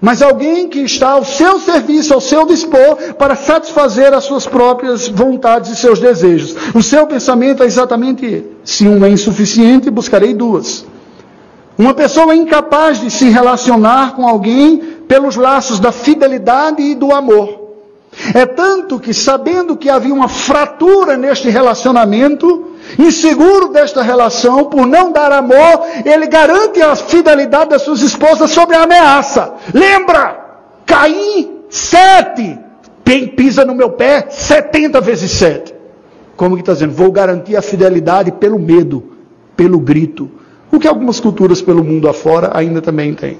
mas 0.00 0.22
alguém 0.22 0.66
que 0.66 0.78
está 0.80 1.10
ao 1.10 1.24
seu 1.26 1.60
serviço, 1.60 2.14
ao 2.14 2.22
seu 2.22 2.46
dispor, 2.46 2.96
para 3.18 3.36
satisfazer 3.36 4.14
as 4.14 4.24
suas 4.24 4.46
próprias 4.46 5.06
vontades 5.08 5.70
e 5.70 5.76
seus 5.76 6.00
desejos. 6.00 6.56
O 6.74 6.82
seu 6.82 7.06
pensamento 7.06 7.62
é 7.62 7.66
exatamente: 7.66 8.46
se 8.64 8.88
uma 8.88 9.08
é 9.08 9.10
insuficiente, 9.10 9.90
buscarei 9.90 10.32
duas. 10.32 10.86
Uma 11.78 11.94
pessoa 11.94 12.34
incapaz 12.34 13.00
de 13.00 13.10
se 13.10 13.28
relacionar 13.28 14.14
com 14.14 14.26
alguém 14.26 14.78
pelos 15.08 15.36
laços 15.36 15.80
da 15.80 15.90
fidelidade 15.90 16.82
e 16.82 16.94
do 16.94 17.12
amor. 17.12 17.60
É 18.34 18.44
tanto 18.44 18.98
que, 18.98 19.14
sabendo 19.14 19.76
que 19.76 19.88
havia 19.88 20.12
uma 20.12 20.28
fratura 20.28 21.16
neste 21.16 21.48
relacionamento, 21.48 22.72
inseguro 22.98 23.68
desta 23.68 24.02
relação, 24.02 24.64
por 24.64 24.86
não 24.86 25.12
dar 25.12 25.32
amor, 25.32 25.86
ele 26.04 26.26
garante 26.26 26.82
a 26.82 26.94
fidelidade 26.96 27.70
das 27.70 27.82
suas 27.82 28.02
esposas 28.02 28.50
sobre 28.50 28.76
a 28.76 28.82
ameaça. 28.82 29.54
Lembra? 29.72 30.38
Caim, 30.84 31.60
sete. 31.70 32.58
Quem 33.04 33.28
pisa 33.28 33.64
no 33.64 33.74
meu 33.74 33.90
pé, 33.90 34.26
setenta 34.28 35.00
vezes 35.00 35.30
sete. 35.30 35.74
Como 36.36 36.56
que 36.56 36.62
está 36.62 36.72
dizendo? 36.72 36.92
Vou 36.92 37.10
garantir 37.12 37.56
a 37.56 37.62
fidelidade 37.62 38.32
pelo 38.32 38.58
medo, 38.58 39.12
pelo 39.56 39.78
grito. 39.78 40.30
O 40.72 40.78
que 40.78 40.88
algumas 40.88 41.18
culturas 41.18 41.60
pelo 41.60 41.82
mundo 41.82 42.08
afora 42.08 42.50
ainda 42.54 42.80
também 42.80 43.14
têm. 43.14 43.38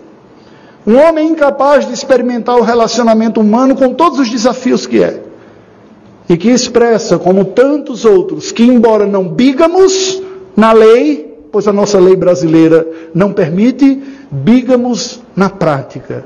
Um 0.87 0.97
homem 0.97 1.28
incapaz 1.28 1.87
de 1.87 1.93
experimentar 1.93 2.57
o 2.57 2.62
relacionamento 2.62 3.41
humano 3.41 3.74
com 3.74 3.93
todos 3.95 4.18
os 4.18 4.31
desafios 4.31 4.87
que 4.87 5.03
é 5.03 5.22
e 6.28 6.37
que 6.37 6.49
expressa, 6.49 7.18
como 7.18 7.45
tantos 7.45 8.05
outros, 8.05 8.53
que 8.53 8.62
embora 8.62 9.05
não 9.05 9.28
bígamos 9.28 10.22
na 10.57 10.72
lei, 10.72 11.39
pois 11.51 11.66
a 11.66 11.72
nossa 11.72 11.99
lei 11.99 12.14
brasileira 12.14 12.87
não 13.12 13.33
permite, 13.33 14.01
bígamos 14.31 15.20
na 15.35 15.51
prática. 15.51 16.24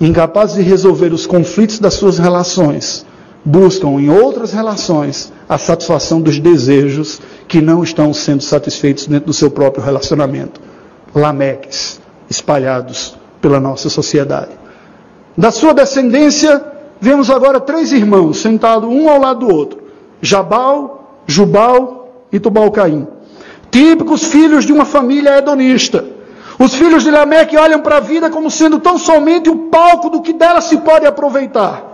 Incapazes 0.00 0.56
de 0.56 0.62
resolver 0.62 1.12
os 1.12 1.26
conflitos 1.26 1.78
das 1.78 1.94
suas 1.94 2.18
relações, 2.18 3.04
buscam 3.44 4.00
em 4.00 4.08
outras 4.08 4.52
relações 4.52 5.30
a 5.48 5.58
satisfação 5.58 6.20
dos 6.20 6.38
desejos 6.38 7.20
que 7.48 7.60
não 7.60 7.82
estão 7.82 8.12
sendo 8.12 8.42
satisfeitos 8.42 9.06
dentro 9.06 9.26
do 9.26 9.32
seu 9.32 9.50
próprio 9.50 9.82
relacionamento. 9.82 10.60
Lameques 11.14 12.00
espalhados 12.28 13.16
pela 13.40 13.58
nossa 13.58 13.88
sociedade. 13.88 14.50
Da 15.36 15.50
sua 15.50 15.72
descendência, 15.72 16.62
Vemos 17.00 17.30
agora 17.30 17.60
três 17.60 17.92
irmãos 17.92 18.38
sentados 18.38 18.88
um 18.90 19.08
ao 19.08 19.20
lado 19.20 19.46
do 19.46 19.54
outro: 19.54 19.82
Jabal, 20.20 21.22
Jubal 21.26 22.26
e 22.32 22.40
Tubal-Caim. 22.40 23.06
Típicos 23.70 24.24
filhos 24.24 24.64
de 24.64 24.72
uma 24.72 24.84
família 24.84 25.38
hedonista. 25.38 26.04
Os 26.58 26.74
filhos 26.74 27.04
de 27.04 27.10
Lameque 27.10 27.56
olham 27.56 27.80
para 27.80 27.98
a 27.98 28.00
vida 28.00 28.30
como 28.30 28.50
sendo 28.50 28.80
tão 28.80 28.98
somente 28.98 29.48
o 29.48 29.68
palco 29.68 30.10
do 30.10 30.22
que 30.22 30.32
dela 30.32 30.60
se 30.60 30.78
pode 30.78 31.06
aproveitar. 31.06 31.87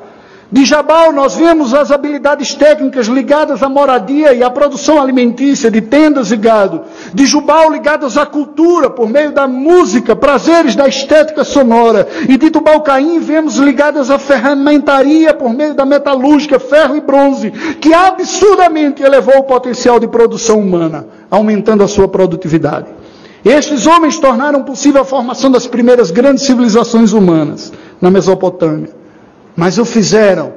De 0.54 0.64
Jabal, 0.64 1.12
nós 1.12 1.34
vemos 1.34 1.74
as 1.74 1.90
habilidades 1.90 2.54
técnicas 2.54 3.08
ligadas 3.08 3.60
à 3.60 3.68
moradia 3.68 4.32
e 4.32 4.40
à 4.40 4.48
produção 4.48 5.02
alimentícia 5.02 5.68
de 5.68 5.80
tendas 5.80 6.30
e 6.30 6.36
gado. 6.36 6.82
De 7.12 7.26
Jubal, 7.26 7.72
ligadas 7.72 8.16
à 8.16 8.24
cultura, 8.24 8.88
por 8.88 9.08
meio 9.08 9.32
da 9.32 9.48
música, 9.48 10.14
prazeres 10.14 10.76
da 10.76 10.86
estética 10.86 11.42
sonora. 11.42 12.06
E 12.28 12.38
de 12.38 12.52
Tubal-Caim, 12.52 13.18
vemos 13.18 13.56
ligadas 13.56 14.12
à 14.12 14.16
ferramentaria, 14.16 15.34
por 15.34 15.52
meio 15.52 15.74
da 15.74 15.84
metalúrgica, 15.84 16.60
ferro 16.60 16.94
e 16.94 17.00
bronze, 17.00 17.50
que 17.80 17.92
absurdamente 17.92 19.02
elevou 19.02 19.38
o 19.38 19.42
potencial 19.42 19.98
de 19.98 20.06
produção 20.06 20.60
humana, 20.60 21.04
aumentando 21.28 21.82
a 21.82 21.88
sua 21.88 22.06
produtividade. 22.06 22.86
Estes 23.44 23.88
homens 23.88 24.20
tornaram 24.20 24.62
possível 24.62 25.02
a 25.02 25.04
formação 25.04 25.50
das 25.50 25.66
primeiras 25.66 26.12
grandes 26.12 26.44
civilizações 26.44 27.12
humanas 27.12 27.72
na 28.00 28.08
Mesopotâmia 28.08 29.02
mas 29.56 29.78
o 29.78 29.84
fizeram 29.84 30.52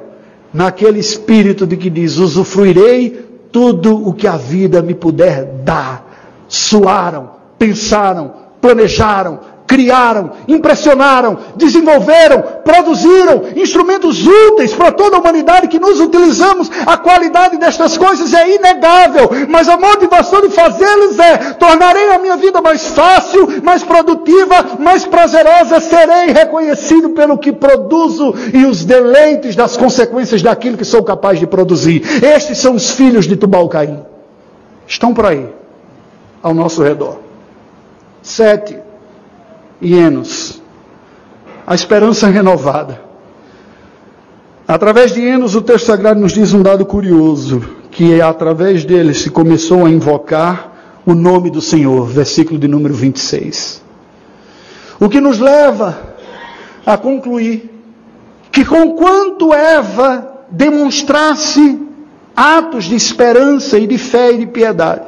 naquele 0.52 0.98
espírito 0.98 1.66
de 1.66 1.76
que 1.76 1.90
diz: 1.90 2.16
usufruirei 2.16 3.26
tudo 3.52 4.08
o 4.08 4.12
que 4.12 4.26
a 4.26 4.36
vida 4.36 4.82
me 4.82 4.94
puder 4.94 5.44
dar. 5.64 6.06
Suaram, 6.48 7.30
pensaram, 7.58 8.32
planejaram, 8.60 9.40
criaram, 9.68 10.30
impressionaram, 10.48 11.38
desenvolveram, 11.54 12.42
produziram 12.64 13.42
instrumentos 13.54 14.26
úteis 14.26 14.72
para 14.72 14.90
toda 14.90 15.16
a 15.16 15.20
humanidade 15.20 15.68
que 15.68 15.78
nos 15.78 16.00
utilizamos. 16.00 16.70
A 16.86 16.96
qualidade 16.96 17.58
destas 17.58 17.98
coisas 17.98 18.32
é 18.32 18.54
inegável, 18.54 19.28
mas 19.48 19.68
a 19.68 19.76
motivação 19.76 20.40
de 20.40 20.48
fazê-los 20.48 21.18
é: 21.18 21.52
tornarei 21.52 22.10
a 22.10 22.18
minha 22.18 22.36
vida 22.38 22.62
mais 22.62 22.86
fácil, 22.88 23.62
mais 23.62 23.84
produtiva, 23.84 24.78
mais 24.78 25.04
prazerosa, 25.04 25.80
serei 25.80 26.32
reconhecido 26.32 27.10
pelo 27.10 27.36
que 27.36 27.52
produzo 27.52 28.34
e 28.54 28.64
os 28.64 28.86
deleites 28.86 29.54
das 29.54 29.76
consequências 29.76 30.40
daquilo 30.40 30.78
que 30.78 30.84
sou 30.84 31.04
capaz 31.04 31.38
de 31.38 31.46
produzir. 31.46 32.02
Estes 32.24 32.56
são 32.56 32.74
os 32.74 32.90
filhos 32.92 33.26
de 33.26 33.36
Tubal-Caim. 33.36 34.02
Estão 34.86 35.12
por 35.12 35.26
aí, 35.26 35.46
ao 36.42 36.54
nosso 36.54 36.82
redor. 36.82 37.18
Sete 38.22 38.87
e 39.80 39.94
Enos. 39.94 40.62
A 41.66 41.74
esperança 41.74 42.28
renovada. 42.28 43.00
Através 44.66 45.12
de 45.12 45.22
Enos, 45.22 45.54
o 45.54 45.62
texto 45.62 45.86
sagrado 45.86 46.20
nos 46.20 46.32
diz 46.32 46.52
um 46.52 46.62
dado 46.62 46.84
curioso, 46.84 47.62
que 47.90 48.14
é 48.14 48.20
através 48.20 48.84
dele 48.84 49.14
se 49.14 49.30
começou 49.30 49.86
a 49.86 49.90
invocar 49.90 51.00
o 51.06 51.14
nome 51.14 51.50
do 51.50 51.60
Senhor, 51.60 52.06
versículo 52.06 52.58
de 52.58 52.68
número 52.68 52.94
26. 52.94 53.82
O 55.00 55.08
que 55.08 55.20
nos 55.20 55.38
leva 55.38 55.96
a 56.84 56.96
concluir 56.96 57.70
que, 58.50 58.64
conquanto 58.64 59.54
Eva 59.54 60.44
demonstrasse 60.50 61.80
atos 62.34 62.84
de 62.84 62.94
esperança 62.94 63.78
e 63.78 63.86
de 63.86 63.98
fé 63.98 64.32
e 64.32 64.38
de 64.38 64.46
piedade. 64.46 65.06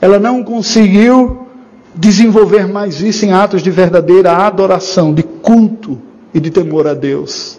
Ela 0.00 0.18
não 0.18 0.42
conseguiu 0.42 1.46
desenvolver 1.94 2.66
mais 2.66 3.00
isso 3.00 3.24
em 3.24 3.32
atos 3.32 3.62
de 3.62 3.70
verdadeira 3.70 4.32
adoração, 4.32 5.12
de 5.12 5.22
culto 5.22 6.00
e 6.32 6.40
de 6.40 6.50
temor 6.50 6.86
a 6.86 6.94
Deus, 6.94 7.58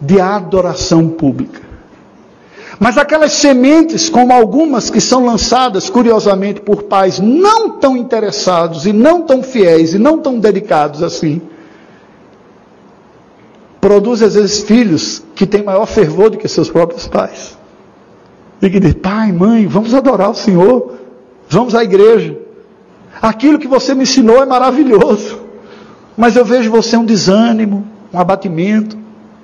de 0.00 0.20
adoração 0.20 1.08
pública. 1.08 1.70
Mas 2.78 2.96
aquelas 2.96 3.32
sementes, 3.32 4.08
como 4.08 4.32
algumas 4.32 4.88
que 4.88 5.02
são 5.02 5.26
lançadas 5.26 5.90
curiosamente 5.90 6.62
por 6.62 6.84
pais 6.84 7.20
não 7.20 7.78
tão 7.78 7.94
interessados 7.94 8.86
e 8.86 8.92
não 8.92 9.20
tão 9.20 9.42
fiéis 9.42 9.92
e 9.92 9.98
não 9.98 10.18
tão 10.18 10.40
dedicados 10.40 11.02
assim, 11.02 11.42
produzem 13.82 14.26
às 14.26 14.34
vezes 14.34 14.62
filhos 14.62 15.22
que 15.34 15.46
têm 15.46 15.62
maior 15.62 15.84
fervor 15.84 16.30
do 16.30 16.38
que 16.38 16.48
seus 16.48 16.70
próprios 16.70 17.06
pais. 17.06 17.58
E 18.62 18.70
que 18.70 18.80
dizem, 18.80 18.96
pai, 18.96 19.30
mãe, 19.30 19.66
vamos 19.66 19.94
adorar 19.94 20.30
o 20.30 20.34
Senhor, 20.34 20.94
vamos 21.50 21.74
à 21.74 21.84
igreja. 21.84 22.39
Aquilo 23.20 23.58
que 23.58 23.68
você 23.68 23.94
me 23.94 24.04
ensinou 24.04 24.42
é 24.42 24.46
maravilhoso, 24.46 25.40
mas 26.16 26.36
eu 26.36 26.44
vejo 26.44 26.70
você 26.70 26.96
um 26.96 27.04
desânimo, 27.04 27.86
um 28.12 28.18
abatimento, 28.18 28.96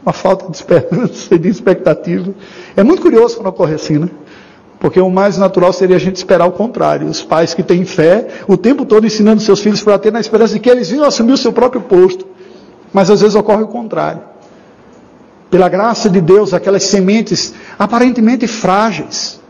uma 0.02 0.12
falta 0.12 0.50
de 0.50 0.56
esperança 0.56 1.34
e 1.34 1.38
de 1.38 1.48
expectativa. 1.48 2.34
É 2.76 2.82
muito 2.82 3.02
curioso 3.02 3.36
quando 3.36 3.48
ocorre 3.48 3.74
assim, 3.74 3.98
né? 3.98 4.08
Porque 4.78 5.00
o 5.00 5.10
mais 5.10 5.36
natural 5.36 5.72
seria 5.72 5.96
a 5.96 5.98
gente 5.98 6.16
esperar 6.16 6.46
o 6.46 6.52
contrário. 6.52 7.08
Os 7.08 7.22
pais 7.22 7.54
que 7.54 7.62
têm 7.62 7.84
fé, 7.84 8.28
o 8.46 8.56
tempo 8.56 8.84
todo 8.84 9.06
ensinando 9.06 9.40
seus 9.40 9.60
filhos 9.60 9.82
para 9.82 9.98
ter 9.98 10.12
na 10.12 10.20
esperança 10.20 10.54
de 10.54 10.60
que 10.60 10.70
eles 10.70 10.90
vinham 10.90 11.04
assumir 11.04 11.32
o 11.32 11.36
seu 11.36 11.52
próprio 11.52 11.80
posto. 11.82 12.26
Mas 12.92 13.10
às 13.10 13.20
vezes 13.20 13.34
ocorre 13.34 13.62
o 13.62 13.68
contrário. 13.68 14.20
Pela 15.50 15.68
graça 15.68 16.10
de 16.10 16.20
Deus, 16.20 16.52
aquelas 16.52 16.84
sementes 16.84 17.54
aparentemente 17.78 18.46
frágeis, 18.46 19.40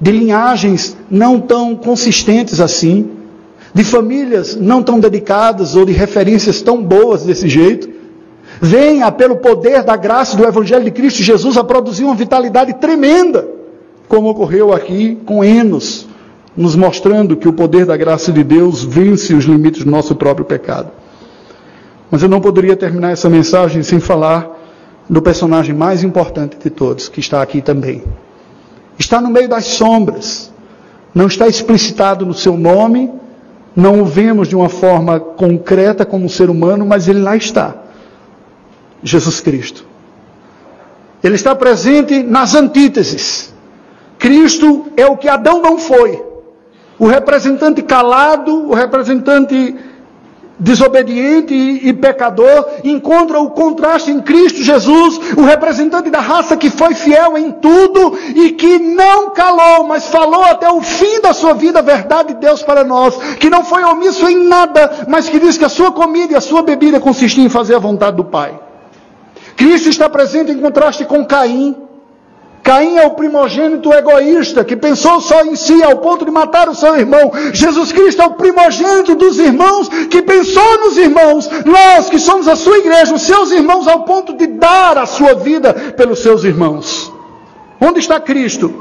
de 0.00 0.10
linhagens 0.10 0.96
não 1.10 1.40
tão 1.40 1.74
consistentes 1.74 2.60
assim, 2.60 3.15
de 3.76 3.84
famílias 3.84 4.56
não 4.56 4.82
tão 4.82 4.98
dedicadas 4.98 5.76
ou 5.76 5.84
de 5.84 5.92
referências 5.92 6.62
tão 6.62 6.82
boas 6.82 7.24
desse 7.24 7.46
jeito, 7.46 7.90
venha 8.58 9.12
pelo 9.12 9.36
poder 9.36 9.82
da 9.82 9.94
graça 9.96 10.34
do 10.34 10.46
Evangelho 10.46 10.82
de 10.82 10.90
Cristo 10.90 11.22
Jesus 11.22 11.58
a 11.58 11.62
produzir 11.62 12.04
uma 12.04 12.14
vitalidade 12.14 12.72
tremenda, 12.76 13.46
como 14.08 14.30
ocorreu 14.30 14.72
aqui 14.72 15.18
com 15.26 15.44
Enos, 15.44 16.08
nos 16.56 16.74
mostrando 16.74 17.36
que 17.36 17.46
o 17.46 17.52
poder 17.52 17.84
da 17.84 17.98
graça 17.98 18.32
de 18.32 18.42
Deus 18.42 18.82
vence 18.82 19.34
os 19.34 19.44
limites 19.44 19.84
do 19.84 19.90
nosso 19.90 20.16
próprio 20.16 20.46
pecado. 20.46 20.90
Mas 22.10 22.22
eu 22.22 22.30
não 22.30 22.40
poderia 22.40 22.76
terminar 22.76 23.10
essa 23.10 23.28
mensagem 23.28 23.82
sem 23.82 24.00
falar 24.00 24.56
do 25.06 25.20
personagem 25.20 25.74
mais 25.74 26.02
importante 26.02 26.56
de 26.56 26.70
todos, 26.70 27.10
que 27.10 27.20
está 27.20 27.42
aqui 27.42 27.60
também. 27.60 28.02
Está 28.98 29.20
no 29.20 29.28
meio 29.28 29.50
das 29.50 29.66
sombras, 29.66 30.50
não 31.14 31.26
está 31.26 31.46
explicitado 31.46 32.24
no 32.24 32.32
seu 32.32 32.56
nome, 32.56 33.12
não 33.76 34.00
o 34.00 34.04
vemos 34.06 34.48
de 34.48 34.56
uma 34.56 34.70
forma 34.70 35.20
concreta 35.20 36.06
como 36.06 36.30
ser 36.30 36.48
humano, 36.48 36.86
mas 36.86 37.06
ele 37.06 37.20
lá 37.20 37.36
está. 37.36 37.74
Jesus 39.02 39.38
Cristo. 39.40 39.84
Ele 41.22 41.34
está 41.34 41.54
presente 41.54 42.22
nas 42.22 42.54
antíteses. 42.54 43.54
Cristo 44.18 44.86
é 44.96 45.04
o 45.04 45.16
que 45.18 45.28
Adão 45.28 45.60
não 45.60 45.78
foi. 45.78 46.24
O 46.98 47.06
representante 47.06 47.82
calado, 47.82 48.70
o 48.70 48.74
representante 48.74 49.76
desobediente 50.58 51.54
e, 51.54 51.92
pecador, 51.92 52.66
encontra 52.82 53.38
o 53.38 53.50
contraste 53.50 54.10
em 54.10 54.20
Cristo 54.20 54.62
Jesus, 54.62 55.18
o 55.36 55.42
representante 55.42 56.10
da 56.10 56.20
raça 56.20 56.56
que 56.56 56.70
foi 56.70 56.94
fiel 56.94 57.36
em 57.36 57.52
tudo 57.52 58.18
e 58.34 58.52
que 58.52 58.78
não 58.78 59.30
calou, 59.30 59.86
mas 59.86 60.06
falou 60.06 60.44
até 60.44 60.70
o 60.70 60.80
fim 60.80 61.20
da 61.20 61.32
sua 61.32 61.52
vida 61.52 61.80
a 61.80 61.82
verdade 61.82 62.34
de 62.34 62.40
Deus 62.40 62.62
para 62.62 62.84
nós, 62.84 63.16
que 63.38 63.50
não 63.50 63.64
foi 63.64 63.84
omisso 63.84 64.26
em 64.28 64.44
nada, 64.44 65.06
mas 65.08 65.28
que 65.28 65.38
diz 65.38 65.58
que 65.58 65.64
a 65.64 65.68
sua 65.68 65.92
comida 65.92 66.32
e 66.32 66.36
a 66.36 66.40
sua 66.40 66.62
bebida 66.62 66.98
consistiam 67.00 67.44
em 67.44 67.50
fazer 67.50 67.74
a 67.74 67.78
vontade 67.78 68.16
do 68.16 68.24
Pai. 68.24 68.58
Cristo 69.56 69.88
está 69.88 70.08
presente 70.08 70.52
em 70.52 70.58
contraste 70.58 71.04
com 71.04 71.24
Caim. 71.24 71.85
Caim 72.66 72.96
é 72.96 73.06
o 73.06 73.10
primogênito 73.10 73.92
egoísta 73.92 74.64
que 74.64 74.74
pensou 74.74 75.20
só 75.20 75.42
em 75.42 75.54
si 75.54 75.84
ao 75.84 75.98
ponto 75.98 76.24
de 76.24 76.32
matar 76.32 76.68
o 76.68 76.74
seu 76.74 76.96
irmão. 76.96 77.30
Jesus 77.52 77.92
Cristo 77.92 78.20
é 78.20 78.26
o 78.26 78.32
primogênito 78.34 79.14
dos 79.14 79.38
irmãos 79.38 79.88
que 79.88 80.20
pensou 80.20 80.80
nos 80.80 80.96
irmãos. 80.96 81.48
Nós 81.64 82.10
que 82.10 82.18
somos 82.18 82.48
a 82.48 82.56
sua 82.56 82.78
igreja, 82.78 83.14
os 83.14 83.22
seus 83.22 83.52
irmãos, 83.52 83.86
ao 83.86 84.02
ponto 84.02 84.36
de 84.36 84.48
dar 84.48 84.98
a 84.98 85.06
sua 85.06 85.34
vida 85.34 85.72
pelos 85.96 86.18
seus 86.18 86.42
irmãos. 86.42 87.12
Onde 87.80 88.00
está 88.00 88.18
Cristo? 88.18 88.74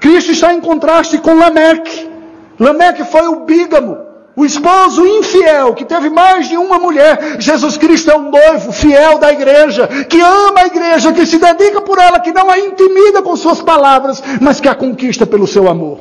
Cristo 0.00 0.30
está 0.30 0.54
em 0.54 0.60
contraste 0.60 1.18
com 1.18 1.34
Lameque. 1.34 2.08
Lameque 2.56 3.02
foi 3.02 3.26
o 3.26 3.40
bígamo. 3.40 3.98
O 4.36 4.44
esposo 4.44 5.06
infiel, 5.06 5.74
que 5.74 5.84
teve 5.84 6.10
mais 6.10 6.48
de 6.48 6.56
uma 6.56 6.76
mulher, 6.76 7.36
Jesus 7.38 7.76
Cristo 7.76 8.10
é 8.10 8.16
um 8.16 8.32
noivo 8.32 8.72
fiel 8.72 9.16
da 9.16 9.32
igreja, 9.32 9.86
que 9.86 10.20
ama 10.20 10.62
a 10.62 10.66
igreja, 10.66 11.12
que 11.12 11.24
se 11.24 11.38
dedica 11.38 11.80
por 11.80 11.98
ela, 11.98 12.18
que 12.18 12.32
não 12.32 12.50
a 12.50 12.58
intimida 12.58 13.22
com 13.22 13.36
suas 13.36 13.62
palavras, 13.62 14.20
mas 14.40 14.60
que 14.60 14.68
a 14.68 14.74
conquista 14.74 15.24
pelo 15.24 15.46
seu 15.46 15.68
amor. 15.68 16.00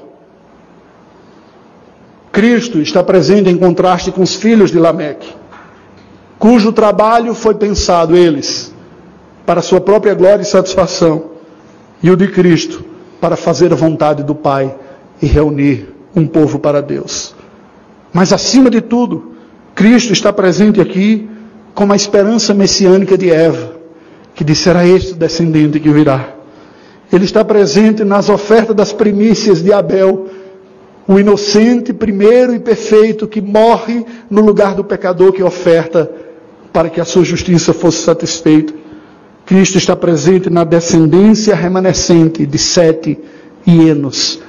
Cristo 2.32 2.80
está 2.80 3.04
presente 3.04 3.52
em 3.52 3.58
contraste 3.58 4.12
com 4.12 4.24
os 4.24 4.34
filhos 4.34 4.72
de 4.72 4.80
Lameque, 4.80 5.32
cujo 6.40 6.74
trabalho 6.74 7.36
foi 7.36 7.54
pensado 7.54 8.18
eles 8.18 8.74
para 9.46 9.62
sua 9.62 9.80
própria 9.80 10.16
glória 10.16 10.42
e 10.42 10.46
satisfação, 10.46 11.26
e 12.02 12.10
o 12.10 12.18
de 12.18 12.28
Cristo 12.30 12.84
para 13.22 13.36
fazer 13.36 13.72
a 13.72 13.76
vontade 13.76 14.24
do 14.24 14.34
Pai 14.34 14.76
e 15.22 15.28
reunir 15.28 15.94
um 16.16 16.26
povo 16.26 16.58
para 16.58 16.82
Deus. 16.82 17.36
Mas 18.14 18.32
acima 18.32 18.70
de 18.70 18.80
tudo, 18.80 19.34
Cristo 19.74 20.14
está 20.14 20.32
presente 20.32 20.80
aqui 20.80 21.28
como 21.74 21.92
a 21.92 21.96
esperança 21.96 22.54
messiânica 22.54 23.18
de 23.18 23.32
Eva, 23.32 23.76
que 24.36 24.44
disserá 24.44 24.86
este 24.86 25.16
descendente 25.16 25.80
que 25.80 25.90
virá. 25.90 26.36
Ele 27.12 27.26
está 27.26 27.44
presente 27.44 28.04
nas 28.04 28.30
ofertas 28.30 28.76
das 28.76 28.94
primícias 28.94 29.64
de 29.64 29.74
Abel, 29.74 30.28
o 31.08 31.20
inocente, 31.20 31.92
primeiro 31.92 32.54
e 32.54 32.60
perfeito 32.60 33.28
que 33.28 33.42
morre 33.42 34.06
no 34.30 34.42
lugar 34.42 34.76
do 34.76 34.84
pecador 34.84 35.34
que 35.34 35.44
oferta 35.44 36.10
para 36.72 36.90
que 36.90 37.02
a 37.02 37.06
sua 37.06 37.24
justiça 37.24 37.74
fosse 37.74 38.04
satisfeita. 38.04 38.74
Cristo 39.46 39.78
está 39.78 39.96
presente 39.96 40.50
na 40.50 40.64
descendência 40.64 41.56
remanescente 41.56 42.46
de 42.46 42.58
Sete 42.58 43.20
e 43.66 43.90
Enos, 43.90 44.40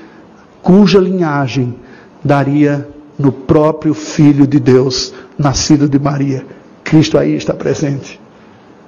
cuja 0.62 1.00
linhagem 1.00 1.74
daria 2.22 2.93
no 3.18 3.32
próprio 3.32 3.94
Filho 3.94 4.46
de 4.46 4.58
Deus, 4.58 5.12
nascido 5.38 5.88
de 5.88 5.98
Maria. 5.98 6.44
Cristo 6.82 7.16
aí 7.16 7.34
está 7.34 7.54
presente. 7.54 8.20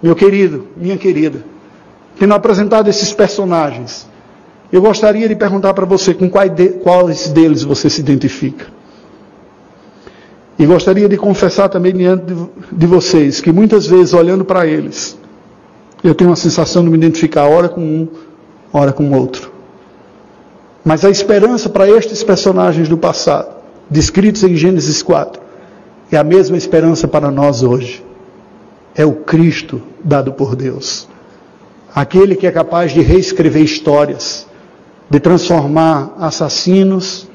Meu 0.03 0.15
querido, 0.15 0.67
minha 0.77 0.97
querida, 0.97 1.45
tendo 2.19 2.35
apresentado 2.35 2.89
esses 2.89 3.13
personagens, 3.13 4.07
eu 4.73 4.83
gostaria 4.83 5.29
de 5.29 5.35
perguntar 5.35 5.73
para 5.75 5.87
você 5.87 6.13
com 6.13 6.29
quais 6.29 7.29
deles 7.29 7.63
você 7.63 7.89
se 7.89 8.01
identifica. 8.01 8.67
E 10.59 10.67
gostaria 10.67 11.09
de 11.09 11.17
confessar 11.17 11.69
também 11.69 11.93
diante 11.93 12.35
de 12.73 12.87
vocês 12.87 13.41
que 13.41 13.53
muitas 13.53 13.87
vezes, 13.87 14.15
olhando 14.15 14.45
para 14.45 14.67
eles, 14.67 15.19
eu 16.03 16.15
tenho 16.15 16.33
a 16.33 16.37
sensação 16.37 16.83
de 16.83 16.91
me 16.91 16.97
identificar 16.97 17.47
ora 17.47 17.69
com 17.69 17.81
um, 17.81 18.09
ora 18.73 18.93
com 18.93 19.11
outro. 19.13 19.53
Mas 20.85 21.05
a 21.05 21.11
esperança 21.11 21.69
para 21.69 21.89
estes 21.89 22.23
personagens 22.23 22.89
do 22.89 22.97
passado 22.97 23.56
descritos 23.91 24.43
em 24.43 24.57
Gênesis 24.57 25.03
4, 25.03 25.41
é 26.11 26.17
a 26.17 26.25
mesma 26.25 26.57
esperança 26.57 27.09
para 27.09 27.31
nós 27.31 27.63
hoje. 27.63 28.05
É 28.95 29.05
o 29.05 29.13
Cristo 29.13 29.83
dado 30.03 30.33
por 30.33 30.57
Deus. 30.57 31.09
Aquele 31.95 32.37
que 32.37 32.47
é 32.47 32.53
capaz 32.53 32.93
de 32.93 33.01
reescrever 33.01 33.63
histórias, 33.63 34.47
de 35.09 35.21
transformar 35.21 36.15
assassinos, 36.19 37.29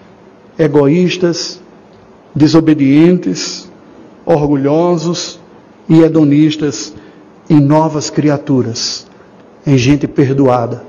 egoístas, 0.58 1.60
desobedientes, 2.34 3.70
orgulhosos 4.26 5.40
e 5.90 6.02
hedonistas 6.02 6.94
em 7.50 7.60
novas 7.60 8.10
criaturas, 8.10 9.08
em 9.66 9.78
gente 9.78 10.08
perdoada, 10.08 10.84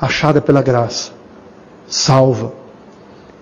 achada 0.00 0.40
pela 0.40 0.62
graça, 0.62 1.12
salva. 1.88 2.52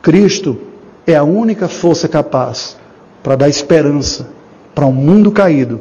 Cristo 0.01 0.68
é 1.13 1.17
a 1.17 1.25
única 1.25 1.69
força 1.69 2.07
capaz 2.07 2.77
para 3.23 3.35
dar 3.35 3.49
esperança 3.49 4.29
para 4.75 4.87
um 4.87 4.93
mundo 4.93 5.33
caído, 5.33 5.81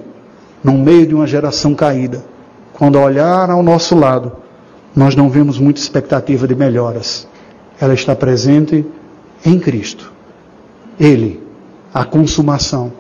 no 0.63 0.73
meio 0.73 1.05
de 1.05 1.13
uma 1.13 1.28
geração 1.28 1.75
caída. 1.75 2.25
Quando 2.73 2.99
olhar 2.99 3.49
ao 3.51 3.61
nosso 3.61 3.95
lado, 3.95 4.32
nós 4.95 5.15
não 5.15 5.30
vemos 5.30 5.59
muita 5.59 5.80
expectativa 5.80 6.47
de 6.47 6.55
melhoras. 6.55 7.28
Ela 7.80 7.93
está 7.93 8.15
presente 8.15 8.84
em 9.45 9.59
Cristo. 9.59 10.11
Ele, 10.99 11.43
a 11.93 12.03
consumação 12.03 12.91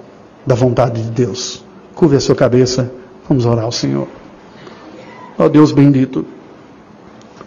da 0.45 0.53
vontade 0.53 1.01
de 1.01 1.09
Deus. 1.09 1.65
Curve 1.95 2.17
a 2.17 2.19
sua 2.19 2.35
cabeça, 2.35 2.91
vamos 3.27 3.45
orar 3.45 3.65
ao 3.65 3.71
Senhor. 3.71 4.07
Ó 5.39 5.45
oh 5.45 5.49
Deus 5.49 5.71
bendito, 5.71 6.25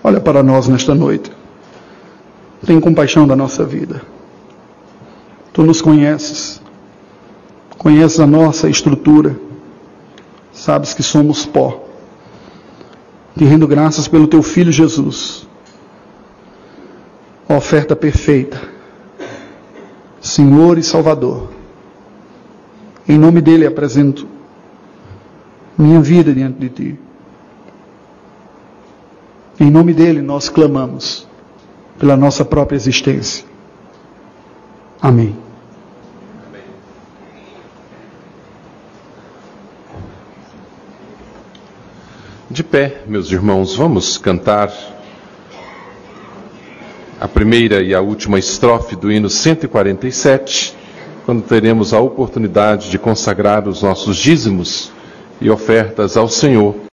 Olha 0.02 0.18
para 0.18 0.42
nós 0.42 0.66
nesta 0.66 0.94
noite. 0.94 1.30
Tem 2.64 2.80
compaixão 2.80 3.26
da 3.26 3.36
nossa 3.36 3.64
vida. 3.64 4.00
Tu 5.52 5.62
nos 5.62 5.80
conheces. 5.80 6.60
Conheces 7.76 8.20
a 8.20 8.26
nossa 8.26 8.68
estrutura. 8.68 9.36
Sabes 10.52 10.94
que 10.94 11.02
somos 11.02 11.46
pó. 11.46 11.84
Te 13.36 13.44
rendo 13.44 13.66
graças 13.66 14.06
pelo 14.06 14.26
teu 14.26 14.42
filho 14.42 14.70
Jesus. 14.70 15.46
A 17.48 17.54
oferta 17.54 17.96
perfeita. 17.96 18.60
Senhor 20.20 20.78
e 20.78 20.82
Salvador. 20.82 21.48
Em 23.08 23.18
nome 23.18 23.40
dele 23.40 23.66
apresento 23.66 24.28
minha 25.76 26.00
vida 26.00 26.32
diante 26.32 26.58
de 26.58 26.68
ti. 26.68 26.98
Em 29.58 29.70
nome 29.70 29.92
dele 29.94 30.20
nós 30.20 30.48
clamamos 30.48 31.26
pela 31.98 32.16
nossa 32.16 32.44
própria 32.44 32.76
existência. 32.76 33.49
Amém. 35.02 35.34
De 42.50 42.62
pé, 42.62 43.02
meus 43.06 43.30
irmãos, 43.30 43.74
vamos 43.74 44.18
cantar 44.18 44.70
a 47.18 47.28
primeira 47.28 47.82
e 47.82 47.94
a 47.94 48.00
última 48.00 48.38
estrofe 48.38 48.96
do 48.96 49.10
hino 49.10 49.30
147, 49.30 50.74
quando 51.24 51.42
teremos 51.42 51.94
a 51.94 52.00
oportunidade 52.00 52.90
de 52.90 52.98
consagrar 52.98 53.68
os 53.68 53.82
nossos 53.82 54.16
dízimos 54.16 54.92
e 55.40 55.48
ofertas 55.48 56.16
ao 56.16 56.28
Senhor 56.28 56.74